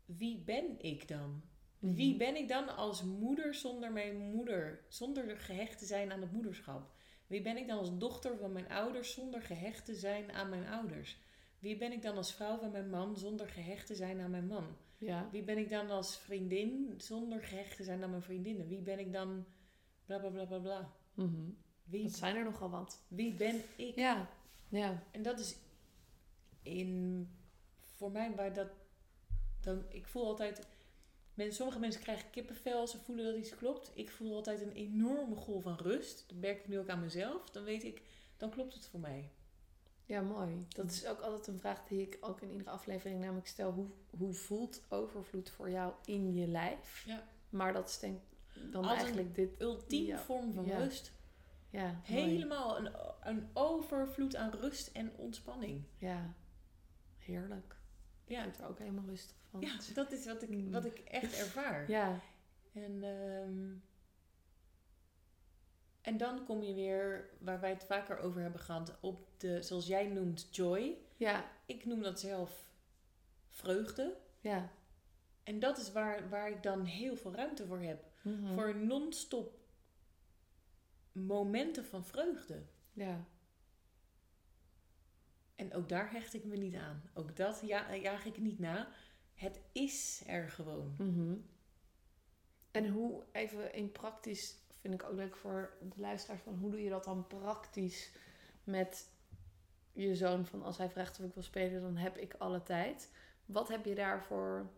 [0.05, 1.41] Wie ben ik dan?
[1.80, 1.93] Mhm.
[1.93, 4.86] Wie ben ik dan als moeder zonder mijn moeder?
[4.88, 6.91] Zonder gehecht te zijn aan het moederschap?
[7.28, 10.67] Wie ben ik dan als dochter van mijn ouders zonder gehecht te zijn aan mijn
[10.67, 11.17] ouders?
[11.60, 14.47] Wie ben ik dan als vrouw van mijn man zonder gehecht te zijn aan mijn
[14.47, 14.66] man?
[14.97, 15.30] Ja.
[15.32, 18.68] Wie ben ik dan als vriendin zonder gehecht te zijn aan mijn vriendinnen?
[18.68, 19.45] Wie ben ik dan
[20.05, 20.93] bla bla bla bla bla?
[21.14, 21.49] Mhm.
[21.84, 23.01] Wie, Dat zijn er nogal wat.
[23.07, 23.95] wie ben ik?
[23.95, 24.30] Ja.
[24.70, 25.03] Ja.
[25.12, 25.57] En dat is
[26.62, 27.28] in,
[27.95, 28.70] voor mij waar dat,
[29.62, 30.68] dan, ik voel altijd,
[31.34, 33.91] men, sommige mensen krijgen kippenvel, ze voelen dat iets klopt.
[33.93, 36.24] Ik voel altijd een enorme golf van rust.
[36.28, 37.49] Dat merk ik nu ook aan mezelf.
[37.49, 38.01] Dan weet ik,
[38.38, 39.30] dan klopt het voor mij.
[40.10, 40.66] Ja, mooi.
[40.70, 43.72] Dat is ook altijd een vraag die ik ook in iedere aflevering namelijk stel.
[43.72, 43.88] Hoe,
[44.18, 47.03] hoe voelt overvloed voor jou in je lijf?
[47.05, 47.24] Ja.
[47.49, 48.20] Maar dat is denk
[48.72, 49.62] dan Als een eigenlijk dit...
[49.62, 50.18] Ultieme Ja.
[50.20, 50.78] vorm van Ja.
[50.78, 51.12] rust.
[51.70, 51.99] Ja.
[52.03, 52.91] Helemaal een,
[53.24, 55.84] een overvloed aan rust en ontspanning.
[55.97, 56.34] Ja.
[57.18, 57.76] Heerlijk.
[58.26, 59.62] Ik Ja, word er ook helemaal rustig van.
[59.62, 61.89] ja dat is wat ik, wat ik echt ervaar.
[61.89, 62.20] Ja.
[62.74, 63.68] En, ehm,
[66.10, 69.88] en dan kom je weer, waar wij het vaker over hebben gehad, op de, zoals
[69.88, 70.97] jij noemt, joy.
[71.18, 71.51] Ja.
[71.66, 72.72] Ik noem dat zelf
[73.49, 74.18] vreugde.
[74.39, 74.72] Ja.
[75.43, 78.05] En dat is waar, waar ik dan heel veel ruimte voor heb.
[78.22, 78.53] Mhm.
[78.53, 79.60] Voor non-stop
[81.12, 82.64] momenten van vreugde.
[82.93, 83.26] Ja.
[85.55, 87.10] En ook daar hecht ik me niet aan.
[87.14, 88.88] Ook dat ja, jaag ik niet na.
[89.34, 90.95] Het is er gewoon.
[90.97, 91.36] Mhm.
[92.72, 96.84] En hoe, even in praktisch, vind ik ook leuk voor de luisteraars, van hoe doe
[96.84, 98.12] je dat dan praktisch
[98.64, 99.10] met
[99.94, 100.46] je zoon?
[100.46, 103.12] Van als hij vraagt of ik wil spelen, dan heb ik alle tijd.
[103.46, 104.70] Wat heb je daarvoor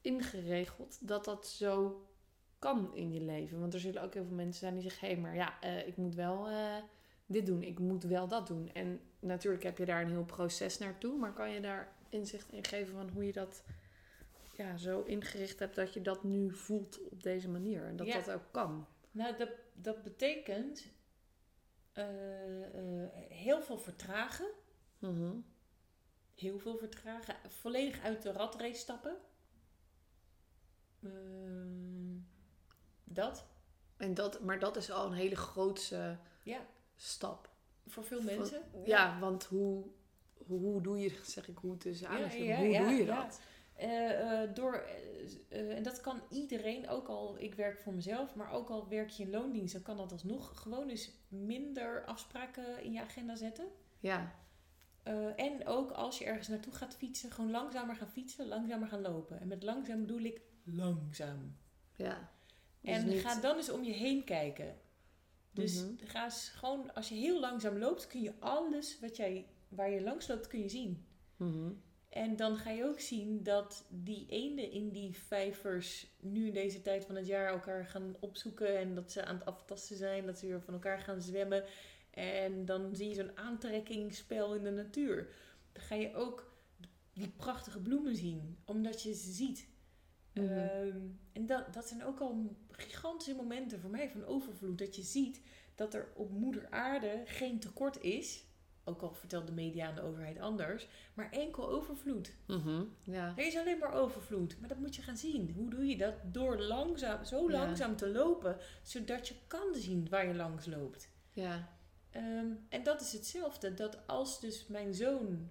[0.00, 2.06] ingeregeld dat dat zo
[2.58, 3.60] kan in je leven?
[3.60, 5.96] Want er zullen ook heel veel mensen zijn die zeggen, hé, maar ja, eh, ik
[5.96, 6.76] moet wel eh,
[7.26, 8.70] dit doen, ik moet wel dat doen.
[8.72, 12.64] En natuurlijk heb je daar een heel proces naartoe, maar kan je daar inzicht in
[12.64, 13.62] geven van hoe je dat
[14.56, 17.84] ja, zo ingericht hebt dat je dat nu voelt op deze manier.
[17.84, 18.18] En dat Ja.
[18.20, 18.86] dat ook kan.
[19.10, 20.84] Nou, dat, dat betekent
[21.92, 24.46] eh, eh, heel veel vertragen.
[24.98, 25.36] Mhm.
[26.34, 27.36] Heel veel vertragen.
[27.48, 29.16] Volledig uit de ratrace stappen.
[31.02, 32.18] Ehm,
[33.04, 33.46] dat.
[33.96, 37.50] En dat, maar dat is al een hele grootse Ja, stap.
[37.86, 38.62] voor veel mensen.
[38.84, 39.84] Ja, want hoe,
[40.46, 43.04] hoe, hoe doe je, zeg ik hoe tussen Ja, aanhalingstekens, ja, hoe ja, doe je
[43.04, 43.22] ja.
[43.24, 43.40] dat?
[43.76, 44.74] Eh, eh, door,
[45.48, 49.08] eh, en dat kan iedereen, ook al ik werk voor mezelf, maar ook al werk
[49.10, 53.66] je in loondienst, dan kan dat alsnog gewoon eens minder afspraken in je agenda zetten.
[54.00, 54.34] Ja,
[55.36, 59.40] en ook als je ergens naartoe gaat fietsen, gewoon langzamer gaan fietsen, langzamer gaan lopen.
[59.40, 61.56] En met langzaam bedoel ik langzaam.
[61.96, 62.30] ja.
[62.80, 64.76] Dus en niet- ga dan eens om je heen kijken.
[65.52, 65.92] Dus Mhm.
[66.06, 70.02] ga eens gewoon, als je heel langzaam loopt, kun je alles wat jij, waar je
[70.02, 71.06] langs loopt, kun je zien.
[71.36, 71.72] Mhm.
[72.16, 76.82] En dan ga je ook zien dat die eenden in die vijvers nu in deze
[76.82, 78.78] tijd van het jaar elkaar gaan opzoeken.
[78.78, 81.64] En dat ze aan het aftasten zijn, dat ze weer van elkaar gaan zwemmen.
[82.10, 85.28] En dan zie je zo'n aantrekkingsspel in de natuur.
[85.72, 86.52] Dan ga je ook
[87.12, 89.68] die prachtige bloemen zien, omdat je ze ziet.
[90.32, 90.46] Mhm.
[90.46, 90.98] Ehm,
[91.32, 94.78] en dat, dat zijn ook al gigantische momenten voor mij van overvloed.
[94.78, 95.40] Dat je ziet
[95.74, 98.44] dat er op moeder aarde geen tekort is.
[98.88, 100.88] Ook al vertelt de media en de overheid anders.
[101.14, 102.32] Maar enkel overvloed.
[102.46, 102.82] Mhm.
[103.02, 103.32] Ja.
[103.36, 104.60] Er is alleen maar overvloed.
[104.60, 105.52] Maar dat moet je gaan zien.
[105.56, 106.14] Hoe doe je dat?
[106.24, 107.58] Door langzaam, zo Ja.
[107.58, 108.56] langzaam te lopen.
[108.82, 111.08] Zodat je kan zien waar je langs loopt.
[111.32, 111.68] Ja.
[112.10, 113.74] Ehm, en dat is hetzelfde.
[113.74, 115.50] Dat als dus mijn zoon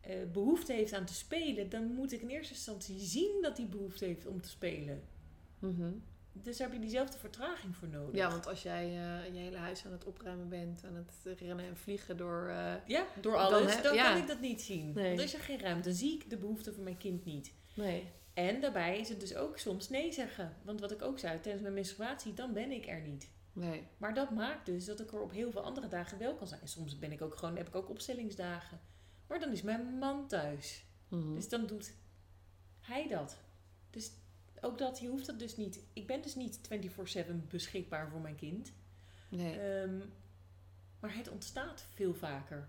[0.00, 3.68] eh, behoefte heeft aan te spelen, dan moet ik in eerste instantie zien dat hij
[3.68, 5.02] behoefte heeft om te spelen.
[5.58, 5.92] Mhm.
[6.32, 8.14] Dus daar heb je diezelfde vertraging voor nodig.
[8.14, 11.66] Ja, want als jij eh, je hele huis aan het opruimen bent, aan het rennen
[11.66, 12.48] en vliegen door...
[12.48, 14.12] eh, Ja, door alles, Dan dan, heb- ja.
[14.12, 14.92] kan ik dat niet zien.
[14.92, 15.08] Nee.
[15.08, 17.52] Want is er geen ruimte, dan zie ik de behoefte van mijn kind niet.
[17.74, 18.10] nee.
[18.34, 20.56] En daarbij is het dus ook soms nee zeggen.
[20.62, 23.30] Want wat ik ook zei, tijdens mijn menstruatie, dan ben ik er niet.
[23.52, 23.86] Nee.
[23.98, 26.68] Maar dat maakt dus dat ik er op heel veel andere dagen wel kan zijn.
[26.68, 28.80] Soms ben ik ook gewoon, heb ik ook opstellingsdagen.
[29.28, 30.84] Maar dan is mijn man thuis.
[31.08, 31.34] Mhm.
[31.34, 31.92] Dus dan doet
[32.80, 33.38] hij dat.
[33.90, 34.10] Dus
[34.60, 35.80] ook dat, je hoeft dat dus niet.
[35.92, 36.60] Ik ben dus niet
[37.18, 38.72] 24-7 beschikbaar voor mijn kind.
[39.28, 39.60] nee.
[39.60, 39.98] Ehm,
[41.00, 42.68] maar het ontstaat veel vaker.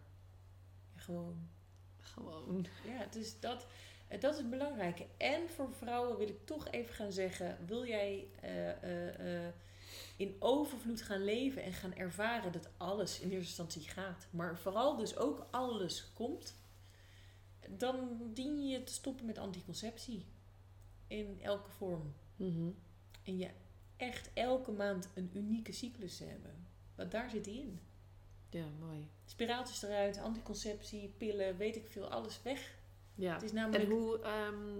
[0.95, 1.49] Gewoon.
[1.97, 2.65] Gewoon.
[2.85, 3.65] Ja, dus dat,
[4.07, 5.05] eh, dat is het belangrijke.
[5.17, 9.53] En voor vrouwen wil ik toch even gaan zeggen: wil jij eh, eh,
[10.15, 14.97] in overvloed gaan leven en gaan ervaren dat alles in eerste instantie gaat, maar vooral
[14.97, 16.55] dus ook alles komt,
[17.69, 20.25] dan dien je te stoppen met anticonceptie
[21.11, 22.13] in elke vorm.
[22.35, 22.69] Mhm.
[23.23, 23.49] En je
[23.97, 26.67] echt elke maand een unieke cyclus te hebben.
[26.95, 27.79] Want daar zit die in.
[28.49, 29.07] Ja, mooi.
[29.25, 32.75] Spiraaltjes eruit, anticonceptie, pillen, weet ik veel, alles weg.
[33.15, 33.33] Ja.
[33.33, 34.77] Het is namelijk En hoe, ehm,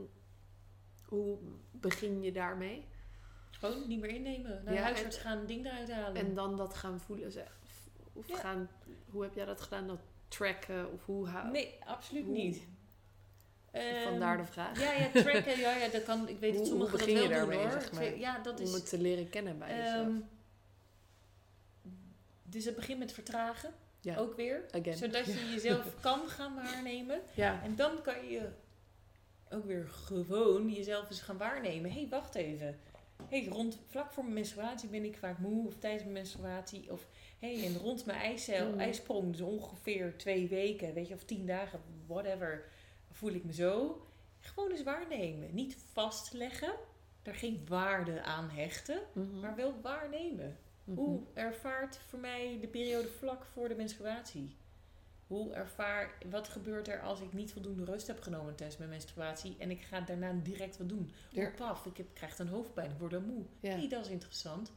[1.06, 1.38] hoe
[1.72, 2.86] begin je daarmee?
[3.52, 4.50] gewoon niet meer innemen.
[4.64, 6.22] Naar Ja, de huisarts en- gaan, een ding eruit halen.
[6.26, 7.32] En dan dat gaan voelen.
[8.14, 8.38] Of Ja.
[8.38, 8.70] gaan,
[9.10, 9.88] hoe heb jij dat gedaan?
[9.88, 10.92] Dat tracken?
[10.92, 12.68] Of hoe nee, absoluut hoe- niet.
[13.72, 14.80] Ehm, Vandaar de vraag.
[14.80, 17.32] Ja, ja, tracken, ja, ja, dat kan, ik weet dat sommigen hoe dat wel doen
[17.32, 17.72] daarmee, hoor.
[17.72, 18.18] zeg maar?
[18.18, 18.74] Ja, dat Om is...
[18.74, 20.08] het te leren kennen bij jezelf.
[20.08, 20.16] ehm,
[22.44, 24.66] dus het begint met vertragen, ja, ook weer.
[24.72, 24.98] again.
[24.98, 27.22] Zodat je jezelf kan gaan waarnemen.
[27.34, 28.50] Ja, En dan kan je
[29.50, 31.92] ook weer gewoon jezelf eens gaan waarnemen.
[31.92, 32.80] Hé, hey, wacht even.
[33.30, 35.68] Hey, rond, vlak voor mijn menstruatie ben ik vaak moe.
[35.68, 36.92] Of tijdens mijn menstruatie.
[36.92, 37.06] Of
[37.40, 38.80] hey, en rond mijn ijscel, Mhm.
[38.80, 42.66] ijsprong, dus ongeveer twee weken, weet je, of tien dagen, whatever,
[43.12, 44.02] voel ik me zo.
[44.40, 45.54] Gewoon eens waarnemen.
[45.54, 46.74] Niet vastleggen.
[47.22, 49.02] Daar geen waarde aan hechten.
[49.14, 49.40] Mhm.
[49.40, 50.58] Maar wel waarnemen.
[50.84, 50.98] Mhm.
[50.98, 54.56] Hoe ervaart voor mij de periode vlak voor de menstruatie?
[55.28, 59.56] Hoe ervaar, wat gebeurt er als ik niet voldoende rust heb genomen tijdens mijn menstruatie
[59.60, 61.12] en ik ga daarna direct wat doen?
[61.30, 61.48] Ja.
[61.48, 63.44] Oh, paf, ik heb, krijg dan hoofdpijn, ik word dan moe.
[63.60, 63.70] Ja.
[63.70, 64.72] Hey, dat is interessant.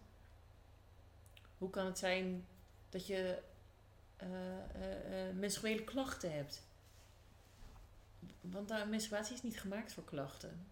[1.58, 2.46] Hoe kan het zijn
[2.88, 3.42] dat je
[4.16, 4.28] eh,
[5.34, 6.62] menstruele klachten hebt?
[8.40, 10.66] Want menstruatie is niet gemaakt voor klachten.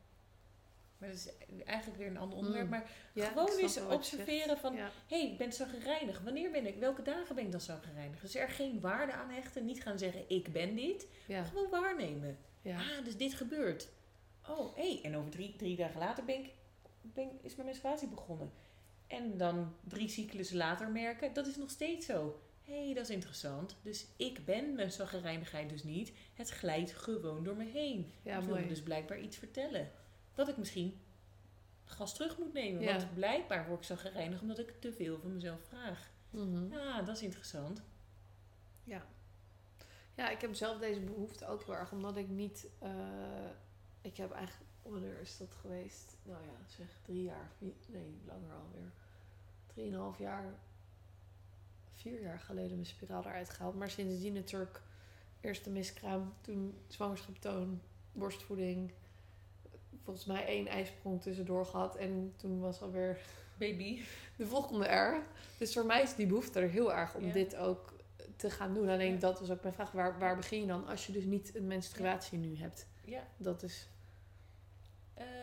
[1.03, 1.29] Maar dat is
[1.65, 2.65] eigenlijk weer een ander onderwerp.
[2.65, 2.71] Mm.
[2.71, 4.75] Maar Ja, gewoon eens observeren van...
[4.75, 4.91] Ja.
[5.09, 6.21] hey, ik ben zagrijnig.
[6.21, 6.79] Wanneer ben ik?
[6.79, 8.21] Welke dagen ben ik dan zagrijnig?
[8.21, 9.65] Dus er geen waarde aan hechten.
[9.65, 11.07] Niet gaan zeggen, ik ben dit.
[11.27, 11.45] Ja.
[11.45, 12.39] Gewoon waarnemen.
[12.67, 13.89] Ah, dus dit gebeurt.
[14.49, 14.83] Oh, hé.
[14.83, 15.01] Hey.
[15.03, 16.53] En over drie, drie dagen later ben ik,
[17.03, 18.53] ben, is mijn menstruatie begonnen.
[19.07, 22.41] En dan drie cyclussen later merken, dat is nog steeds zo.
[22.65, 23.77] Hé, hey, dat is interessant.
[23.83, 26.13] Dus ik ben mijn zagrijnigheid dus niet.
[26.35, 28.13] Het glijdt gewoon door me heen.
[28.23, 29.91] Ja, ik wil me dus blijkbaar iets vertellen.
[30.35, 31.01] Dat ik misschien
[31.85, 32.83] gas terug moet nemen.
[32.83, 32.97] Ja.
[32.97, 36.11] Want blijkbaar word ik zo gereinigd omdat ik te veel van mezelf vraag.
[36.31, 36.73] Mhm.
[36.73, 37.83] Ja, dat is interessant.
[38.85, 39.07] Ja.
[40.15, 42.69] Ja, ik heb zelf deze behoefte ook heel erg, omdat ik niet.
[42.79, 42.91] eh,
[44.01, 44.71] ik heb eigenlijk.
[44.83, 46.17] Wanneer is dat geweest?
[46.23, 47.51] Nou ja, zeg drie jaar.
[47.59, 48.93] vier- nee, langer alweer.
[49.67, 50.55] Drieënhalf jaar.
[52.03, 53.75] Vier jaar geleden mijn spiraal eruit gehaald.
[53.75, 54.81] Maar sindsdien natuurlijk.
[55.41, 57.81] Eerst de miskraam, toen zwangerschaptoon,
[58.13, 58.93] borstvoeding.
[60.05, 61.97] Volgens mij één ijsprong tussendoor gehad.
[61.97, 63.19] En toen was alweer
[63.59, 64.03] Baby.
[64.37, 65.23] de volgende er.
[65.59, 67.33] Dus voor mij is die behoefte er heel erg om Ja.
[67.33, 67.93] dit ook
[68.37, 68.89] te gaan doen.
[68.89, 69.19] Alleen Ja.
[69.19, 69.91] dat was ook mijn vraag.
[69.93, 72.87] Waar, waar begin je dan als je dus niet een menstruatie nu hebt?
[73.05, 73.27] Ja.
[73.37, 73.89] Dat is,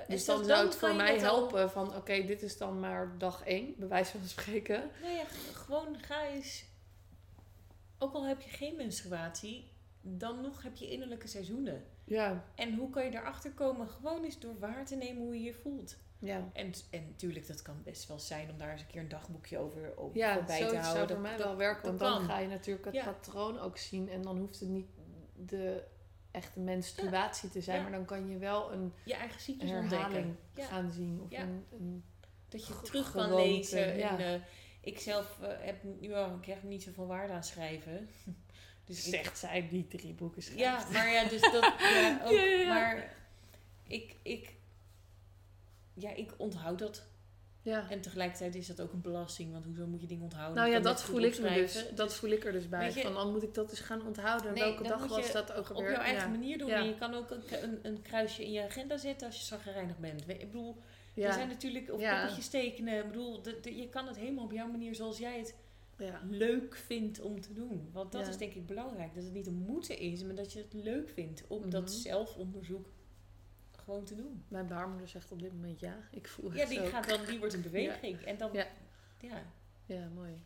[0.07, 1.95] dus zelfs dan zou het voor mij al- helpen van...
[1.95, 4.89] Oké, dit is dan maar dag één, bij wijze van spreken.
[5.03, 6.63] Ja, g- gewoon ga eens.
[7.97, 9.71] Ook al heb je geen menstruatie,
[10.01, 11.83] dan nog heb je innerlijke seizoenen.
[12.03, 13.87] Ja, En hoe kan je daarachter komen?
[13.87, 15.97] Gewoon eens door waar te nemen hoe je je voelt.
[16.19, 16.49] ja.
[16.53, 19.57] En, en natuurlijk, dat kan best wel zijn om daar eens een keer een dagboekje
[19.57, 20.83] over, over Ja, voorbij te houden.
[20.83, 21.85] zou voor Dat- mij dat- wel werken.
[21.87, 22.25] Want dan kan.
[22.25, 23.03] ga je natuurlijk het Ja.
[23.11, 24.09] patroon ook zien.
[24.09, 24.87] En dan hoeft het niet
[25.35, 25.83] de
[26.39, 27.77] echte menstruatie te zijn.
[27.77, 27.83] Ja.
[27.83, 30.37] Maar dan kan je wel een Je eigen cyclus herhaling ontdekken.
[30.55, 30.65] Ja.
[30.65, 31.21] gaan zien.
[31.23, 31.41] Of Ja.
[31.41, 32.03] een, een
[32.49, 33.97] Dat je terug kan gewoonte, lezen.
[33.97, 34.17] ja.
[34.19, 34.41] En, eh,
[34.81, 38.09] ik zelf eh, heb nu al ik krijg niet zoveel waarde aan schrijven.
[38.85, 40.59] dus ik- zegt zij die drie boeken schrijft.
[40.61, 41.73] Ja, maar ja, dus dat.
[41.79, 42.67] Ja, ook, Ja, ja, ja.
[42.73, 43.15] Maar
[43.87, 44.53] ik, ik,
[45.93, 47.03] ja, ik onthoud dat.
[47.69, 47.89] Ja.
[47.89, 50.55] En tegelijkertijd is dat ook een belasting, want hoezo moet je dingen onthouden?
[50.57, 51.85] Nou ja, dat voel ik me dus.
[51.95, 52.85] Dat voel ik er dus bij.
[52.93, 54.53] Je- van dan moet ik dat dus gaan onthouden.
[54.53, 55.91] Nee, Welke dag was dat ook op alweer?
[55.91, 56.37] jouw eigen ja.
[56.37, 56.67] manier doen.
[56.67, 56.75] Ja.
[56.77, 59.97] En je kan ook een, een, een kruisje in je agenda zetten als je zagrijnig
[59.97, 60.23] bent.
[60.29, 60.75] Ik bedoel,
[61.15, 62.97] er zijn natuurlijk, of poppetjes tekenen.
[62.99, 65.55] Ik bedoel, de, de- je kan het helemaal op jouw manier zoals jij het
[65.97, 66.21] ja.
[66.29, 67.89] leuk vindt om te doen.
[67.93, 69.13] Want dat is denk ik belangrijk.
[69.15, 71.69] Dat het niet een moeten is, maar dat je het leuk vindt om Mhm.
[71.69, 72.89] dat zelfonderzoek
[73.89, 74.43] gewoon te doen.
[74.47, 75.97] Mijn baarmoeder zegt op dit moment ja.
[76.11, 78.21] Ik voel Ja, het die, gaat dan, die wordt in beweging.
[78.21, 78.67] En dan, Ja.
[79.19, 79.41] ja.
[79.85, 80.41] Ja, mooi.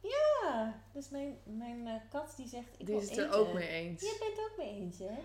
[0.00, 3.52] Ja, dus mijn, mijn eh, kat die zegt, ik Die wil is het er ook
[3.52, 4.00] mee eens.
[4.02, 5.18] Je bent ook mee eens, hè?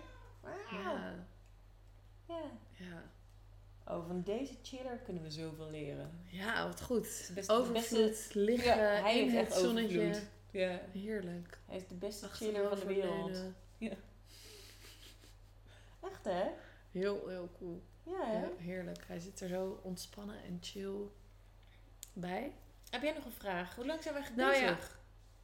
[0.76, 1.14] Ja.
[2.28, 2.42] Ja.
[2.72, 3.02] Ja.
[3.86, 6.20] Oh, van deze chiller kunnen we zoveel leren.
[6.26, 7.30] ja, wat goed.
[7.34, 10.00] best- Overvloed, liggen Ja, hij in heeft het echt zonnetje.
[10.00, 10.28] overvloed.
[10.50, 10.80] Ja.
[10.92, 11.58] Heerlijk.
[11.66, 13.42] Hij is de beste chiller van de wereld.
[16.02, 16.44] Echt, hè?
[17.00, 17.82] Heel, heel cool.
[18.02, 18.40] Ja, hè?
[18.42, 18.98] Ja, heerlijk.
[19.06, 20.96] Hij zit er zo ontspannen en chill
[22.12, 22.52] bij.
[22.90, 23.74] Heb jij nog een vraag?
[23.74, 24.78] Hoe lang zijn wij Nou ja?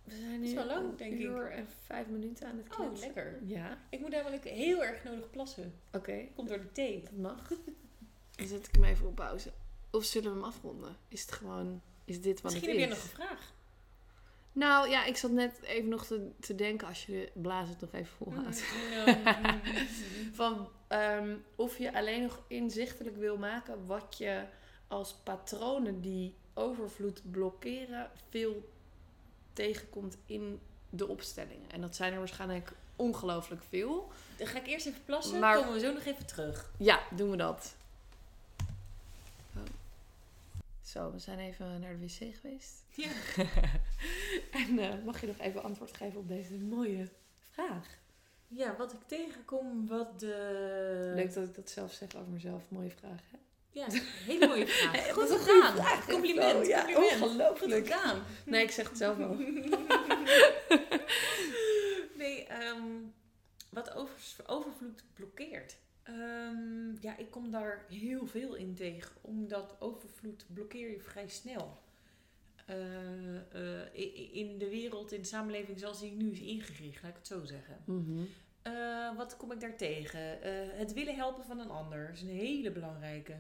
[0.05, 1.20] We zijn is nu wel lang, een denk ik.
[1.20, 3.06] uur en vijf minuten aan het Oh, kletsen.
[3.06, 3.39] lekker.
[3.47, 5.74] Ja, Ik moet namelijk heel erg nodig plassen.
[5.93, 6.27] oké.
[6.35, 7.02] Komt door de thee.
[7.02, 7.48] Dat mag.
[8.36, 9.52] Dan zet ik hem even op pauze.
[9.90, 10.97] Of zullen we hem afronden?
[11.09, 12.97] Is het gewoon, is dit wat Misschien het heb is?
[12.97, 13.52] je nog een vraag.
[14.52, 17.81] Nou ja, ik zat net even nog te, te denken, als je de blaas het
[17.81, 18.62] nog even volhoudt.
[18.90, 19.60] Ja.
[20.32, 24.44] Van ehm, of je alleen nog inzichtelijk wil maken wat je
[24.89, 28.70] als patronen die overvloed blokkeren, veel
[29.52, 30.60] tegenkomt in
[30.90, 31.70] de opstellingen.
[31.70, 34.10] En dat zijn er waarschijnlijk ongelooflijk veel.
[34.36, 36.70] Dan ga ik eerst even plassen, Maar- komen we zo nog even terug.
[36.77, 37.74] Ja, doen we dat.
[39.56, 39.62] Oh.
[40.91, 42.85] Zo, we zijn even naar de wc geweest.
[42.89, 43.09] Ja.
[44.61, 47.09] en eh, mag je nog even antwoord geven op deze mooie
[47.51, 47.99] vraag?
[48.49, 51.12] Ja, wat ik tegenkom, wat de...
[51.15, 52.62] Leuk dat ik dat zelf zeg over mezelf.
[52.69, 53.39] Mooie vraag, hè?
[53.71, 53.87] Ja,
[54.27, 55.12] hele mooie vraag.
[55.12, 55.39] Goed gedaan.
[55.39, 56.67] goede vraag, compliment.
[56.67, 57.23] Ja, compliment.
[57.23, 57.87] ongelooflijk.
[57.87, 58.23] Goed gedaan.
[58.45, 59.35] Nee, ik zeg het zelf wel.
[62.23, 62.83] nee, ehm,
[63.69, 65.77] wat over, overvloed blokkeert.
[66.02, 69.12] Ehm, ja, ik kom daar heel veel in tegen.
[69.20, 71.78] Omdat overvloed blokkeer je vrij snel.
[72.66, 77.16] Eh, eh, in de wereld, in de samenleving zoals die nu is ingericht, laat ik
[77.16, 77.78] het zo zeggen.
[77.85, 78.22] Mhm.
[78.62, 80.20] Eh, wat kom ik daar tegen?
[80.78, 83.36] Het willen helpen van een ander is een hele belangrijke.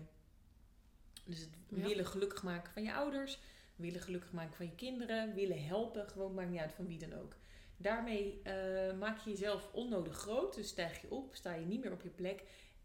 [1.24, 1.86] Dus het Ja.
[1.86, 3.38] willen gelukkig maken van je ouders,
[3.76, 7.12] willen gelukkig maken van je kinderen, willen helpen, gewoon maakt niet uit van wie dan
[7.12, 7.36] ook.
[7.80, 11.92] Daarmee eh, maak je jezelf onnodig groot, dus stijg je op, sta je niet meer
[11.92, 12.42] op je plek.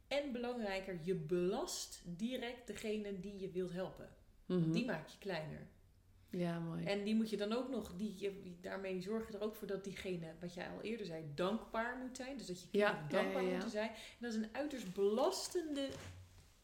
[0.08, 4.10] En belangrijker, je belast direct degene die je wilt helpen.
[4.46, 4.72] Mhm.
[4.72, 5.68] Die maak je kleiner.
[6.30, 6.86] Ja, mooi.
[6.86, 9.84] En die moet je dan ook nog, die, daarmee zorg je er ook voor dat
[9.84, 12.38] diegene, wat jij al eerder zei, dankbaar moet zijn.
[12.38, 13.54] Dus dat je kinderen ja, dankbaar ja, ja.
[13.54, 13.90] moeten zijn.
[13.90, 15.90] En dat is een uiterst belastende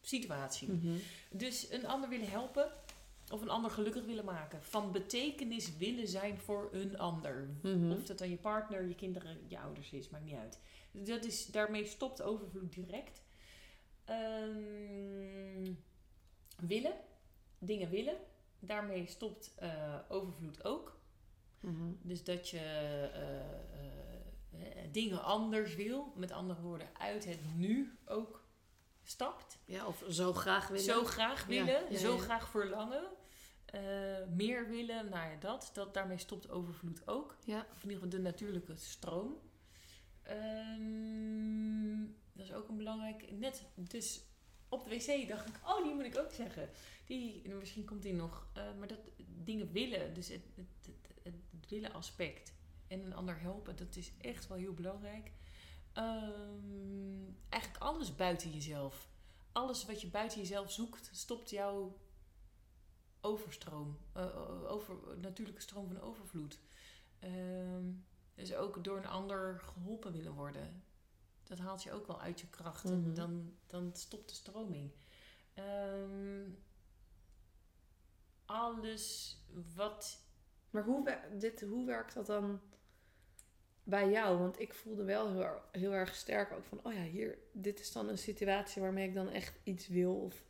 [0.00, 0.68] situatie.
[0.68, 0.96] Mhm.
[1.30, 2.72] Dus een ander willen helpen
[3.32, 4.62] of een ander gelukkig willen maken.
[4.62, 7.48] Van betekenis willen zijn voor een ander.
[7.62, 7.92] Mhm.
[7.92, 10.60] Of dat dan je partner, je kinderen, je ouders is, maakt niet uit.
[10.90, 13.22] Dat is, daarmee stopt overvloed direct.
[14.04, 15.72] Ehm,
[16.58, 16.94] willen,
[17.58, 18.16] dingen willen.
[18.58, 21.00] Daarmee stopt eh, overvloed ook.
[21.60, 21.92] Mhm.
[22.00, 26.12] Dus dat je eh, eh, dingen anders wil.
[26.16, 28.44] Met andere woorden, uit het nu ook
[29.02, 29.58] stapt.
[29.64, 30.84] Ja, of zo graag willen.
[30.84, 33.04] Zo graag Ja, willen, ja, zo graag verlangen.
[33.72, 35.94] Eh, meer willen, nou ja, dat, dat.
[35.94, 37.36] Daarmee stopt overvloed ook.
[37.44, 37.66] Ja.
[37.72, 39.38] Of in ieder geval de natuurlijke stroom.
[40.22, 42.00] Ehm,
[42.32, 43.30] dat is ook een belangrijk.
[43.30, 44.24] Net dus
[44.68, 46.68] op de wc dacht ik, oh, die moet ik ook zeggen.
[47.06, 48.46] Die, misschien komt die nog.
[48.52, 49.00] eh, maar dat
[49.44, 51.34] dingen willen, dus het, het, het,
[51.68, 52.54] willen aspect.
[52.86, 55.32] En een ander helpen, dat is echt wel heel belangrijk.
[55.92, 59.08] Ehm, eigenlijk alles buiten jezelf.
[59.52, 61.96] Alles wat je buiten jezelf zoekt, stopt jouw
[63.22, 63.98] overstroom.
[64.12, 66.58] eh, over, natuurlijke stroom van overvloed.
[67.18, 67.84] Ehm,
[68.34, 70.82] dus ook door een ander geholpen willen worden.
[71.44, 72.84] Dat haalt je ook wel uit je kracht.
[72.84, 73.14] En Mhm.
[73.14, 74.90] dan, dan stopt de stroming.
[75.54, 76.44] Ehm,
[78.44, 79.36] alles
[79.74, 80.20] wat.
[80.70, 82.60] Maar hoe, dit, hoe werkt dat dan
[83.84, 84.38] bij jou?
[84.38, 86.80] Want ik voelde wel heel, heel erg sterk ook van...
[86.82, 90.44] Oh ja, hier, dit is dan een situatie waarmee ik dan echt iets wil of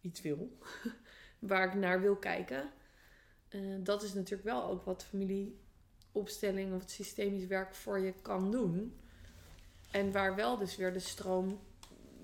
[0.00, 0.58] iets wil.
[1.40, 2.70] waar ik naar wil kijken.
[3.48, 8.50] Eh, dat is natuurlijk wel ook wat familieopstelling of het systemisch werk voor je kan
[8.50, 8.94] doen.
[9.90, 11.60] En waar wel dus weer de stroom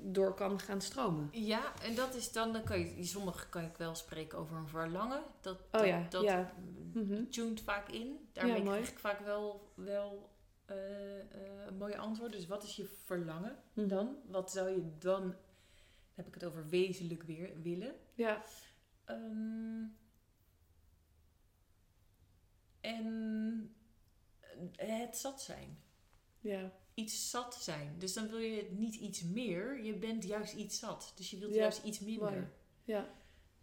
[0.02, 1.28] door kan gaan stromen.
[1.32, 2.52] Ja, en dat is dan.
[2.52, 5.22] dan kan je, sommige kan ik wel spreken over een verlangen.
[5.40, 6.52] Dat, Oh dat, ja, dat ja.
[6.93, 7.24] Mhm.
[7.30, 8.28] tuned vaak in.
[8.32, 10.30] Daarmee Ja, krijg ik vaak wel, wel
[10.64, 12.32] eh, eh, een mooie antwoord.
[12.32, 13.88] Dus wat is je verlangen Mhm.
[13.88, 14.16] dan?
[14.30, 15.20] Wat zou je dan.
[15.20, 15.34] Dan
[16.24, 17.94] heb ik het over wezenlijk weer willen.
[18.14, 18.43] Ja.
[19.07, 19.85] Ehm,
[22.81, 23.77] en
[24.77, 25.78] het zat zijn.
[26.41, 26.73] Ja.
[26.95, 27.99] Iets zat zijn.
[27.99, 29.83] Dus dan wil je niet iets meer.
[29.85, 31.12] Je bent juist iets zat.
[31.16, 32.31] Dus je wilt Ja, juist iets minder.
[32.33, 32.47] mooi.
[32.85, 33.09] Ja.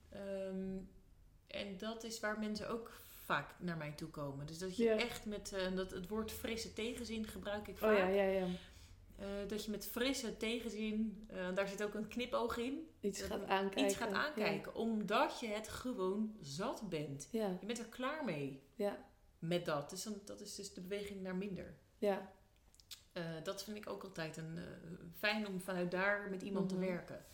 [0.10, 0.78] Ehm,
[1.48, 2.91] en dat is waar mensen ook
[3.24, 4.45] vaak naar mij toe komen.
[4.45, 4.98] Dus dat je Ja.
[4.98, 7.91] echt met eh, dat, het woord frisse tegenzin gebruik ik vaak.
[7.91, 8.48] Oh ja, ja, ja.
[9.23, 13.43] Eh, dat je met frisse tegenzin, eh, daar zit ook een knipoog in, Iets gaat
[13.45, 13.85] aankijken.
[13.85, 14.75] iets gaat aankijken.
[14.75, 17.27] Omdat je het gewoon zat bent.
[17.31, 19.05] Ja, Je bent er klaar mee ja,
[19.39, 19.89] met dat.
[19.89, 21.77] Dus dan, dat is dus de beweging naar minder.
[21.97, 22.31] ja.
[23.11, 24.59] Eh, dat vind ik ook altijd een,
[25.17, 26.79] fijn om vanuit daar met iemand Mhm.
[26.79, 27.25] te werken.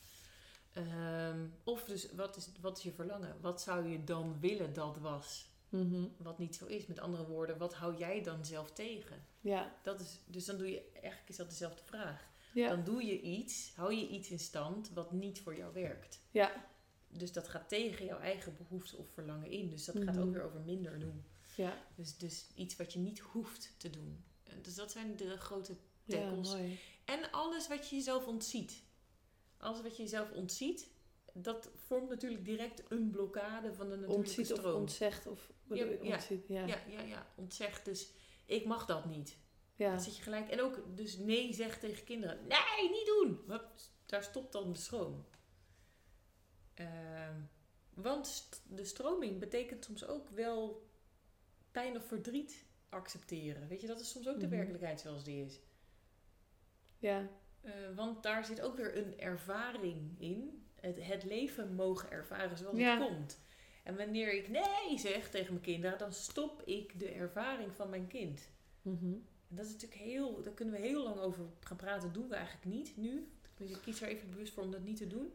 [0.73, 3.37] Ehm, of dus, wat is, wat is je verlangen?
[3.41, 5.48] Wat zou je dan willen dat was?
[5.69, 6.07] Mhm.
[6.17, 6.85] Wat niet zo is.
[6.85, 9.25] Met andere woorden, wat hou jij dan zelf tegen?
[9.41, 9.75] ja.
[9.83, 12.27] Dat is, dus dan doe je, eigenlijk is dat dezelfde vraag.
[12.53, 12.69] Ja.
[12.69, 16.19] Dan doe je iets, hou je iets in stand wat niet voor jou werkt.
[16.31, 16.67] Ja.
[17.07, 19.69] Dus dat gaat tegen jouw eigen behoefte of verlangen in.
[19.69, 20.21] Dus dat gaat Mhm.
[20.23, 21.23] ook weer over minder doen.
[21.55, 21.77] Ja.
[21.95, 24.23] Dus, dus iets wat je niet hoeft te doen.
[24.43, 26.49] Eh, Dus dat zijn de grote Ja, tackles.
[26.49, 26.79] mooi.
[27.05, 28.83] En alles wat je jezelf ontziet.
[29.57, 30.87] Alles wat je jezelf ontziet,
[31.33, 34.79] dat vormt natuurlijk direct een blokkade van de natuurlijke Ontziet of stroom.
[34.81, 36.65] ontzegt of Ja, ja, ja.
[36.65, 37.85] ja, ja, ja, ontzegt.
[37.85, 38.09] Dus
[38.45, 39.37] ik mag dat niet.
[39.75, 39.89] Ja.
[39.89, 40.49] Dan zit je gelijk.
[40.49, 42.37] En ook dus nee zegt tegen kinderen.
[42.47, 43.41] Nee, niet doen.
[43.47, 43.67] Hup,
[44.05, 45.25] daar stopt dan de stroom.
[46.73, 47.39] Ehm,
[47.93, 50.87] want st- de stroming betekent soms ook wel
[51.71, 53.67] pijn of verdriet accepteren.
[53.67, 54.55] Weet je, dat is soms ook de Mhm.
[54.55, 55.59] werkelijkheid zoals die is.
[56.97, 57.29] Ja.
[57.61, 60.63] Eh, want daar zit ook weer een ervaring in.
[60.75, 62.97] Het, het leven mogen ervaren zoals Ja.
[62.99, 63.39] het komt.
[63.89, 68.07] En wanneer ik nee zeg tegen mijn kinderen, dan stop ik de ervaring van mijn
[68.07, 68.49] kind.
[68.81, 69.05] Mhm.
[69.49, 72.01] En dat is natuurlijk heel, daar kunnen we heel lang over gaan praten.
[72.01, 73.27] Dat doen we eigenlijk niet nu.
[73.57, 75.33] Dus ik kies er even bewust voor om dat niet te doen.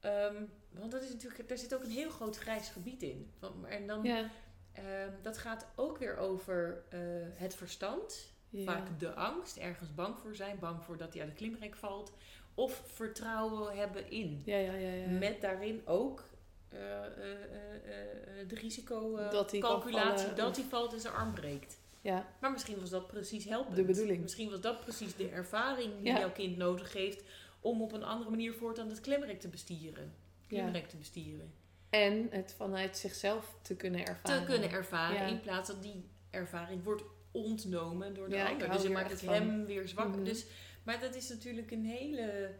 [0.00, 3.30] Ehm, want dat is natuurlijk, daar zit ook een heel groot grijs gebied in.
[3.68, 4.30] En dan, Ja.
[4.72, 7.00] ehm, dat gaat ook weer over eh,
[7.34, 8.32] het verstand.
[8.50, 8.64] Ja.
[8.64, 12.12] Vaak de angst, ergens bang voor zijn, bang voor dat hij uit de klimrek valt.
[12.54, 14.42] Of vertrouwen hebben in.
[14.44, 15.08] Ja, ja, ja, ja.
[15.08, 16.24] Met daarin ook
[16.68, 21.78] eh, eh, de risicocalculatie Dat hij valt en zijn arm breekt.
[22.00, 22.26] ja.
[22.40, 23.76] Maar misschien was dat precies helpend.
[23.76, 24.22] De bedoeling.
[24.22, 26.18] Misschien was dat precies de ervaring die Ja.
[26.18, 27.22] jouw kind nodig heeft
[27.60, 30.12] om op een andere manier voortaan het klimrek te bestieren.
[30.46, 31.52] Klimrek te bestieren.
[31.90, 34.40] En het vanuit zichzelf te kunnen ervaren.
[34.40, 35.26] Te kunnen ervaren Ja.
[35.26, 38.70] in plaats dat die ervaring wordt ontnomen door de ander.
[38.70, 39.34] Dus je maakt het van.
[39.34, 40.08] hem weer zwak.
[40.08, 40.24] Mhm.
[40.24, 40.46] Dus,
[40.82, 42.50] maar dat is natuurlijk een hele...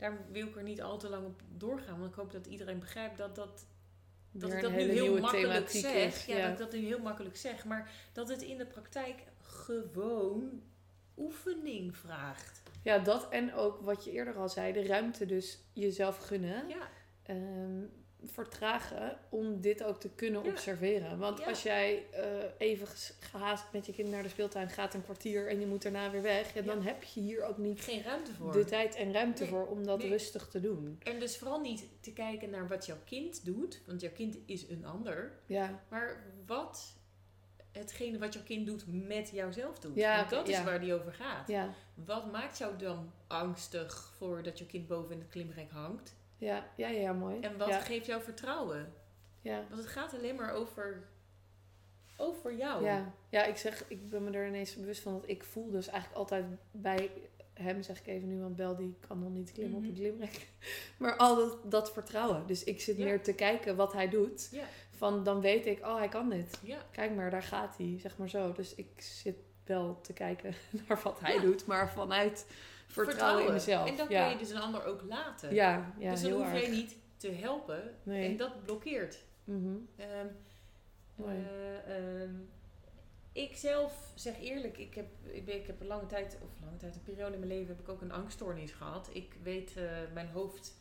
[0.00, 1.98] Daar wil ik er niet al te lang op doorgaan.
[1.98, 3.66] Want ik hoop dat iedereen begrijpt dat dat
[4.32, 5.94] dat ik dat nu heel makkelijk zeg.
[5.94, 6.42] is, Ja, ja.
[6.42, 7.64] dat ik dat nu heel makkelijk zeg.
[7.64, 10.62] Maar dat het in de praktijk gewoon
[11.16, 12.62] oefening vraagt.
[12.82, 16.68] Ja, dat en ook wat je eerder al zei, de ruimte dus jezelf gunnen.
[16.68, 16.88] Ja,
[17.22, 17.82] ehm,
[18.24, 20.50] vertragen om dit ook te kunnen Ja.
[20.50, 21.18] observeren.
[21.18, 21.44] Want Ja.
[21.46, 22.24] als jij eh,
[22.58, 22.86] even
[23.20, 26.22] gehaast met je kind naar de speeltuin gaat, een kwartier en je moet daarna weer
[26.22, 28.52] weg, ja, dan heb je hier ook niet geen ruimte voor.
[28.52, 29.50] de tijd en ruimte Nee.
[29.50, 30.08] voor om dat Nee.
[30.08, 31.00] rustig te doen.
[31.02, 33.80] En dus vooral niet te kijken naar wat jouw kind doet.
[33.86, 35.32] Want jouw kind is een ander.
[35.46, 36.98] Ja, Maar wat
[37.72, 39.94] hetgene wat jouw kind doet met jouzelf doet.
[39.96, 40.64] Ja, Want dat is ja.
[40.64, 41.48] waar die over gaat.
[41.48, 46.14] ja, Wat maakt jou dan angstig voor dat je kind boven in het klimrek hangt?
[46.40, 47.40] Ja, ja, ja, mooi.
[47.40, 48.92] En wat ja, geeft jou vertrouwen?
[49.40, 49.64] ja.
[49.68, 51.08] Want het gaat alleen maar over,
[52.16, 52.84] over jou.
[52.84, 55.86] Ja, ja, ik zeg, ik ben me er ineens bewust van dat ik voel dus
[55.88, 57.10] eigenlijk altijd bij
[57.54, 59.90] hem, zeg ik even nu, want Bel die kan nog niet klimmen op Mhm.
[59.90, 60.48] een klimrek.
[60.98, 62.46] Maar al dat, dat vertrouwen.
[62.46, 63.04] Dus ik zit Ja.
[63.04, 64.48] meer te kijken wat hij doet.
[64.52, 64.64] Ja.
[64.90, 66.58] Van dan weet ik, oh hij kan dit.
[66.62, 66.78] Ja.
[66.90, 68.52] Kijk maar, daar gaat hij, zeg maar zo.
[68.52, 70.54] Dus ik zit wel te kijken
[70.88, 72.46] naar wat hij doet, maar vanuit
[72.90, 73.88] vertrouwen, in mezelf.
[73.88, 74.22] En dan ja.
[74.22, 75.54] kan je dus een ander ook laten.
[75.54, 76.64] ja, ja, dus dan heel hoef erg.
[76.64, 77.94] je niet te helpen.
[78.02, 78.28] Nee.
[78.28, 79.18] En dat blokkeert.
[81.14, 81.46] Mooi.
[81.86, 82.34] ehm,
[83.32, 86.76] ik zelf zeg eerlijk, ik heb, ik, ben, ik heb een lange tijd, of lange
[86.76, 89.10] tijd, een periode in mijn leven heb ik ook een angststoornis gehad.
[89.12, 90.74] Ik weet, eh, mijn hoofd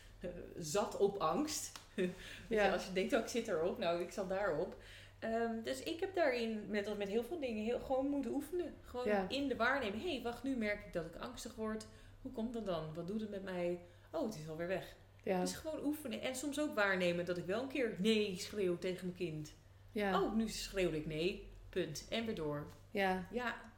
[0.58, 1.72] zat op angst.
[2.48, 2.72] Ja.
[2.72, 4.76] Als je denkt, oh, ik zit erop, nou, ik zat daarop.
[5.24, 8.74] Ehm, dus ik heb daarin, met, met heel veel dingen, heel, gewoon moeten oefenen.
[8.84, 9.28] Gewoon Ja.
[9.28, 10.02] in de waarneming.
[10.02, 11.86] Hé, hey, wacht, nu merk ik dat ik angstig word.
[12.22, 12.94] Hoe komt dat dan?
[12.94, 13.80] Wat doet het met mij?
[14.12, 14.96] Oh, het is alweer weg.
[15.22, 15.40] Ja.
[15.40, 16.20] Dus gewoon oefenen.
[16.20, 19.54] En soms ook waarnemen dat ik wel een keer nee schreeuw tegen mijn kind.
[19.92, 20.22] Ja.
[20.22, 21.52] Oh, nu schreeuwde ik nee.
[21.68, 22.06] Punt.
[22.10, 22.66] En weer door.
[22.90, 23.72] ja, Ja.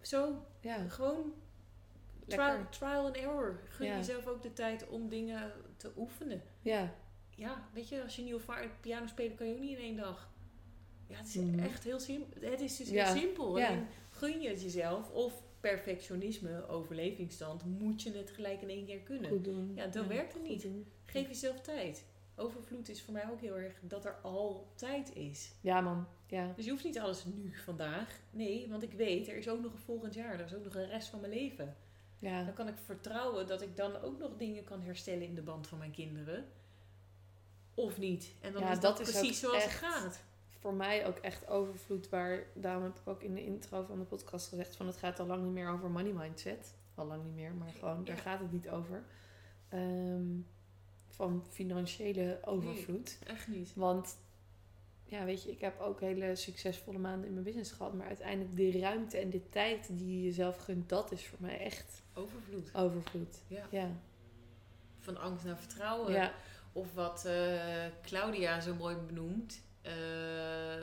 [0.00, 1.34] Zo, ja, gewoon
[2.26, 3.60] trial, trial and error.
[3.68, 6.42] Gun jezelf ook de tijd om dingen te oefenen.
[6.62, 6.94] ja,
[7.36, 9.96] Ja, weet je, als je nieuw vaart piano spelen kan je ook niet in één
[9.96, 10.32] dag.
[11.06, 11.58] Ja, het is Mhm.
[11.58, 12.48] echt heel simpel.
[12.50, 13.04] Het is dus Ja.
[13.12, 13.58] heel simpel.
[13.58, 13.82] Ja.
[14.10, 15.10] Gun je het jezelf.
[15.10, 19.30] Of perfectionisme, overlevingsstand, moet je het gelijk in één keer kunnen.
[19.30, 19.72] goed doen.
[19.74, 20.62] Ja, dat werkt het niet.
[20.62, 20.86] doen.
[21.04, 22.04] Geef jezelf tijd.
[22.36, 25.54] Overvloed is voor mij ook heel erg dat er altijd is.
[25.60, 26.06] Ja, man.
[26.26, 26.52] Ja.
[26.56, 28.20] Dus je hoeft niet alles nu, vandaag.
[28.30, 30.32] Nee, want ik weet, er is ook nog een volgend jaar.
[30.38, 31.76] Er is ook nog een rest van mijn leven.
[32.18, 32.44] Ja.
[32.44, 35.66] Dan kan ik vertrouwen dat ik dan ook nog dingen kan herstellen in de band
[35.66, 36.44] van mijn kinderen.
[37.74, 38.32] Of niet.
[38.40, 40.22] En dan Ja, is dat precies zoals echt- het gaat.
[40.58, 42.08] Voor mij ook echt overvloed.
[42.08, 45.20] Waar, daarom heb ik ook in de intro van de podcast gezegd: van het gaat
[45.20, 46.74] al lang niet meer over money mindset.
[46.94, 49.04] Al lang niet meer, maar gewoon daar gaat het niet over.
[49.68, 50.26] Ehm,
[51.08, 53.18] van financiële overvloed.
[53.26, 53.72] Echt niet.
[53.74, 54.16] Want
[55.04, 57.94] ja, weet je, ik heb ook hele succesvolle maanden in mijn business gehad.
[57.94, 61.58] Maar uiteindelijk de ruimte en de tijd die je jezelf gunt, dat is voor mij
[61.58, 62.74] echt Overvloed.
[62.74, 63.38] overvloed.
[63.46, 63.66] Ja.
[63.70, 63.90] Ja.
[64.98, 66.12] Van angst naar vertrouwen.
[66.12, 66.32] Ja.
[66.76, 67.34] Of wat eh,
[68.02, 69.62] Claudia zo mooi benoemt.
[69.82, 69.92] eh,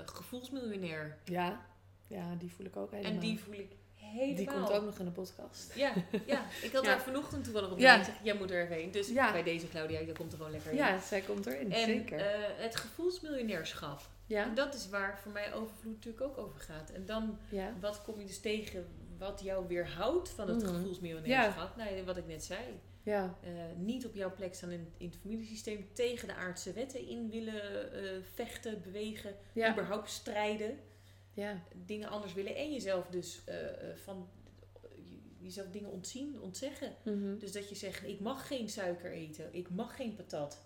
[0.06, 1.18] gevoelsmiljonair.
[1.26, 1.66] Ja.
[2.08, 3.12] ja, die voel ik ook helemaal.
[3.12, 4.36] En die voel ik helemaal.
[4.36, 5.72] Die komt ook nog in de podcast.
[5.76, 5.94] Ja,
[6.26, 6.90] ja, ik had Ja.
[6.90, 7.98] daar vanochtend toevallig op Ja.
[7.98, 8.92] gezegd, jij moet er even heen.
[8.92, 9.32] Dus Ja.
[9.32, 10.78] bij deze Claudia, dat komt er gewoon lekker in.
[10.78, 12.20] Ja, zij komt erin, en zeker.
[12.20, 14.02] eh, het gevoelsmiljonairschap.
[14.26, 16.90] ja, En dat is waar voor mij overvloed natuurlijk ook over gaat.
[16.90, 18.86] En dan, ja, wat kom je dus tegen
[19.18, 20.74] wat jou weerhoudt van het Mhm.
[20.76, 21.76] gevoelsmiljonairschap?
[21.76, 22.60] Nou, wat ik net zei.
[23.04, 23.38] Ja.
[23.44, 25.88] Eh, niet op jouw plek staan in, in het familiesysteem.
[25.94, 29.36] Tegen de aardse wetten in willen eh, vechten, bewegen.
[29.54, 29.72] Ja.
[29.72, 30.80] Überhaupt strijden.
[31.34, 31.64] Ja.
[31.86, 32.56] Dingen anders willen.
[32.56, 33.56] En jezelf dus eh,
[33.96, 34.30] van
[35.38, 36.96] jezelf dingen ontzien, ontzeggen.
[37.04, 37.38] Mhm.
[37.38, 39.54] Dus dat je zegt, ik mag geen suiker eten.
[39.54, 40.62] Ik mag geen patat.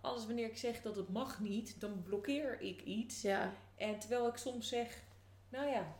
[0.00, 3.22] Alles wanneer ik zeg dat het mag niet, dan blokkeer ik iets.
[3.22, 3.54] Ja.
[3.76, 5.02] En terwijl ik soms zeg,
[5.48, 5.96] nou ja,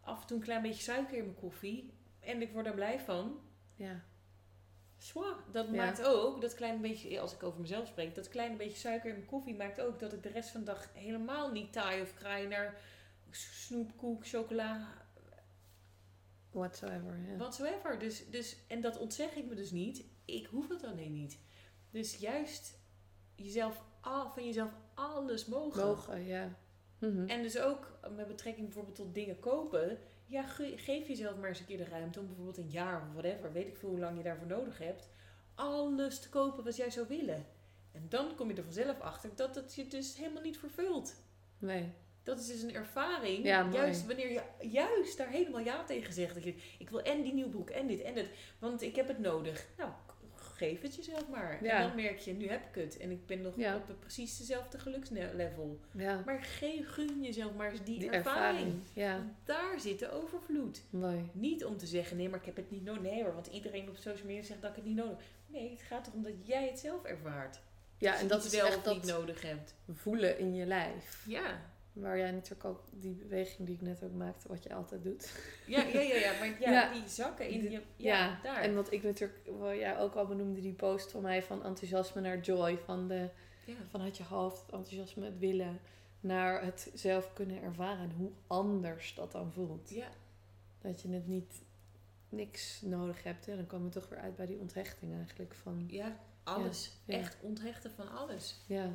[0.00, 1.92] af en toe een klein beetje suiker in mijn koffie.
[2.20, 3.40] En ik word er blij van.
[3.74, 4.04] Ja.
[4.98, 5.72] Zwa, dat Ja.
[5.72, 9.14] maakt ook, dat kleine beetje, als ik over mezelf spreek, dat kleine beetje suiker in
[9.16, 12.14] mijn koffie maakt ook dat ik de rest van de dag helemaal niet taai of
[12.14, 12.80] kraai naar
[13.30, 14.88] snoep, koek, chocola,
[16.50, 17.18] Whatsoever.
[17.28, 17.36] Ja.
[17.36, 17.98] whatsoever.
[17.98, 20.04] Dus, dus, en dat ontzeg ik me dus niet.
[20.24, 21.38] Ik hoef het alleen niet.
[21.90, 22.78] Dus juist
[23.34, 25.86] jezelf, al, van jezelf alles mogen.
[25.86, 26.56] Mogen, ja.
[26.98, 27.28] Mhm.
[27.28, 29.98] En dus ook met betrekking bijvoorbeeld tot dingen kopen.
[30.28, 33.12] Ja, ge- geef jezelf maar eens een keer de ruimte om bijvoorbeeld een jaar of
[33.12, 35.08] whatever, weet ik veel hoe lang je daarvoor nodig hebt,
[35.54, 37.46] alles te kopen wat jij zou willen.
[37.92, 41.14] En dan kom je er vanzelf achter dat het je dus helemaal niet vervult.
[41.58, 41.92] Nee.
[42.22, 43.44] Dat is dus een ervaring.
[43.44, 46.34] Ja, juist wanneer je juist daar helemaal ja tegen zegt.
[46.34, 48.28] Dat je, ik wil en die nieuwe broek en dit en dit.
[48.58, 49.66] Want ik heb het nodig.
[49.76, 49.90] Nou,
[50.58, 51.64] geef het jezelf maar.
[51.64, 51.70] Ja.
[51.76, 52.96] En dan merk je, nu heb ik het.
[52.96, 53.76] En ik ben nog Ja.
[53.76, 55.80] op precies dezelfde gelukslevel.
[55.92, 56.22] Ja.
[56.26, 58.56] Maar geef, gun jezelf maar eens die, Die ervaring.
[58.58, 58.82] ervaring.
[58.92, 59.14] Ja.
[59.16, 60.82] Want Daar zit de overvloed.
[60.90, 61.30] Mooi.
[61.32, 63.02] Niet om te zeggen, nee, maar ik heb het niet nodig.
[63.02, 65.26] Nee hoor, want iedereen op social media zegt dat ik het niet nodig heb.
[65.60, 67.58] Nee, het gaat erom dat jij het zelf ervaart.
[67.98, 69.74] Ja, en dat is wel echt of niet dat nodig hebt.
[69.92, 71.22] voelen in je lijf.
[71.26, 71.60] Ja.
[72.00, 75.32] Waar jij natuurlijk ook die beweging die ik net ook maakte, wat je altijd doet.
[75.66, 76.92] Ja, ja, ja, ja, maar ja, Ja.
[76.92, 77.82] die zakken in Die- je...
[77.96, 78.60] Ja, daar.
[78.62, 82.20] En wat ik natuurlijk, wat jij ook al benoemde, die post van mij van enthousiasme
[82.20, 82.78] naar joy.
[82.84, 83.28] Van de,
[83.64, 83.74] ja.
[83.90, 85.80] vanuit je hoofd, het enthousiasme, het willen,
[86.20, 87.98] naar het zelf kunnen ervaren.
[88.02, 89.90] En hoe anders dat dan voelt.
[89.90, 90.08] ja,
[90.80, 91.62] Dat je het niet
[92.28, 93.48] niks nodig hebt.
[93.48, 95.54] En dan komen we toch weer uit bij die onthechting eigenlijk.
[95.54, 96.92] Van, ja, alles.
[97.04, 97.14] Ja.
[97.18, 98.60] Echt onthechten van alles.
[98.66, 98.90] ja,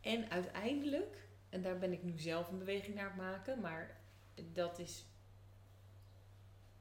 [0.00, 1.16] En uiteindelijk,
[1.52, 4.00] en daar ben ik nu zelf een beweging naar het maken, maar
[4.52, 5.06] dat is.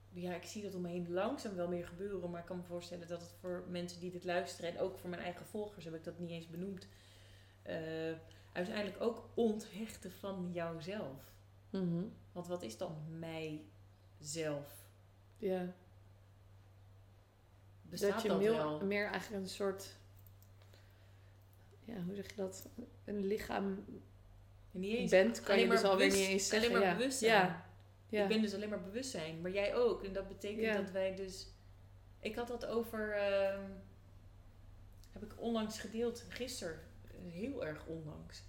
[0.09, 2.63] Ja, ik zie dat om me heen langzaam wel meer gebeuren, maar ik kan me
[2.63, 5.93] voorstellen dat het voor mensen die dit luisteren en ook voor mijn eigen volgers heb
[5.93, 6.87] ik dat niet eens benoemd.
[7.61, 8.11] eh,
[8.51, 11.33] uiteindelijk ook onthechten van jouzelf.
[11.69, 12.03] Mhm.
[12.31, 14.89] Want wat is dan mijzelf?
[15.37, 15.73] ja.
[17.81, 18.85] Bestaat dat je dat, meer, wel?
[18.85, 19.97] meer eigenlijk een soort,
[21.79, 22.69] ja, hoe zeg je dat?
[23.05, 23.85] Een lichaam
[24.71, 26.69] niet eens bent, kan je dus alweer bewust- niet eens zeggen.
[26.69, 26.97] alleen maar ja.
[26.97, 27.31] bewustzijn.
[27.31, 27.65] Ja.
[28.09, 28.21] Ja.
[28.23, 30.03] Ik ben dus alleen maar bewustzijn, maar jij ook.
[30.03, 30.75] En dat betekent Ja.
[30.81, 31.47] dat wij dus.
[32.19, 33.11] Ik had dat over.
[33.13, 33.61] ehm,
[35.11, 36.79] heb ik onlangs gedeeld, gisteren,
[37.29, 38.43] heel erg onlangs.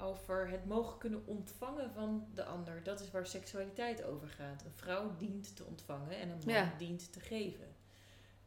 [0.00, 2.82] Over het mogen kunnen ontvangen van de ander.
[2.82, 4.64] Dat is waar seksualiteit over gaat.
[4.64, 7.71] Een vrouw dient te ontvangen en een man dient te geven.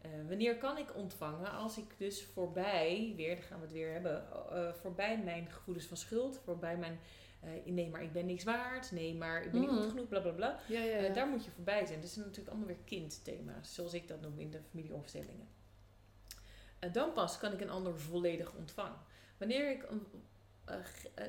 [0.06, 1.52] Eh, wanneer kan ik ontvangen?
[1.52, 5.86] Als ik dus voorbij, weer, daar gaan we het weer hebben, eh, voorbij mijn gevoelens
[5.86, 7.00] van schuld, voorbij mijn,
[7.42, 9.80] eh, nee maar ik ben niks waard, nee maar ik ben niet Mhm.
[9.82, 10.60] goed genoeg, bla bla bla.
[10.68, 11.14] Ja, ja, ja.
[11.14, 12.02] daar moet je voorbij zijn.
[12.02, 15.48] Dat zijn natuurlijk allemaal weer kindthema's, zoals ik dat noem in de familieopstellingen.
[16.92, 19.00] Dan pas kan ik een ander volledig ontvangen.
[19.38, 20.06] Wanneer ik een,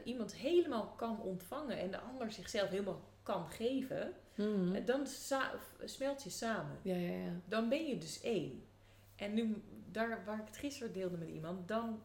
[0.04, 4.84] iemand helemaal kan ontvangen en de ander zichzelf helemaal kan geven, Mhm.
[4.84, 5.06] dan
[5.84, 6.78] smelt je samen.
[6.82, 7.30] ja, ja, ja.
[7.44, 8.64] Dan ben je dus één.
[9.16, 12.02] En nu, daar waar ik het gisteren deelde met iemand, dan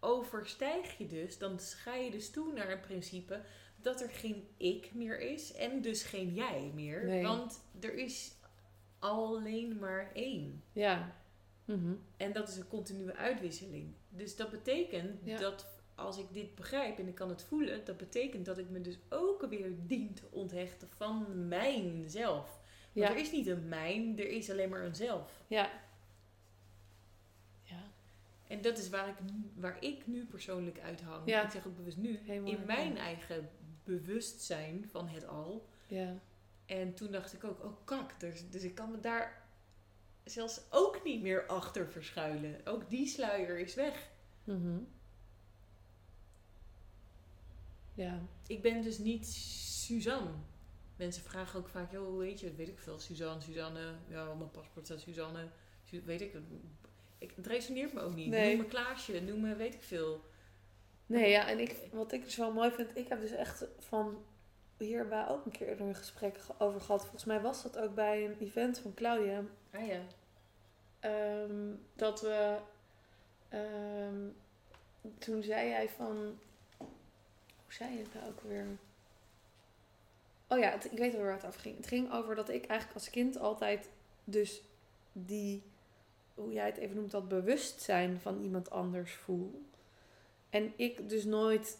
[0.00, 3.40] overstijg je dus, dan ga je dus toe naar een principe
[3.76, 7.04] dat er geen ik meer is en dus geen jij meer.
[7.04, 7.22] Nee.
[7.22, 8.32] Want er is
[8.98, 10.62] alleen maar één.
[10.72, 11.16] Ja.
[11.64, 11.94] Mhm.
[12.16, 13.94] En dat is een continue uitwisseling.
[14.08, 15.38] Dus dat betekent Ja.
[15.38, 18.80] dat als ik dit begrijp en ik kan het voelen, dat betekent dat ik me
[18.80, 22.60] dus ook weer dien te onthechten van mijnzelf.
[22.92, 23.10] Want Ja.
[23.14, 25.44] er is niet een mijn, er is alleen maar een zelf.
[25.46, 25.70] Ja.
[28.54, 31.22] En dat is waar ik, nu- waar ik nu persoonlijk uit hang.
[31.28, 31.44] Ja.
[31.44, 32.18] Ik zeg ook bewust nu.
[32.24, 33.48] Helemaal in mijn eigen
[33.84, 35.68] bewustzijn van het al.
[35.86, 36.14] Ja.
[36.66, 38.20] En toen dacht ik ook, oh kak.
[38.20, 39.42] Dus, dus ik kan me daar
[40.24, 42.60] zelfs ook niet meer achter verschuilen.
[42.66, 44.08] Ook die sluier is weg.
[44.44, 44.78] Mhm.
[47.94, 48.18] Ja.
[48.46, 50.30] Ik ben dus niet Suzanne.
[50.96, 53.94] Mensen vragen ook vaak, joh, hoe weet je, weet ik veel, Suzanne, Suzanne.
[54.08, 55.48] Ja, op mijn paspoort staat Suzanne.
[55.84, 56.36] Su- weet ik,
[57.24, 58.28] ik, het resoneert me ook niet.
[58.28, 58.56] Nee.
[58.56, 60.20] Noem me Klaasje, noem me weet ik veel.
[61.06, 64.24] Nee, ja, en ik, wat ik dus wel mooi vind, ik heb dus echt van
[64.78, 67.00] hierbij ook een keer eerder een gesprek ge- over gehad.
[67.00, 69.42] Volgens mij was dat ook bij een event van Claudia.
[69.72, 70.00] Ah ja.
[71.00, 72.56] Ehm, dat we.
[73.48, 74.18] ehm,
[75.18, 76.38] toen zei jij van.
[76.76, 78.66] Hoe zei je het nou ook weer?
[80.48, 81.76] Oh ja, het- ik weet wel waar het over ging.
[81.76, 83.88] Het ging over dat ik eigenlijk als kind altijd
[84.24, 84.62] dus
[85.12, 85.62] die
[86.34, 89.62] hoe jij het even noemt, dat bewustzijn van iemand anders voel.
[90.50, 91.78] En ik dus nooit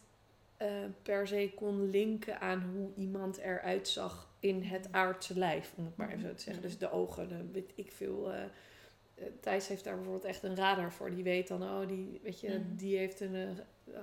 [0.57, 0.69] eh,
[1.03, 5.97] per se kon linken aan hoe iemand eruit zag in het aardse lijf, om het
[5.97, 6.63] maar even zo te zeggen.
[6.63, 8.33] Dus de ogen, de, weet ik veel.
[8.33, 8.43] eh,
[9.41, 11.11] Thijs heeft daar bijvoorbeeld echt een radar voor.
[11.11, 12.77] Die weet dan, oh, die, weet je, Mhm.
[12.77, 13.59] die heeft een,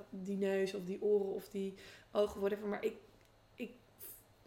[0.10, 1.74] die neus of die oren of die
[2.12, 2.68] ogen, whatever.
[2.68, 2.94] Maar ik,
[3.56, 3.72] ik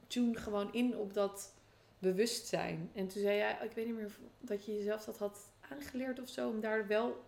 [0.07, 1.55] tune gewoon in op dat
[1.99, 2.91] bewustzijn.
[2.95, 6.21] En toen zei jij, ik weet niet meer of- dat je jezelf dat had aangeleerd
[6.21, 7.25] of zo, om daar wel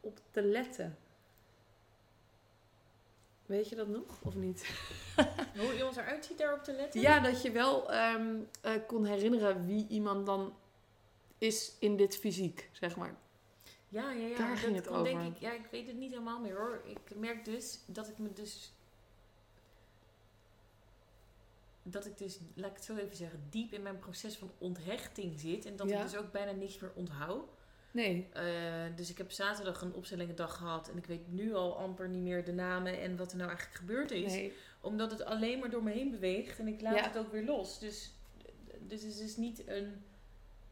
[0.00, 0.98] op te letten.
[3.46, 4.66] Weet je dat nog, of niet?
[5.58, 7.00] Hoe iemand eruit ziet daarop te letten?
[7.00, 10.56] Ja, dat je wel ehm, eh, kon herinneren wie iemand dan
[11.38, 13.16] is in dit fysiek, zeg maar.
[13.88, 14.36] Ja, ja, ja.
[14.36, 15.30] Daar dat ging het komt Denk over.
[15.30, 16.82] ik, ja, ik weet het niet helemaal meer hoor.
[16.84, 18.72] Ik merk dus dat ik me dus...
[21.82, 25.40] Dat ik dus, laat ik het zo even zeggen, diep in mijn proces van onthechting
[25.40, 25.64] zit.
[25.66, 25.96] En dat Ja.
[25.96, 27.48] ik dus ook bijna niks meer onthoud.
[27.96, 28.28] Nee.
[28.32, 28.42] Eh,
[28.96, 30.88] dus ik heb zaterdag een opstellingendag gehad.
[30.88, 33.78] En ik weet nu al amper niet meer de namen en wat er nou eigenlijk
[33.78, 34.32] gebeurd is.
[34.32, 34.52] nee.
[34.80, 36.58] Omdat het alleen maar door me heen beweegt.
[36.58, 37.02] En ik laat Ja.
[37.02, 37.78] het ook weer los.
[37.78, 38.10] Dus,
[38.80, 40.04] dus het is niet een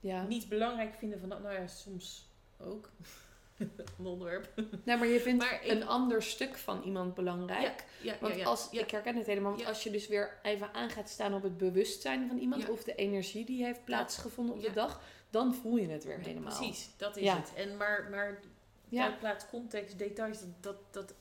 [0.00, 0.26] Ja.
[0.26, 1.42] niet belangrijk vinden van dat.
[1.42, 2.26] Nou ja, soms
[2.60, 2.90] ook.
[3.58, 4.48] een onderwerp.
[4.84, 7.84] Nee, maar je vindt Maar ik- een ander stuk van iemand belangrijk.
[8.02, 10.90] Ja, ja, Want als, ik herken het helemaal, want als je dus weer even aan
[10.90, 14.72] gaat staan op het bewustzijn van iemand of de energie die heeft plaatsgevonden op de
[14.72, 15.02] dag,
[15.34, 16.56] dan voel je het weer helemaal.
[16.56, 17.36] Precies, dat is Ja.
[17.36, 17.54] het.
[17.54, 18.40] En maar, maar
[18.88, 19.10] Ja.
[19.18, 21.14] plaats, context, details, dat, dat, dat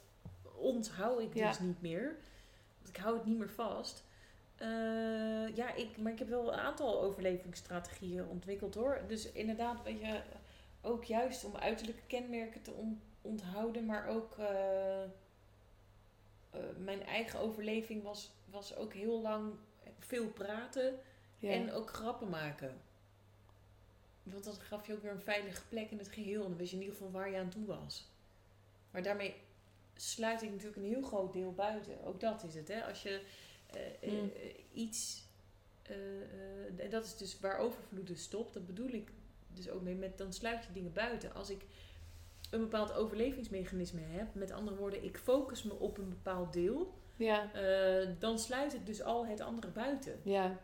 [0.56, 1.48] onthoud ik Ja.
[1.48, 2.16] dus niet meer.
[2.78, 4.04] Want ik hou het niet meer vast.
[4.56, 9.02] Eh, ja, ik, maar ik heb wel een aantal overlevingsstrategieën ontwikkeld hoor.
[9.08, 10.22] Dus inderdaad, weet je,
[10.82, 15.10] ook juist om uiterlijke kenmerken te on- onthouden, maar ook eh, eh,
[16.78, 19.54] mijn eigen overleving was, was ook heel lang
[20.00, 21.00] veel praten
[21.38, 21.50] Ja.
[21.52, 22.82] en ook grappen maken.
[24.24, 26.44] Want dat gaf je ook weer een veilige plek in het geheel.
[26.44, 28.08] En dan wist je in ieder geval waar je aan toe was.
[28.92, 29.36] Maar daarmee
[29.96, 32.04] sluit ik natuurlijk een heel groot deel buiten.
[32.04, 32.84] Ook dat is het, hè.
[32.84, 33.22] Als je
[33.72, 34.32] eh, eh, Mm.
[34.74, 35.24] iets...
[35.82, 38.54] eh, en dat is dus waar overvloed dus stopt.
[38.54, 39.12] Dat bedoel ik
[39.48, 40.18] dus ook mee met...
[40.18, 41.34] Dan sluit je dingen buiten.
[41.34, 41.62] Als ik
[42.50, 44.34] een bepaald overlevingsmechanisme heb...
[44.34, 46.94] Met andere woorden, ik focus me op een bepaald deel...
[47.16, 47.50] ja.
[48.20, 50.20] dan sluit ik dus al het andere buiten.
[50.24, 50.60] Ja.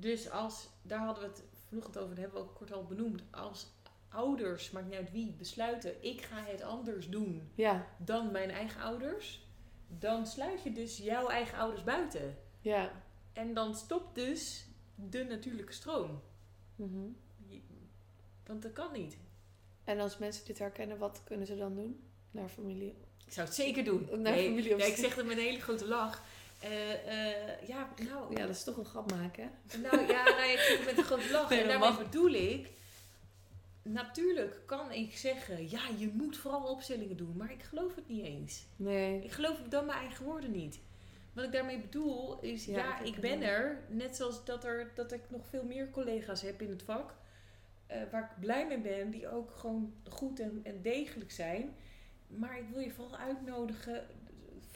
[0.00, 3.22] Dus als, daar hadden we het vanochtend over, dat hebben we ook kort al benoemd.
[3.30, 3.66] Als
[4.08, 7.86] ouders, maakt niet uit wie, besluiten, ik ga het anders doen Ja.
[7.98, 9.46] dan mijn eigen ouders.
[9.98, 12.36] Dan sluit je dus jouw eigen ouders buiten.
[12.60, 12.90] Ja.
[13.32, 16.20] En dan stopt dus de natuurlijke stroom.
[16.76, 17.06] Mhm.
[17.46, 17.60] Je-
[18.46, 19.16] Want dat kan niet.
[19.84, 22.00] En als mensen dit herkennen, wat kunnen ze dan doen?
[22.30, 22.94] Naar familie.
[23.26, 24.06] Ik zou het zeker doen.
[24.10, 26.22] Naar nee, familie nee, ik zeg het met een hele grote lach.
[26.60, 29.50] Eh, eh, ja, nou, Ja, dat is toch een grap maken?
[29.82, 31.50] Nou ja, nou, zeg het met een grote lach.
[31.50, 31.98] Nee, en daarmee mag.
[31.98, 32.70] bedoel ik...
[33.82, 35.70] Natuurlijk kan ik zeggen...
[35.70, 37.36] Ja, je moet vooral opstellingen doen.
[37.36, 38.64] Maar ik geloof het niet eens.
[38.76, 39.22] Nee.
[39.24, 40.78] Ik geloof dan mijn eigen woorden niet.
[41.32, 42.64] Wat ik daarmee bedoel is...
[42.64, 43.84] Ja, Ja, ik ben er.
[43.88, 47.14] Net zoals dat, er, dat ik nog veel meer collega's heb in het vak.
[47.86, 49.10] eh, waar ik blij mee ben.
[49.10, 51.74] Die ook gewoon goed en, en degelijk zijn.
[52.26, 54.06] Maar ik wil je vooral uitnodigen...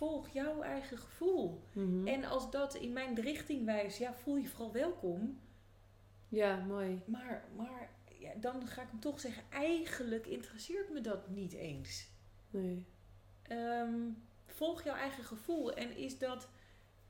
[0.03, 1.62] Volg jouw eigen gevoel.
[1.73, 2.07] Mhm.
[2.07, 5.41] En als dat in mijn richting wijst, ja, voel je vooral welkom.
[6.29, 7.03] Ja, mooi.
[7.05, 12.09] Maar, maar ja, dan ga ik hem toch zeggen, eigenlijk interesseert me dat niet eens.
[12.51, 12.87] Nee.
[13.43, 14.11] Ehm,
[14.47, 15.73] volg jouw eigen gevoel.
[15.73, 16.49] En is dat,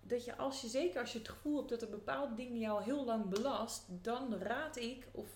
[0.01, 2.83] dat je als je, zeker als je het gevoel hebt dat er bepaalde dingen jou
[2.83, 5.29] heel lang belast, dan raad ik, of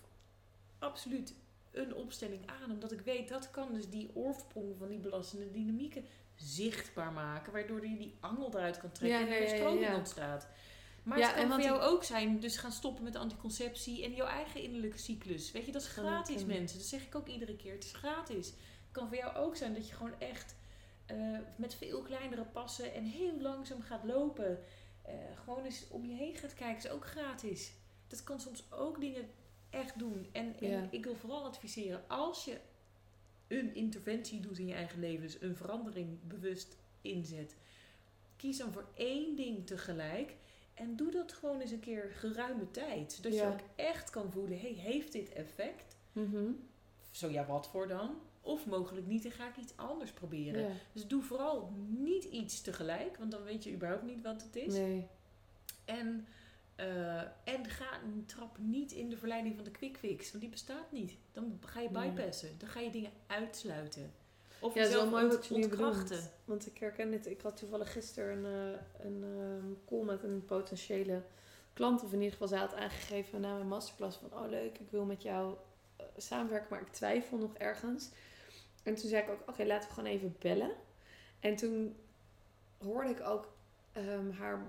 [0.79, 1.35] absoluut
[1.71, 2.71] een opstelling aan.
[2.71, 6.05] Omdat ik weet, dat kan dus die oorsprong van die belastende dynamieken
[6.37, 7.53] zichtbaar maken.
[7.53, 9.97] Waardoor je die angel eruit kan trekken Ja, en er ja, stroming ja.
[9.97, 10.49] ontstaat.
[11.03, 14.63] Maar het kan voor jou ook zijn, dus gaan stoppen met anticonceptie en jouw eigen
[14.63, 15.53] innerlijke cyclus.
[15.53, 16.79] Weet je, dat is gratis mensen.
[16.79, 17.73] Dat zeg ik ook iedere keer.
[17.73, 18.47] Het is gratis.
[18.47, 20.55] Het kan voor jou ook zijn dat je gewoon echt
[21.07, 21.17] eh,
[21.57, 24.59] met veel kleinere passen en heel langzaam gaat lopen.
[25.03, 25.15] Eh,
[25.45, 27.73] gewoon eens om je heen gaat kijken, is ook gratis.
[28.07, 29.29] Dat kan soms ook dingen
[29.71, 30.29] echt doen.
[30.33, 32.59] En, en ik wil vooral adviseren, als je
[33.49, 37.57] een interventie doet in je eigen leven, dus een verandering bewust inzet,
[38.37, 40.37] kies dan voor één ding tegelijk.
[40.75, 43.13] En doe dat gewoon eens een keer geruime tijd.
[43.13, 43.43] Zodat Ja.
[43.47, 45.97] je ook echt kan voelen, hey, heeft dit effect?
[46.13, 46.51] Mhm.
[47.11, 48.21] Zo ja, wat voor dan?
[48.41, 50.61] Of mogelijk niet en ga ik iets anders proberen.
[50.63, 50.73] Ja.
[50.93, 54.75] Dus doe vooral niet iets tegelijk, want dan weet je überhaupt niet wat het is.
[54.75, 55.07] Nee.
[55.85, 56.27] En,
[56.77, 60.93] eh, en ga trap niet in de verleiding van de quick fix, want die bestaat
[60.93, 61.17] niet.
[61.33, 64.13] Dan ga je bypassen, dan ga je dingen uitsluiten.
[64.61, 66.03] Of Ja, jezelf mooi ont- ontkrachten.
[66.09, 66.31] bedoelt.
[66.45, 67.27] Want ik herken het.
[67.27, 71.23] Ik had toevallig gisteren een, eh, een ehm, call met een potentiële
[71.73, 74.91] klant, of in ieder geval zij had aangegeven na mijn masterclass van oh leuk, ik
[74.91, 75.55] wil met jou
[75.97, 78.11] eh, samenwerken, maar ik twijfel nog ergens.
[78.83, 80.71] En toen zei ik ook, oké, laten we gewoon even bellen.
[81.41, 81.97] En toen
[82.79, 83.49] hoorde ik ook
[83.93, 84.67] ehm, haar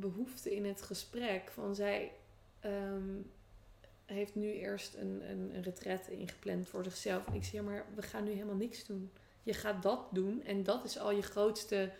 [0.00, 1.50] behoefte in het gesprek.
[1.50, 2.12] Van zij
[2.60, 3.20] ehm,
[4.04, 7.26] heeft nu eerst een, een, een retret ingepland voor zichzelf.
[7.26, 9.10] En ik zei, ja, maar we gaan nu helemaal niks doen.
[9.42, 11.90] Je gaat dat doen en dat is al je grootste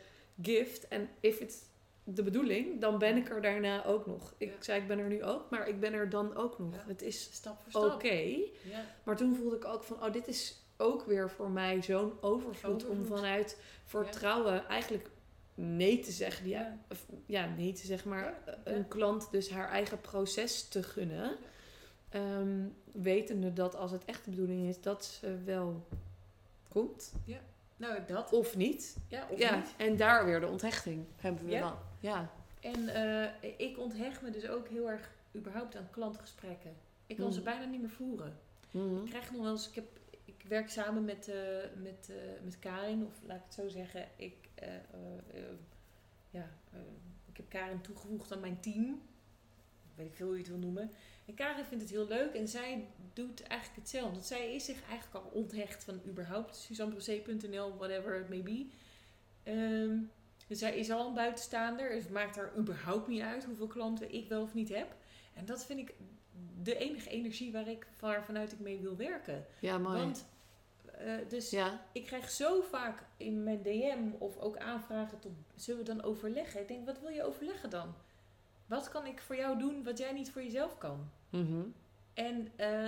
[0.42, 0.88] gift.
[0.88, 1.56] En if it's
[2.04, 4.34] de bedoeling, dan ben ik er daarna ook nog.
[4.38, 4.54] Ik Ja.
[4.62, 6.74] zei, ik ben er nu ook, maar ik ben er dan ook nog.
[6.74, 6.84] Ja.
[6.86, 7.94] Het is Stap voor stap.
[7.94, 8.14] oké.
[8.14, 8.84] Ja.
[9.02, 12.86] Maar toen voelde ik ook van, oh, dit is ook weer voor mij zo'n overvloed,
[12.86, 15.10] om vanuit vertrouwen eigenlijk
[15.54, 16.48] nee te zeggen.
[16.48, 16.78] Ja, Ja.
[16.90, 18.72] of, ja nee te zeggen, maar Ja, eh, ja.
[18.72, 21.36] een klant dus haar eigen proces te gunnen.
[22.08, 25.86] Ehm, wetende dat als het echt de bedoeling is, dat ze wel
[26.68, 27.12] komt.
[27.76, 28.32] Nou, dat.
[28.32, 28.96] Of niet.
[29.08, 29.74] Ja, of ja, niet.
[29.76, 31.60] en daar weer de onthechting hebben we Ja.
[31.60, 31.74] dan.
[32.00, 32.30] Ja.
[32.60, 36.72] En eh, ik onthecht me dus ook heel erg überhaupt aan klantgesprekken.
[37.06, 37.48] Ik kan ze Mhm.
[37.50, 38.38] bijna niet meer voeren.
[38.70, 38.96] Mhm.
[39.04, 39.84] Ik krijg nog wel eens, ik, heb,
[40.48, 41.36] werk samen met, eh,
[41.82, 44.68] met, eh, met Karin, of laat ik het zo zeggen, ik, eh,
[46.30, 46.50] ja,
[47.26, 49.02] ik heb Karin toegevoegd aan mijn team.
[49.94, 50.90] Weet ik veel hoe je het wil noemen.
[51.26, 54.12] En Karin vindt het heel leuk en zij doet eigenlijk hetzelfde.
[54.12, 58.66] Want zij is zich eigenlijk al onthecht van überhaupt suzannebrosé.nl, whatever it may be.
[59.42, 59.98] Ehm,
[60.46, 61.88] dus zij is al een buitenstaander.
[61.88, 64.96] Dus het maakt haar überhaupt niet uit hoeveel klanten ik wel of niet heb.
[65.34, 65.94] En dat vind ik
[66.62, 69.46] de enige energie waar ik, waarvanuit ik mee wil werken.
[69.60, 69.98] Ja, mooi.
[69.98, 70.26] Want,
[70.98, 71.80] eh, dus ja.
[71.92, 76.60] ik krijg zo vaak in mijn DM of ook aanvragen tot, zullen we dan overleggen?
[76.60, 77.94] Ik denk, wat wil je overleggen dan?
[78.66, 81.10] Wat kan ik voor jou doen wat jij niet voor jezelf kan?
[81.30, 81.62] Mhm.
[82.14, 82.86] En eh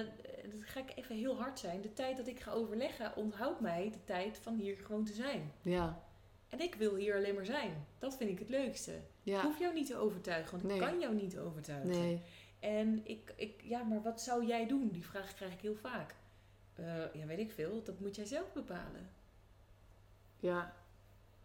[0.50, 1.80] dat ga ik even heel hard zijn.
[1.80, 5.52] De tijd dat ik ga overleggen onthoudt mij de tijd van hier gewoon te zijn.
[5.62, 6.02] Ja.
[6.48, 7.86] En ik wil hier alleen maar zijn.
[7.98, 8.92] Dat vind ik het leukste.
[9.22, 10.76] Ik hoef jou niet te overtuigen, want Nee.
[10.76, 11.90] ik kan jou niet overtuigen.
[11.90, 12.20] Nee.
[12.60, 14.88] En ik, ik, ja, maar wat zou jij doen?
[14.88, 16.14] Die vraag krijg ik heel vaak.
[16.76, 17.82] Eh, ja, weet ik veel.
[17.82, 19.10] Dat moet jij zelf bepalen.
[20.40, 20.74] Ja.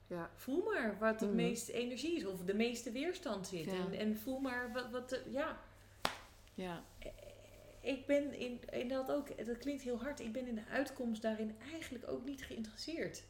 [0.07, 0.29] Ja.
[0.35, 1.35] Voel maar wat het Mhm.
[1.37, 3.65] meeste energie is of de meeste weerstand zit.
[3.65, 3.71] Ja.
[3.71, 5.59] En, en voel maar wat, wat de- ja.
[6.53, 6.83] Ja.
[7.81, 11.21] Ik ben in, in dat ook, dat klinkt heel hard, ik ben in de uitkomst
[11.21, 13.23] daarin eigenlijk ook niet geïnteresseerd.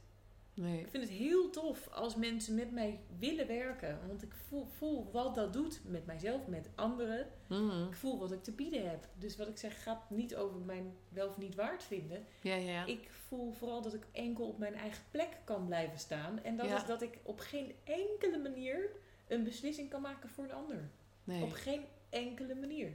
[0.54, 0.80] Nee.
[0.80, 4.00] Ik vind het heel tof als mensen met mij willen werken.
[4.08, 7.28] Want ik voel, voel wat dat doet met mijzelf, met anderen.
[7.48, 7.88] Mhm.
[7.88, 9.08] Ik voel wat ik te bieden heb.
[9.18, 12.26] Dus wat ik zeg gaat niet over mijn wel of niet waard vinden.
[12.42, 12.86] Ja, ja, ja.
[12.86, 16.44] Ik voel vooral dat ik enkel op mijn eigen plek kan blijven staan.
[16.44, 16.76] En dat Ja.
[16.76, 18.90] is dat ik op geen enkele manier
[19.28, 20.90] een beslissing kan maken voor een ander.
[21.24, 21.44] Nee.
[21.44, 22.92] Op geen enkele manier.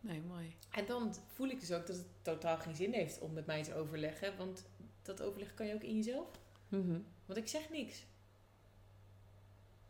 [0.00, 0.56] Nee, mooi.
[0.70, 3.62] En dan voel ik dus ook dat het totaal geen zin heeft om met mij
[3.62, 4.36] te overleggen.
[4.36, 4.66] Want
[5.02, 6.40] dat overleg kan je ook in jezelf.
[6.72, 6.98] Mhm.
[7.26, 8.06] Want ik zeg niks.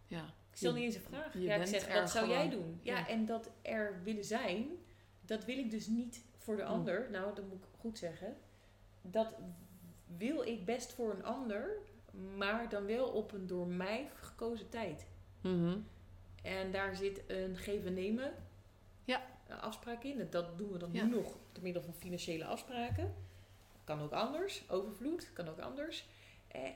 [0.07, 0.25] Ja.
[0.51, 1.35] Ik stel Je- niet eens een vraag.
[1.39, 2.79] Ja, ik zeg, wat zou jij doen?
[2.83, 3.09] Ja, Ja.
[3.09, 4.67] en dat er willen zijn,
[5.21, 6.69] dat wil ik dus niet voor de Hm.
[6.69, 7.09] ander.
[7.11, 8.37] Nou, dat moet ik goed zeggen.
[9.03, 9.35] Dat
[10.17, 11.77] wil ik best voor een ander,
[12.37, 15.07] maar dan wel op een door mij gekozen tijd.
[15.41, 15.79] Mhm.
[16.43, 18.33] En daar zit een geven-nemen
[19.05, 19.23] Ja.
[19.61, 20.27] afspraak in.
[20.31, 21.05] Dat doen we dan Ja.
[21.05, 23.15] nu nog door middel van financiële afspraken.
[23.85, 24.71] Kan ook anders.
[24.71, 26.07] Overvloed kan ook anders.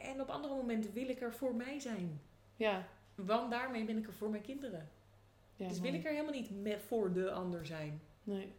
[0.01, 2.20] En, op andere momenten wil ik er voor mij zijn.
[2.57, 2.89] Ja.
[3.15, 4.89] Want daarmee ben ik er voor mijn kinderen.
[5.57, 8.01] ja dus wil ik er helemaal niet met voor de ander zijn.
[8.23, 8.53] Nee.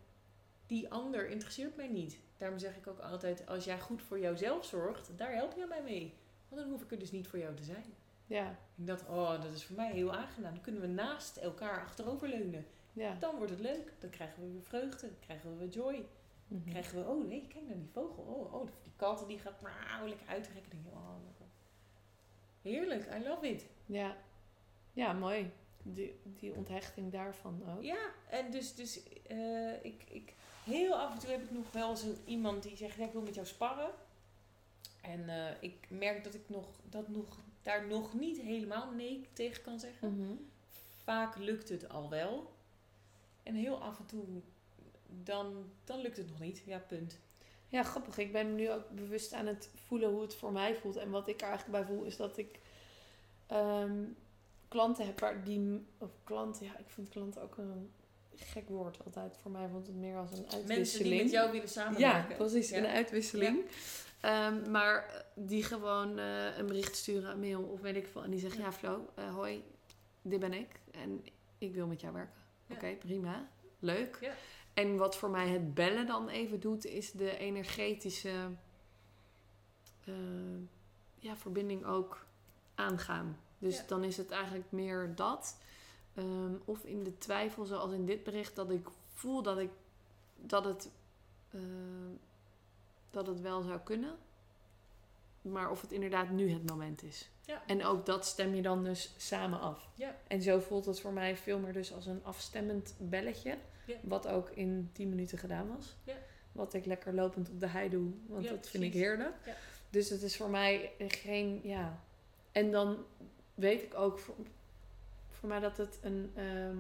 [0.66, 2.20] Die ander interesseert mij niet.
[2.38, 5.82] Daarom zeg ik ook altijd, als jij goed voor jouzelf zorgt, daar help je mij
[5.84, 6.14] mee.
[6.50, 7.94] Want dan hoef ik er dus niet voor jou te zijn.
[8.26, 8.50] Ja.
[8.76, 10.54] Ik dacht, oh, dat is voor mij heel aangenaam.
[10.54, 12.66] Dan kunnen we naast elkaar achteroverleunen.
[12.94, 13.16] Ja.
[13.20, 13.94] Dan wordt het leuk.
[14.00, 15.08] Dan krijgen we weer vreugde.
[15.08, 16.06] Dan krijgen we weer joy.
[16.48, 16.70] Dan Mhm.
[16.70, 18.24] krijgen we, oh nee, kijk naar die vogel.
[18.24, 20.72] Oh, oh die kat die gaat maar lekker uitrekken.
[20.72, 21.16] Denk je, oh.
[22.62, 23.66] Heerlijk, I love it.
[23.86, 24.18] Ja.
[24.94, 25.52] Ja, mooi.
[25.84, 27.84] Die, die onthechting daarvan ook.
[27.84, 30.34] Ja, en dus, dus eh, ik, ik,
[30.64, 33.22] heel af en toe heb ik nog wel zo iemand die zegt, ja, ik wil
[33.22, 33.90] met jou sparren.
[35.02, 39.64] En eh, ik merk dat ik nog, dat nog, daar nog niet helemaal nee tegen
[39.64, 40.16] kan zeggen.
[40.16, 40.34] Mhm.
[41.04, 42.52] Vaak lukt het al wel.
[43.44, 44.26] En heel af en toe,
[45.10, 46.62] dan, dan lukt het nog niet.
[46.66, 47.20] Ja, punt.
[47.68, 48.18] Ja, grappig.
[48.18, 50.96] Ik ben nu ook bewust aan het voelen hoe het voor mij voelt.
[50.96, 52.60] En wat ik er eigenlijk bij voel is dat ik
[53.48, 54.04] ehm,
[54.68, 55.86] klanten heb waar die...
[55.98, 57.92] Of klanten, ja, ik vind klanten ook een
[58.36, 59.70] gek woord altijd voor mij.
[59.70, 60.68] Want het meer als een uitwisseling.
[60.68, 62.36] Mensen die met jou willen Ja, samenwerken.
[62.38, 62.70] precies.
[62.70, 62.78] Ja.
[62.78, 63.66] Een uitwisseling.
[64.22, 68.24] Ehm, maar die gewoon eh, een bericht sturen, een mail of weet ik veel.
[68.24, 68.66] En die zeggen, Ja.
[68.66, 69.64] ja Flo, eh, hoi,
[70.22, 70.80] dit ben ik.
[70.92, 71.26] En
[71.58, 72.36] ik wil met jou werken.
[72.70, 73.50] Oké, prima.
[73.80, 74.32] Leuk.
[74.78, 78.50] En wat voor mij het bellen dan even doet, is de energetische
[80.06, 80.14] eh,
[81.20, 82.26] ja, verbinding ook
[82.76, 83.40] aangaan.
[83.58, 83.84] Dus Ja.
[83.88, 85.58] dan is het eigenlijk meer dat.
[86.14, 89.72] Ehm, of in de twijfel, zoals in dit bericht, dat ik voel dat, ik,
[90.36, 90.92] dat, het,
[91.52, 92.14] ehm,
[93.12, 94.18] dat het wel zou kunnen.
[95.52, 97.30] Maar of het inderdaad nu het moment is.
[97.42, 97.64] Ja.
[97.66, 99.90] En ook dat stem je dan dus samen af.
[99.94, 100.16] Ja.
[100.28, 103.58] En zo voelt het voor mij veel meer dus als een afstemmend belletje.
[103.86, 103.96] Ja.
[104.02, 105.96] Wat ook in 10 minuten gedaan was.
[106.04, 106.16] Ja.
[106.52, 108.12] Wat ik lekker lopend op de hei doe.
[108.26, 109.36] Want dat vind ik heerlijk.
[109.46, 109.56] Ja.
[109.90, 112.00] Dus het is voor mij geen, ja.
[112.52, 112.98] En dan
[113.56, 114.36] weet ik ook voor,
[115.30, 116.78] voor mij dat het een, ehm,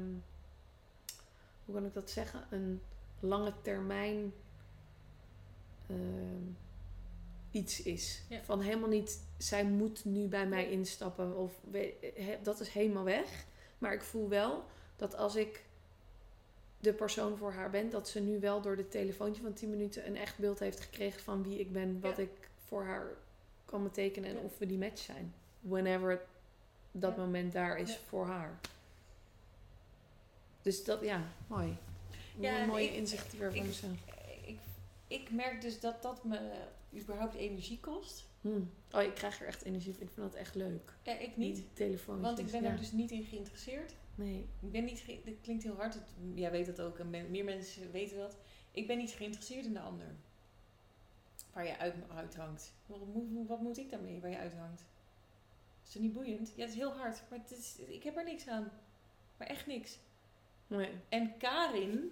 [1.66, 2.46] hoe kan ik dat zeggen?
[2.50, 2.82] Een
[3.20, 4.34] lange termijn
[5.88, 6.44] ehm,
[7.58, 8.22] iets is.
[8.30, 8.42] Ja.
[8.44, 11.38] Van helemaal niet, zij moet nu bij mij instappen.
[11.38, 11.54] Of
[12.44, 13.46] dat is helemaal weg.
[13.78, 14.64] Maar ik voel wel
[14.96, 15.66] dat als ik
[16.80, 20.08] de persoon voor haar ben, dat ze nu wel door dit telefoontje van 10 minuten
[20.08, 22.24] een echt beeld heeft gekregen van wie ik ben, wat Ja.
[22.24, 23.08] ik voor haar
[23.66, 24.42] kan betekenen en Ja.
[24.42, 25.34] of we die match zijn.
[25.60, 26.22] Whenever
[26.92, 28.60] dat moment daar is voor haar.
[30.62, 31.78] Dus dat, ja, mooi.
[32.40, 33.92] Ja, mooie inzichten weer van mezelf.
[35.08, 36.52] Ik, merk dus dat dat me
[36.96, 38.30] überhaupt energie kost.
[38.42, 38.62] Hm.
[38.92, 40.02] Oh, ik krijg er echt energie van.
[40.04, 40.94] Ik vind dat echt leuk.
[41.04, 41.56] Ja, ik niet.
[41.56, 42.28] Die telefoontjes.
[42.28, 42.70] Want ik ben ja.
[42.70, 43.94] er dus niet in geïnteresseerd.
[44.16, 44.46] Nee.
[44.60, 46.04] Ik ben niet, ge- dit klinkt heel hard, het,
[46.34, 48.38] jij weet dat ook en meer mensen weten dat.
[48.72, 50.16] Ik ben niet geïnteresseerd in de ander.
[51.54, 52.74] Waar je uit, uithangt.
[52.86, 54.86] Wat moet, wat moet ik daarmee waar je uithangt?
[55.88, 56.54] Is het niet boeiend?
[56.56, 58.72] Ja, het is heel hard, maar het is, ik heb er niks aan.
[59.38, 60.00] Maar echt niks.
[60.68, 60.90] Nee.
[61.10, 62.12] En Karin,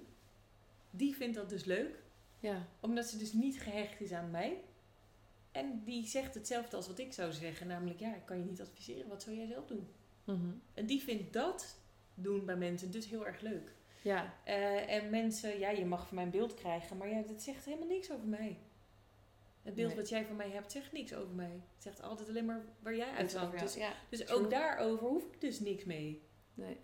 [0.90, 2.04] die vindt dat dus leuk,
[2.40, 2.68] Ja.
[2.80, 4.62] omdat ze dus niet gehecht is aan mij.
[5.52, 8.62] En die zegt hetzelfde als wat ik zou zeggen, namelijk ja, ik kan je niet
[8.62, 9.88] adviseren, wat zou jij zelf doen?
[10.24, 10.50] Mhm.
[10.74, 11.78] En die vindt dat
[12.14, 13.72] doen bij mensen dus heel erg leuk.
[14.02, 14.34] Ja.
[14.44, 17.88] Eh, en mensen, ja, je mag van mijn beeld krijgen, maar ja, dat zegt helemaal
[17.88, 18.58] niks over mij.
[19.64, 19.98] Het beeld Nee.
[19.98, 21.52] wat jij van mij hebt, zegt niks over mij.
[21.74, 23.58] Het zegt altijd alleen maar waar jij uit jou.
[23.58, 23.94] Dus, ja.
[24.10, 24.38] dus true.
[24.40, 26.22] ook daarover hoef ik dus niks mee.
[26.54, 26.78] Nee.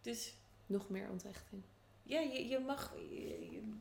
[0.00, 0.34] Dus
[0.66, 1.62] Nog meer ontrechting.
[2.02, 2.94] ja, je, je mag.
[3.10, 3.80] je- je-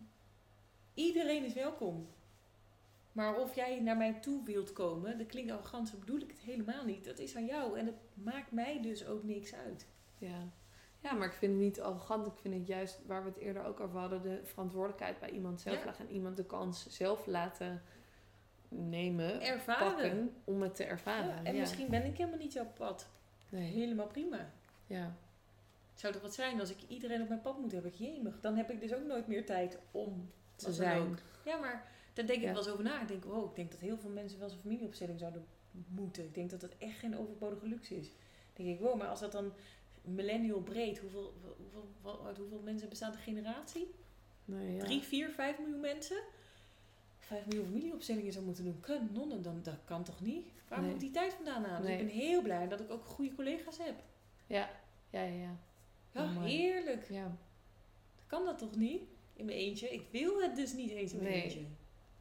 [0.94, 2.08] iedereen is welkom.
[3.12, 6.40] Maar of jij naar mij toe wilt komen, dat klinkt arrogant, zo bedoel ik het
[6.40, 7.06] helemaal niet.
[7.06, 9.88] Dat is aan jou en het maakt mij dus ook niks uit.
[10.18, 10.48] Ja.
[11.00, 12.28] Ja, maar ik vind het niet arrogant.
[12.28, 15.62] Ik vind het juist, waar we het eerder ook over hadden, de verantwoordelijkheid bij iemand
[15.62, 15.86] zelf Ja.
[15.86, 16.08] leggen.
[16.08, 17.82] En iemand de kans zelf laten
[18.68, 19.88] nemen, Ervaren.
[19.92, 21.28] pakken, om het te ervaren.
[21.36, 21.60] Ja, en ja.
[21.60, 23.08] misschien ben ik helemaal niet jouw pad.
[23.50, 23.72] Nee.
[23.72, 24.52] Helemaal prima.
[24.88, 25.16] Ja.
[25.94, 27.92] Zou toch wat zijn als ik iedereen op mijn pad moet hebben?
[27.96, 30.32] Jemig, dan heb ik dus ook nooit meer tijd om
[30.62, 31.20] Te wat zijn.
[31.46, 32.54] Ja, maar daar denk ik Ja.
[32.54, 33.02] wel eens over na.
[33.02, 35.46] Ik denk, wow, ik denk dat heel veel mensen wel eens een familieopstelling zouden
[35.88, 36.24] moeten.
[36.24, 38.08] Ik denk dat dat echt geen overbodige luxe is.
[38.54, 39.54] Dan denk ik, wow, maar als dat dan
[40.02, 43.92] millennial breed, hoeveel, hoeveel, hoeveel, uit hoeveel mensen bestaat de generatie?
[44.46, 44.84] Nee, ja.
[44.84, 46.18] Drie, vier, vijf miljoen mensen?
[47.20, 48.80] Vijf miljoen familieopstellingen zou moeten doen.
[48.80, 50.48] Kanonnen, dan, dat kan toch niet?
[50.68, 50.90] Waar Nee.
[50.92, 51.82] moet die tijd vandaan halen?
[51.82, 53.96] Dus ik ben heel blij dat ik ook goede collega's heb.
[54.48, 54.70] Ja.
[55.10, 55.56] Ja, ja, ja.
[56.22, 57.08] Oh, heerlijk.
[57.10, 57.32] Ja.
[58.28, 59.02] Kan dat toch niet?
[59.42, 59.90] In mijn eentje.
[59.90, 61.44] Ik wil het dus niet eens in mijn Nee.
[61.44, 61.60] eentje.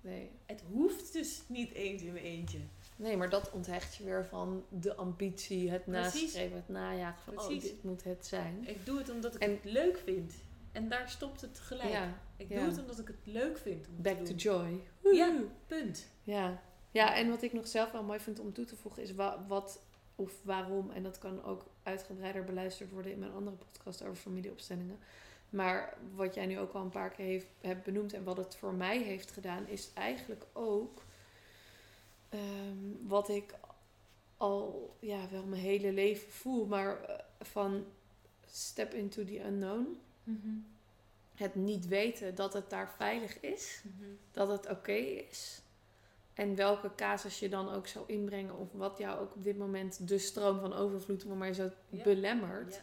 [0.01, 0.31] Nee.
[0.47, 2.59] Het hoeft dus niet eens in mijn eentje.
[2.97, 6.23] Nee, maar dat onthecht je weer van de ambitie, het Precies.
[6.23, 7.63] nastreven, het najagen van, oh, Precies.
[7.63, 8.69] dit moet het zijn.
[8.69, 10.35] Ik doe het omdat ik En- het leuk vind.
[10.73, 11.89] En daar stopt het gelijk.
[11.91, 12.59] Ja, ik ja.
[12.61, 13.87] doe het omdat ik het leuk vind.
[13.89, 14.81] Om back te to joy.
[15.13, 15.33] Ja,
[15.67, 16.07] punt.
[16.23, 16.63] Ja.
[16.91, 19.45] ja, en wat ik nog zelf wel mooi vind om toe te voegen is wa-
[19.49, 19.81] wat
[20.15, 24.99] of waarom, en dat kan ook uitgebreider beluisterd worden in mijn andere podcast over familieopstellingen.
[25.51, 28.56] Maar wat jij nu ook al een paar keer heeft, hebt benoemd en wat het
[28.56, 31.02] voor mij heeft gedaan, is eigenlijk ook
[32.28, 33.55] ehm, wat ik
[34.36, 37.85] al ja, wel mijn hele leven voel, maar eh, van
[38.47, 39.98] step into the unknown.
[41.35, 43.82] Het niet weten dat het daar veilig is
[44.31, 45.62] dat het oké is.
[46.35, 50.09] En welke casus je dan ook zou inbrengen, of wat jou ook op dit moment
[50.09, 52.02] de stroom van overvloed, maar zo Ja.
[52.02, 52.81] belemmert.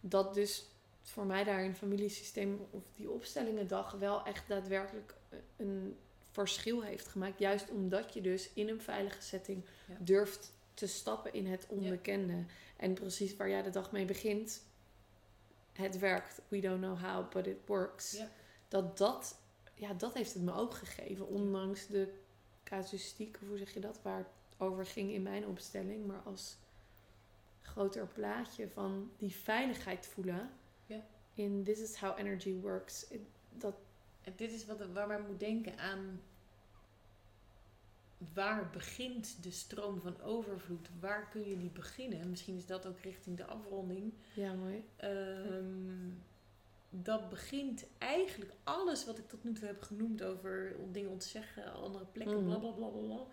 [0.00, 0.64] Dat dus
[1.02, 5.14] voor mij daar in familiesysteem of die opstellingendag wel echt daadwerkelijk
[5.56, 5.96] een
[6.30, 7.38] verschil heeft gemaakt.
[7.38, 9.94] Juist omdat je dus in een veilige setting Ja.
[9.98, 12.44] durft te stappen in het onbekende.
[12.76, 14.62] En precies waar jij de dag mee begint,
[15.72, 16.40] het werkt.
[16.48, 18.12] We don't know how, but it works.
[18.12, 18.28] Ja.
[18.68, 19.38] Dat dat,
[19.74, 21.26] ja, dat heeft het me ook gegeven.
[21.26, 22.14] Ondanks de
[22.64, 24.26] casuïstiek, hoe zeg je dat, waar het
[24.56, 26.06] over ging in mijn opstelling.
[26.06, 26.56] Maar als
[27.62, 30.50] groter plaatje van die veiligheid voelen.
[31.34, 33.06] In this is how energy works.
[33.58, 33.74] Dat,
[34.22, 36.20] En dit is wat, waar men moet denken aan
[38.34, 40.88] waar begint de stroom van overvloed?
[41.00, 42.30] Waar kun je die beginnen?
[42.30, 44.12] Misschien is dat ook richting de afronding.
[44.34, 44.84] ja, mooi.
[44.96, 46.10] Ehm,
[46.90, 52.04] dat begint eigenlijk alles wat ik tot nu toe heb genoemd over dingen ontzeggen, andere
[52.04, 52.44] plekken, Mhm.
[52.46, 53.00] bla bla bla bla.
[53.00, 53.26] bla.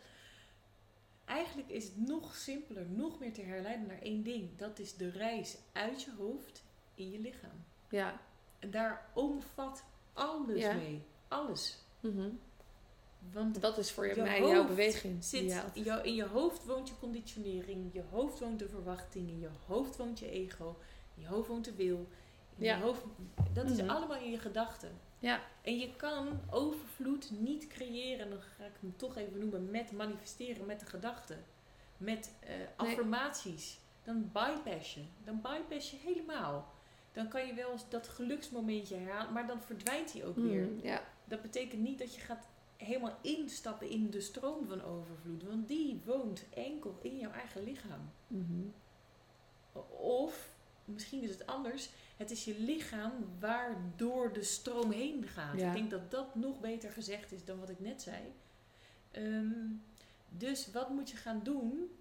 [1.25, 4.57] Eigenlijk is het nog simpeler, nog meer te herleiden naar één ding.
[4.57, 6.63] Dat is de reis uit je hoofd
[6.95, 7.63] in je lichaam.
[7.89, 8.19] Ja.
[8.59, 9.83] En daar omvat
[10.13, 10.73] alles Ja.
[10.73, 11.03] mee.
[11.27, 11.77] Alles.
[11.99, 12.29] Mhm.
[13.31, 15.23] Want Dat is voor je, mij jouw beweging.
[15.23, 19.39] zit, jou- in je hoofd woont je conditionering, in je hoofd woont de verwachting, in
[19.39, 20.77] je hoofd woont je ego,
[21.15, 22.07] in je hoofd woont de wil.
[22.57, 22.77] In Ja.
[22.77, 23.01] je hoofd,
[23.53, 23.89] dat is Mhm.
[23.89, 24.91] allemaal in je gedachten.
[25.19, 25.41] Ja.
[25.61, 29.91] En je kan overvloed niet creëren, en dan ga ik hem toch even noemen, met
[29.91, 31.43] manifesteren, met de gedachten.
[31.97, 33.79] Met eh, affirmaties.
[34.03, 35.03] Dan bypass je.
[35.23, 36.71] Dan bypass je helemaal.
[37.19, 40.65] Dan kan je wel eens dat geluksmomentje herhalen, maar dan verdwijnt hij ook weer.
[40.65, 40.87] Mhm.
[40.87, 41.03] Ja.
[41.25, 42.47] Dat betekent niet dat je gaat
[42.77, 45.43] helemaal instappen in de stroom van overvloed.
[45.43, 48.11] Want die woont enkel in jouw eigen lichaam.
[48.27, 48.67] Mhm.
[50.01, 50.49] Of,
[50.85, 55.59] misschien is het anders, het is je lichaam waardoor de stroom heen gaat.
[55.59, 55.67] Ja.
[55.67, 58.33] Ik denk dat dat nog beter gezegd is dan wat ik net zei.
[59.11, 59.67] Ehm,
[60.29, 61.91] dus wat moet je gaan doen?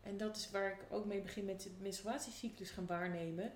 [0.00, 3.52] En dat is waar ik ook mee begin met de menstruatiecyclus gaan waarnemen.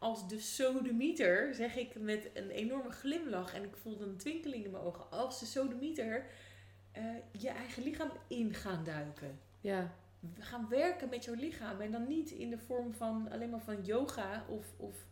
[0.00, 4.70] Als de sodemieter, zeg ik met een enorme glimlach en ik voelde een twinkeling in
[4.70, 5.10] mijn ogen.
[5.10, 6.26] Als de sodemieter
[6.92, 9.94] eh, je eigen lichaam in gaan duiken Ja.
[10.36, 11.80] we gaan werken met jouw lichaam.
[11.80, 15.06] En dan niet in de vorm van alleen maar van yoga of, of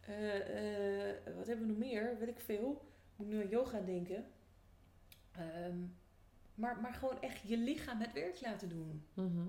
[0.00, 2.18] eh, eh, wat hebben we nog meer?
[2.18, 2.88] Weet ik veel.
[3.16, 4.24] Moet nu aan yoga denken.
[5.32, 5.78] Ehm,
[6.54, 9.04] maar, maar gewoon echt je lichaam het werk laten doen.
[9.14, 9.46] Mhm.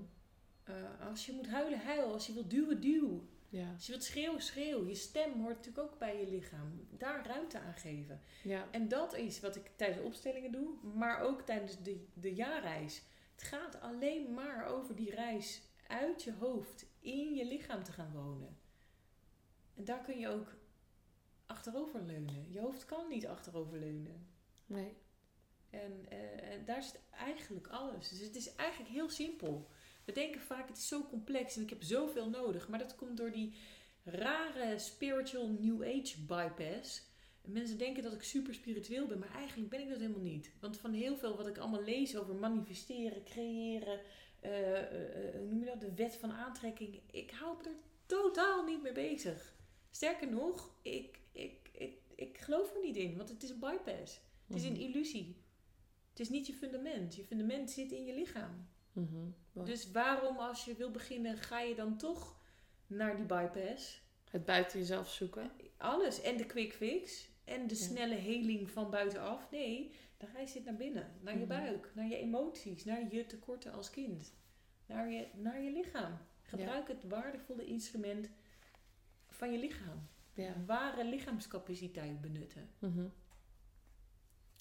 [1.08, 2.12] Als je moet huilen, huil.
[2.12, 3.28] Als je wilt duwen, duw.
[3.56, 3.72] Ja.
[3.72, 4.86] Als je wilt schreeuwen, schreeuw.
[4.86, 6.86] Je stem hoort natuurlijk ook bij je lichaam.
[6.90, 8.20] Daar ruimte aan geven.
[8.42, 8.68] Ja.
[8.70, 13.02] En dat is wat ik tijdens de opstellingen doe, maar ook tijdens de, de jaarreis.
[13.32, 18.12] Het gaat alleen maar over die reis uit je hoofd in je lichaam te gaan
[18.12, 18.58] wonen.
[19.74, 20.56] En daar kun je ook
[21.46, 22.52] achterover leunen.
[22.52, 24.28] Je hoofd kan niet achterover leunen.
[24.66, 24.96] Nee.
[25.70, 28.08] En, eh, en daar zit eigenlijk alles.
[28.08, 29.68] Dus het is eigenlijk heel simpel.
[30.06, 32.68] We denken vaak het is zo complex en ik heb zoveel nodig.
[32.68, 33.54] Maar dat komt door die
[34.04, 37.02] rare spiritual new age bypass.
[37.42, 40.50] En mensen denken dat ik super spiritueel ben, maar eigenlijk ben ik dat helemaal niet.
[40.60, 44.00] Want van heel veel wat ik allemaal lees over manifesteren, creëren,
[44.40, 47.00] eh, eh, eh, noem je dat, de wet van aantrekking.
[47.10, 47.76] Ik hou me er
[48.06, 49.54] totaal niet mee bezig.
[49.90, 54.20] Sterker nog, ik, ik, ik, ik geloof er niet in, want het is een bypass.
[54.46, 54.80] Het is een Mhm.
[54.80, 55.36] illusie.
[56.10, 57.14] Het is niet je fundament.
[57.14, 58.68] Je fundament zit in je lichaam.
[58.92, 59.28] Mhm.
[59.64, 62.36] Dus waarom, als je wil beginnen, ga je dan toch
[62.86, 64.00] naar die bypass?
[64.30, 65.50] Het buiten jezelf zoeken.
[65.76, 66.20] Alles.
[66.20, 67.28] En de quick fix.
[67.44, 67.80] En de Ja.
[67.80, 69.50] snelle heling van buitenaf.
[69.50, 71.12] Nee, dan ga je zitten naar binnen.
[71.20, 71.48] Naar je Mhm.
[71.48, 71.90] buik.
[71.94, 72.84] Naar je emoties.
[72.84, 74.32] Naar je tekorten als kind.
[74.86, 76.18] Naar je, naar je lichaam.
[76.42, 78.28] Gebruik het waardevolle instrument
[79.28, 80.08] van je lichaam.
[80.34, 80.54] Ja.
[80.66, 82.70] Ware lichaamscapaciteit benutten.
[82.78, 83.06] Mhm.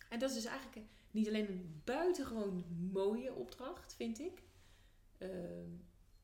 [0.10, 4.42] En dat is dus eigenlijk niet alleen een buitengewoon mooie opdracht, vind ik.
[5.18, 5.70] Ehm,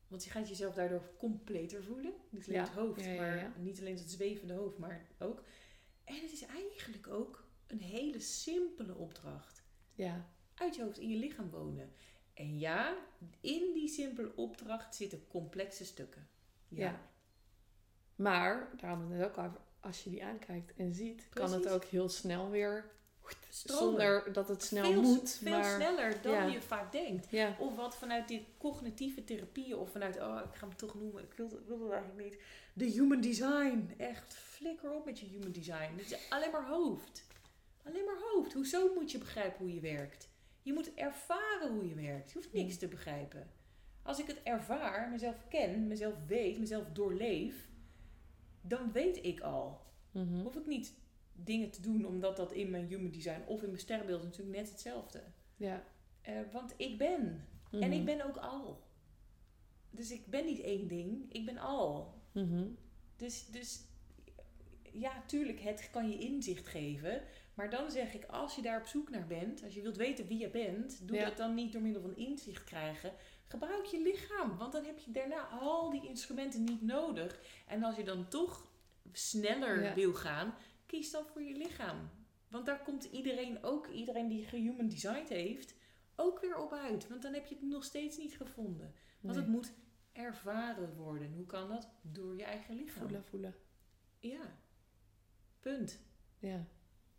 [0.08, 2.14] want je gaat jezelf daardoor completer voelen.
[2.30, 5.44] Niet alleen Ja, het hoofd, ja, ja, maar niet alleen het zwevende hoofd, maar ook.
[6.04, 9.64] En het is eigenlijk ook een hele simpele opdracht.
[9.94, 10.30] Ja.
[10.54, 11.92] Uit je hoofd in je lichaam wonen.
[12.34, 12.98] En ja,
[13.40, 16.28] in die simpele opdracht zitten complexe stukken.
[16.68, 17.10] Ja.
[18.16, 21.54] Maar, daar hadden we het net ook over, als je die aankijkt en ziet, kan
[21.54, 22.92] het ook heel snel weer,
[23.50, 23.84] Stromen.
[23.84, 25.40] zonder dat het snel veel, moet.
[25.42, 26.46] Veel maar, sneller dan ja.
[26.46, 27.28] je vaak denkt.
[27.30, 27.56] Ja.
[27.60, 31.34] Of wat vanuit die cognitieve therapieën of vanuit, oh, ik ga hem toch noemen, ik
[31.34, 32.42] wil, wil het eigenlijk niet.
[32.74, 33.94] De human design.
[33.98, 35.92] Echt, flikker op met je human design.
[35.96, 37.24] Het is alleen maar hoofd.
[37.84, 38.54] Alleen maar hoofd.
[38.54, 40.30] Hoezo moet je begrijpen hoe je werkt?
[40.62, 42.32] Je moet ervaren hoe je werkt.
[42.32, 43.52] Je hoeft niks te begrijpen.
[44.04, 47.70] Als ik het ervaar, mezelf ken, mezelf weet, mezelf doorleef,
[48.62, 49.82] dan weet ik al.
[50.12, 50.42] Mhm.
[50.42, 50.94] Hoef ik niet
[51.34, 54.58] dingen te doen omdat dat in mijn human design of in mijn sterrenbeeld is natuurlijk
[54.58, 55.24] net hetzelfde.
[55.56, 55.84] Ja.
[56.22, 57.46] Eh, want ik ben.
[57.72, 57.92] En Mhm.
[57.92, 58.84] ik ben ook al.
[59.90, 62.14] Dus ik ben niet één ding, ik ben al.
[62.32, 62.68] Mhm.
[63.16, 63.80] Dus, dus
[64.94, 67.22] ja, tuurlijk, het kan je inzicht geven.
[67.54, 70.28] Maar dan zeg ik, als je daar op zoek naar bent, als je wilt weten
[70.28, 71.26] wie je bent, doe Ja.
[71.26, 73.14] dat dan niet door middel van inzicht krijgen.
[73.48, 77.40] Gebruik je lichaam, want dan heb je daarna al die instrumenten niet nodig.
[77.68, 78.68] En als je dan toch
[79.12, 79.94] sneller Ja.
[79.94, 80.54] wil gaan,
[80.92, 82.10] kies dan voor je lichaam.
[82.48, 85.76] Want daar komt iedereen ook, iedereen die gehuman designed heeft,
[86.16, 87.08] ook weer op uit.
[87.08, 88.94] Want dan heb je het nog steeds niet gevonden.
[89.22, 89.44] Want Nee.
[89.44, 89.72] het moet
[90.12, 91.34] ervaren worden.
[91.34, 91.88] Hoe kan dat?
[92.02, 93.02] Door je eigen lichaam.
[93.02, 93.56] Voelen, voelen.
[94.20, 94.58] Ja.
[95.60, 96.00] Punt.
[96.40, 96.66] Ja.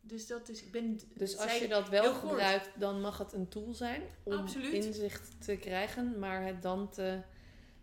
[0.00, 0.98] Dus dat is, ik ben...
[1.14, 2.16] Dus als je dat wel kort.
[2.16, 4.84] gebruikt, dan mag het een tool zijn om Absoluut.
[4.84, 7.22] inzicht te krijgen, maar het dan te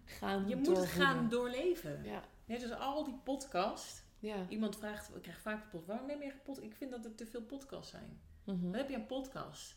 [0.06, 2.04] gaan je moet het gaan doorleven.
[2.04, 2.24] Ja.
[2.46, 4.08] Net als al die podcast.
[4.20, 4.46] Ja.
[4.50, 6.68] Iemand vraagt, ik krijg vaak de podcast, waarom neem je geen podcast?
[6.68, 8.22] Ik vind dat er te veel podcasts zijn.
[8.44, 8.62] Mhm.
[8.62, 9.76] Dan heb je een podcast.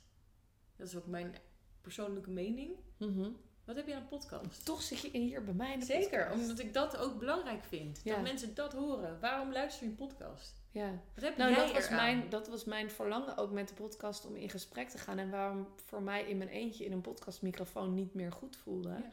[0.77, 1.35] Dat is ook mijn
[1.81, 2.77] persoonlijke mening.
[2.97, 3.31] Mhm.
[3.64, 4.64] Wat heb je aan een podcast?
[4.64, 6.40] Toch zit je hier bij mij in de Zeker, podcast.
[6.40, 8.01] omdat ik dat ook belangrijk vind.
[8.05, 8.14] Ja.
[8.14, 9.20] Dat mensen dat horen.
[9.20, 10.62] Waarom luister je een podcast?
[10.70, 11.01] Ja.
[11.14, 14.27] Wat heb Nou, jij dat was, mijn, dat was mijn verlangen ook met de podcast
[14.27, 15.19] om in gesprek te gaan.
[15.19, 18.89] En waarom voor mij in mijn eentje in een podcastmicrofoon niet meer goed voelde.
[18.89, 19.09] Ja.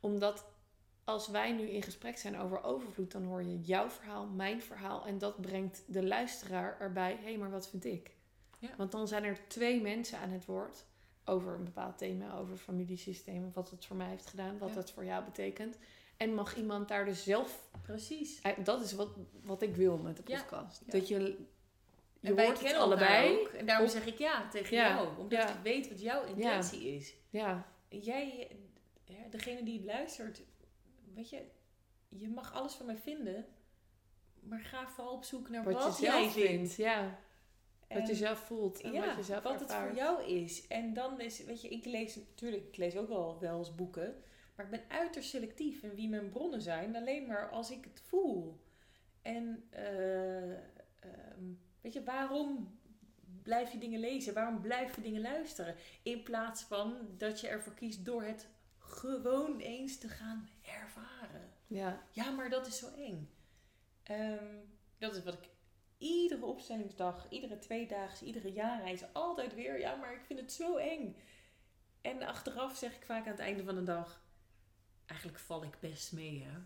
[0.00, 0.44] Omdat
[1.04, 5.06] als wij nu in gesprek zijn over overvloed, dan hoor je jouw verhaal, mijn verhaal.
[5.06, 7.16] En dat brengt de luisteraar erbij.
[7.16, 8.10] Hé, hey, maar wat vind ik?
[8.58, 8.68] Ja.
[8.76, 10.84] Want dan zijn er twee mensen aan het woord
[11.24, 14.76] over een bepaald thema, over familiesystemen, wat het voor mij heeft gedaan, wat Ja.
[14.76, 15.78] het voor jou betekent.
[16.16, 18.40] En mag iemand daar dus zelf Precies.
[18.64, 19.08] Dat is wat,
[19.42, 20.82] wat ik wil met de podcast.
[20.86, 20.92] ja.
[20.92, 21.18] Dat je,
[22.20, 23.40] je en wij hoort het allebei.
[23.40, 23.48] ook.
[23.48, 25.18] En daarom op- zeg ik ja tegen jou.
[25.18, 27.14] Omdat ik weet wat jouw intentie is.
[27.30, 28.50] Ja, En jij,
[29.30, 30.42] degene die het luistert,
[31.14, 31.42] weet je,
[32.08, 33.46] je mag alles van mij vinden.
[34.40, 36.50] Maar ga vooral op zoek naar wat, wat, je jij zelf vindt.
[36.50, 36.74] vindt.
[36.76, 37.18] Ja,
[37.88, 40.66] wat je zelf voelt en ja, wat je zelf wat het voor jou is.
[40.66, 44.22] En dan is, weet je, ik lees natuurlijk, ik lees ook wel, wel eens boeken.
[44.54, 46.96] Maar ik ben uiterst selectief in wie mijn bronnen zijn.
[46.96, 48.60] Alleen maar als ik het voel.
[49.22, 51.44] En eh, ehm,
[51.80, 52.78] weet je, waarom
[53.42, 54.34] blijf je dingen lezen?
[54.34, 55.74] Waarom blijf je dingen luisteren?
[56.02, 61.52] In plaats van dat je ervoor kiest door het gewoon eens te gaan ervaren.
[61.66, 63.30] Ja, Ja, maar dat is zo eng.
[64.02, 64.56] Ehm,
[64.98, 65.48] dat is wat ik
[65.98, 69.78] iedere opstellingsdag, iedere tweedaags, iedere jaarreis altijd weer.
[69.78, 71.16] Ja, maar ik vind het zo eng.
[72.00, 74.24] En achteraf zeg ik vaak aan het einde van de dag:
[75.06, 76.58] eigenlijk val ik best mee, hè?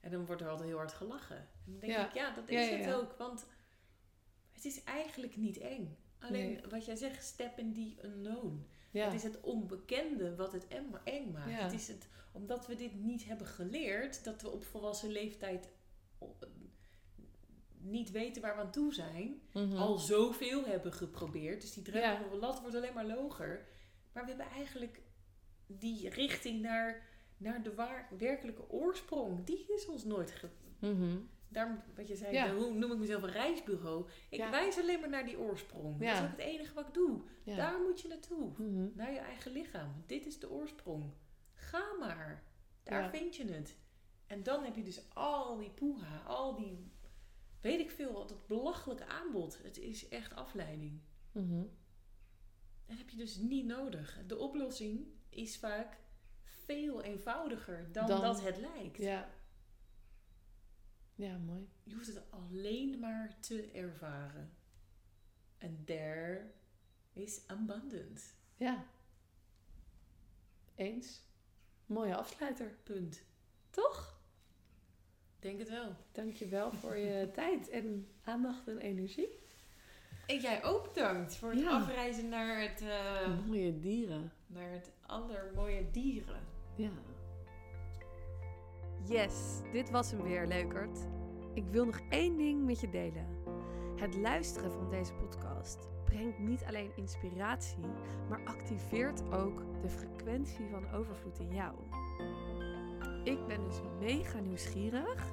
[0.00, 1.36] En dan wordt er altijd heel hard gelachen.
[1.36, 2.06] En dan denk Ja.
[2.06, 3.12] ik: ja, dat is ja, het ook.
[3.18, 3.46] Want
[4.52, 5.96] het is eigenlijk niet eng.
[6.18, 6.62] Alleen Nee.
[6.70, 8.66] wat jij zegt, step in the unknown.
[8.90, 10.68] Het is het onbekende wat het
[11.04, 11.50] eng maakt.
[11.62, 15.68] Het is het, omdat we dit niet hebben geleerd, dat we op volwassen leeftijd
[16.18, 16.36] o-
[17.78, 19.40] niet weten waar we aan toe zijn.
[19.52, 19.76] Mhm.
[19.76, 21.60] Al zoveel hebben geprobeerd.
[21.60, 23.66] Dus die drempel op de lat wordt alleen maar loger.
[24.12, 25.00] Maar we hebben eigenlijk
[25.66, 27.06] die richting naar,
[27.36, 29.44] naar de waar, werkelijke oorsprong.
[29.44, 30.48] Die is ons nooit ge...
[30.78, 31.16] Mhm.
[31.48, 32.54] Daarom, wat je zei, Ja.
[32.54, 34.08] hoe noem ik mezelf een reisbureau?
[34.30, 34.50] Ik Ja.
[34.50, 35.96] wijs alleen maar naar die oorsprong.
[36.00, 36.06] Ja.
[36.14, 37.20] Dat is ook het enige wat ik doe.
[37.44, 38.50] Daar moet je naartoe.
[38.56, 38.86] Mhm.
[38.94, 40.02] Naar je eigen lichaam.
[40.06, 41.04] Dit is de oorsprong.
[41.72, 42.42] Ga maar.
[42.82, 43.10] Daar Ja.
[43.10, 43.76] vind je het.
[44.26, 46.92] En dan heb je dus al die poeha, al die,
[47.60, 49.62] weet ik veel, dat belachelijke aanbod.
[49.62, 51.00] Het is echt afleiding.
[51.32, 51.62] Mhm.
[52.86, 54.18] Dat heb je dus niet nodig.
[54.26, 55.98] De oplossing is vaak
[56.42, 58.96] veel eenvoudiger dan, Dan- dat het lijkt.
[58.98, 59.28] Ja.
[61.14, 61.68] Ja, mooi.
[61.82, 64.52] Je hoeft het alleen maar te ervaren.
[65.58, 66.50] And there
[67.12, 68.32] is abundance.
[68.56, 68.84] Ja.
[70.74, 71.22] Eens.
[71.92, 72.66] Mooie afsluiter.
[72.82, 73.22] Punt.
[73.70, 74.20] Toch?
[75.40, 75.96] Denk het wel.
[76.12, 79.40] Dankjewel voor je tijd en aandacht en energie.
[80.26, 81.70] En jij ook bedankt voor het Ja.
[81.70, 84.32] afreizen naar het, eh, Mooie dieren.
[84.46, 86.40] naar het allermooie dieren.
[86.76, 86.90] Ja.
[89.04, 90.98] Yes, dit was hem weer, leukert.
[91.54, 93.26] Ik wil nog één ding met je delen.
[93.96, 97.84] Het luisteren van deze podcast brengt niet alleen inspiratie,
[98.28, 101.74] maar activeert ook de frequentie van overvloed in jou.
[103.24, 105.32] Ik ben dus mega nieuwsgierig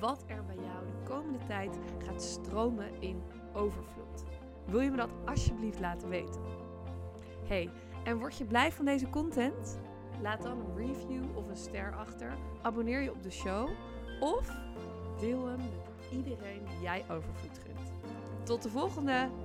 [0.00, 3.22] wat er bij jou de komende tijd gaat stromen in
[3.52, 4.24] overvloed.
[4.66, 6.42] Wil je me dat alsjeblieft laten weten?
[7.46, 7.70] Hey,
[8.04, 9.78] en word je blij van deze content?
[10.22, 12.32] Laat dan een review of een ster achter.
[12.62, 13.68] Abonneer je op de show.
[14.20, 14.48] Of
[15.18, 17.92] deel hem met iedereen die jij overvloed gunt.
[18.42, 19.43] Tot de volgende!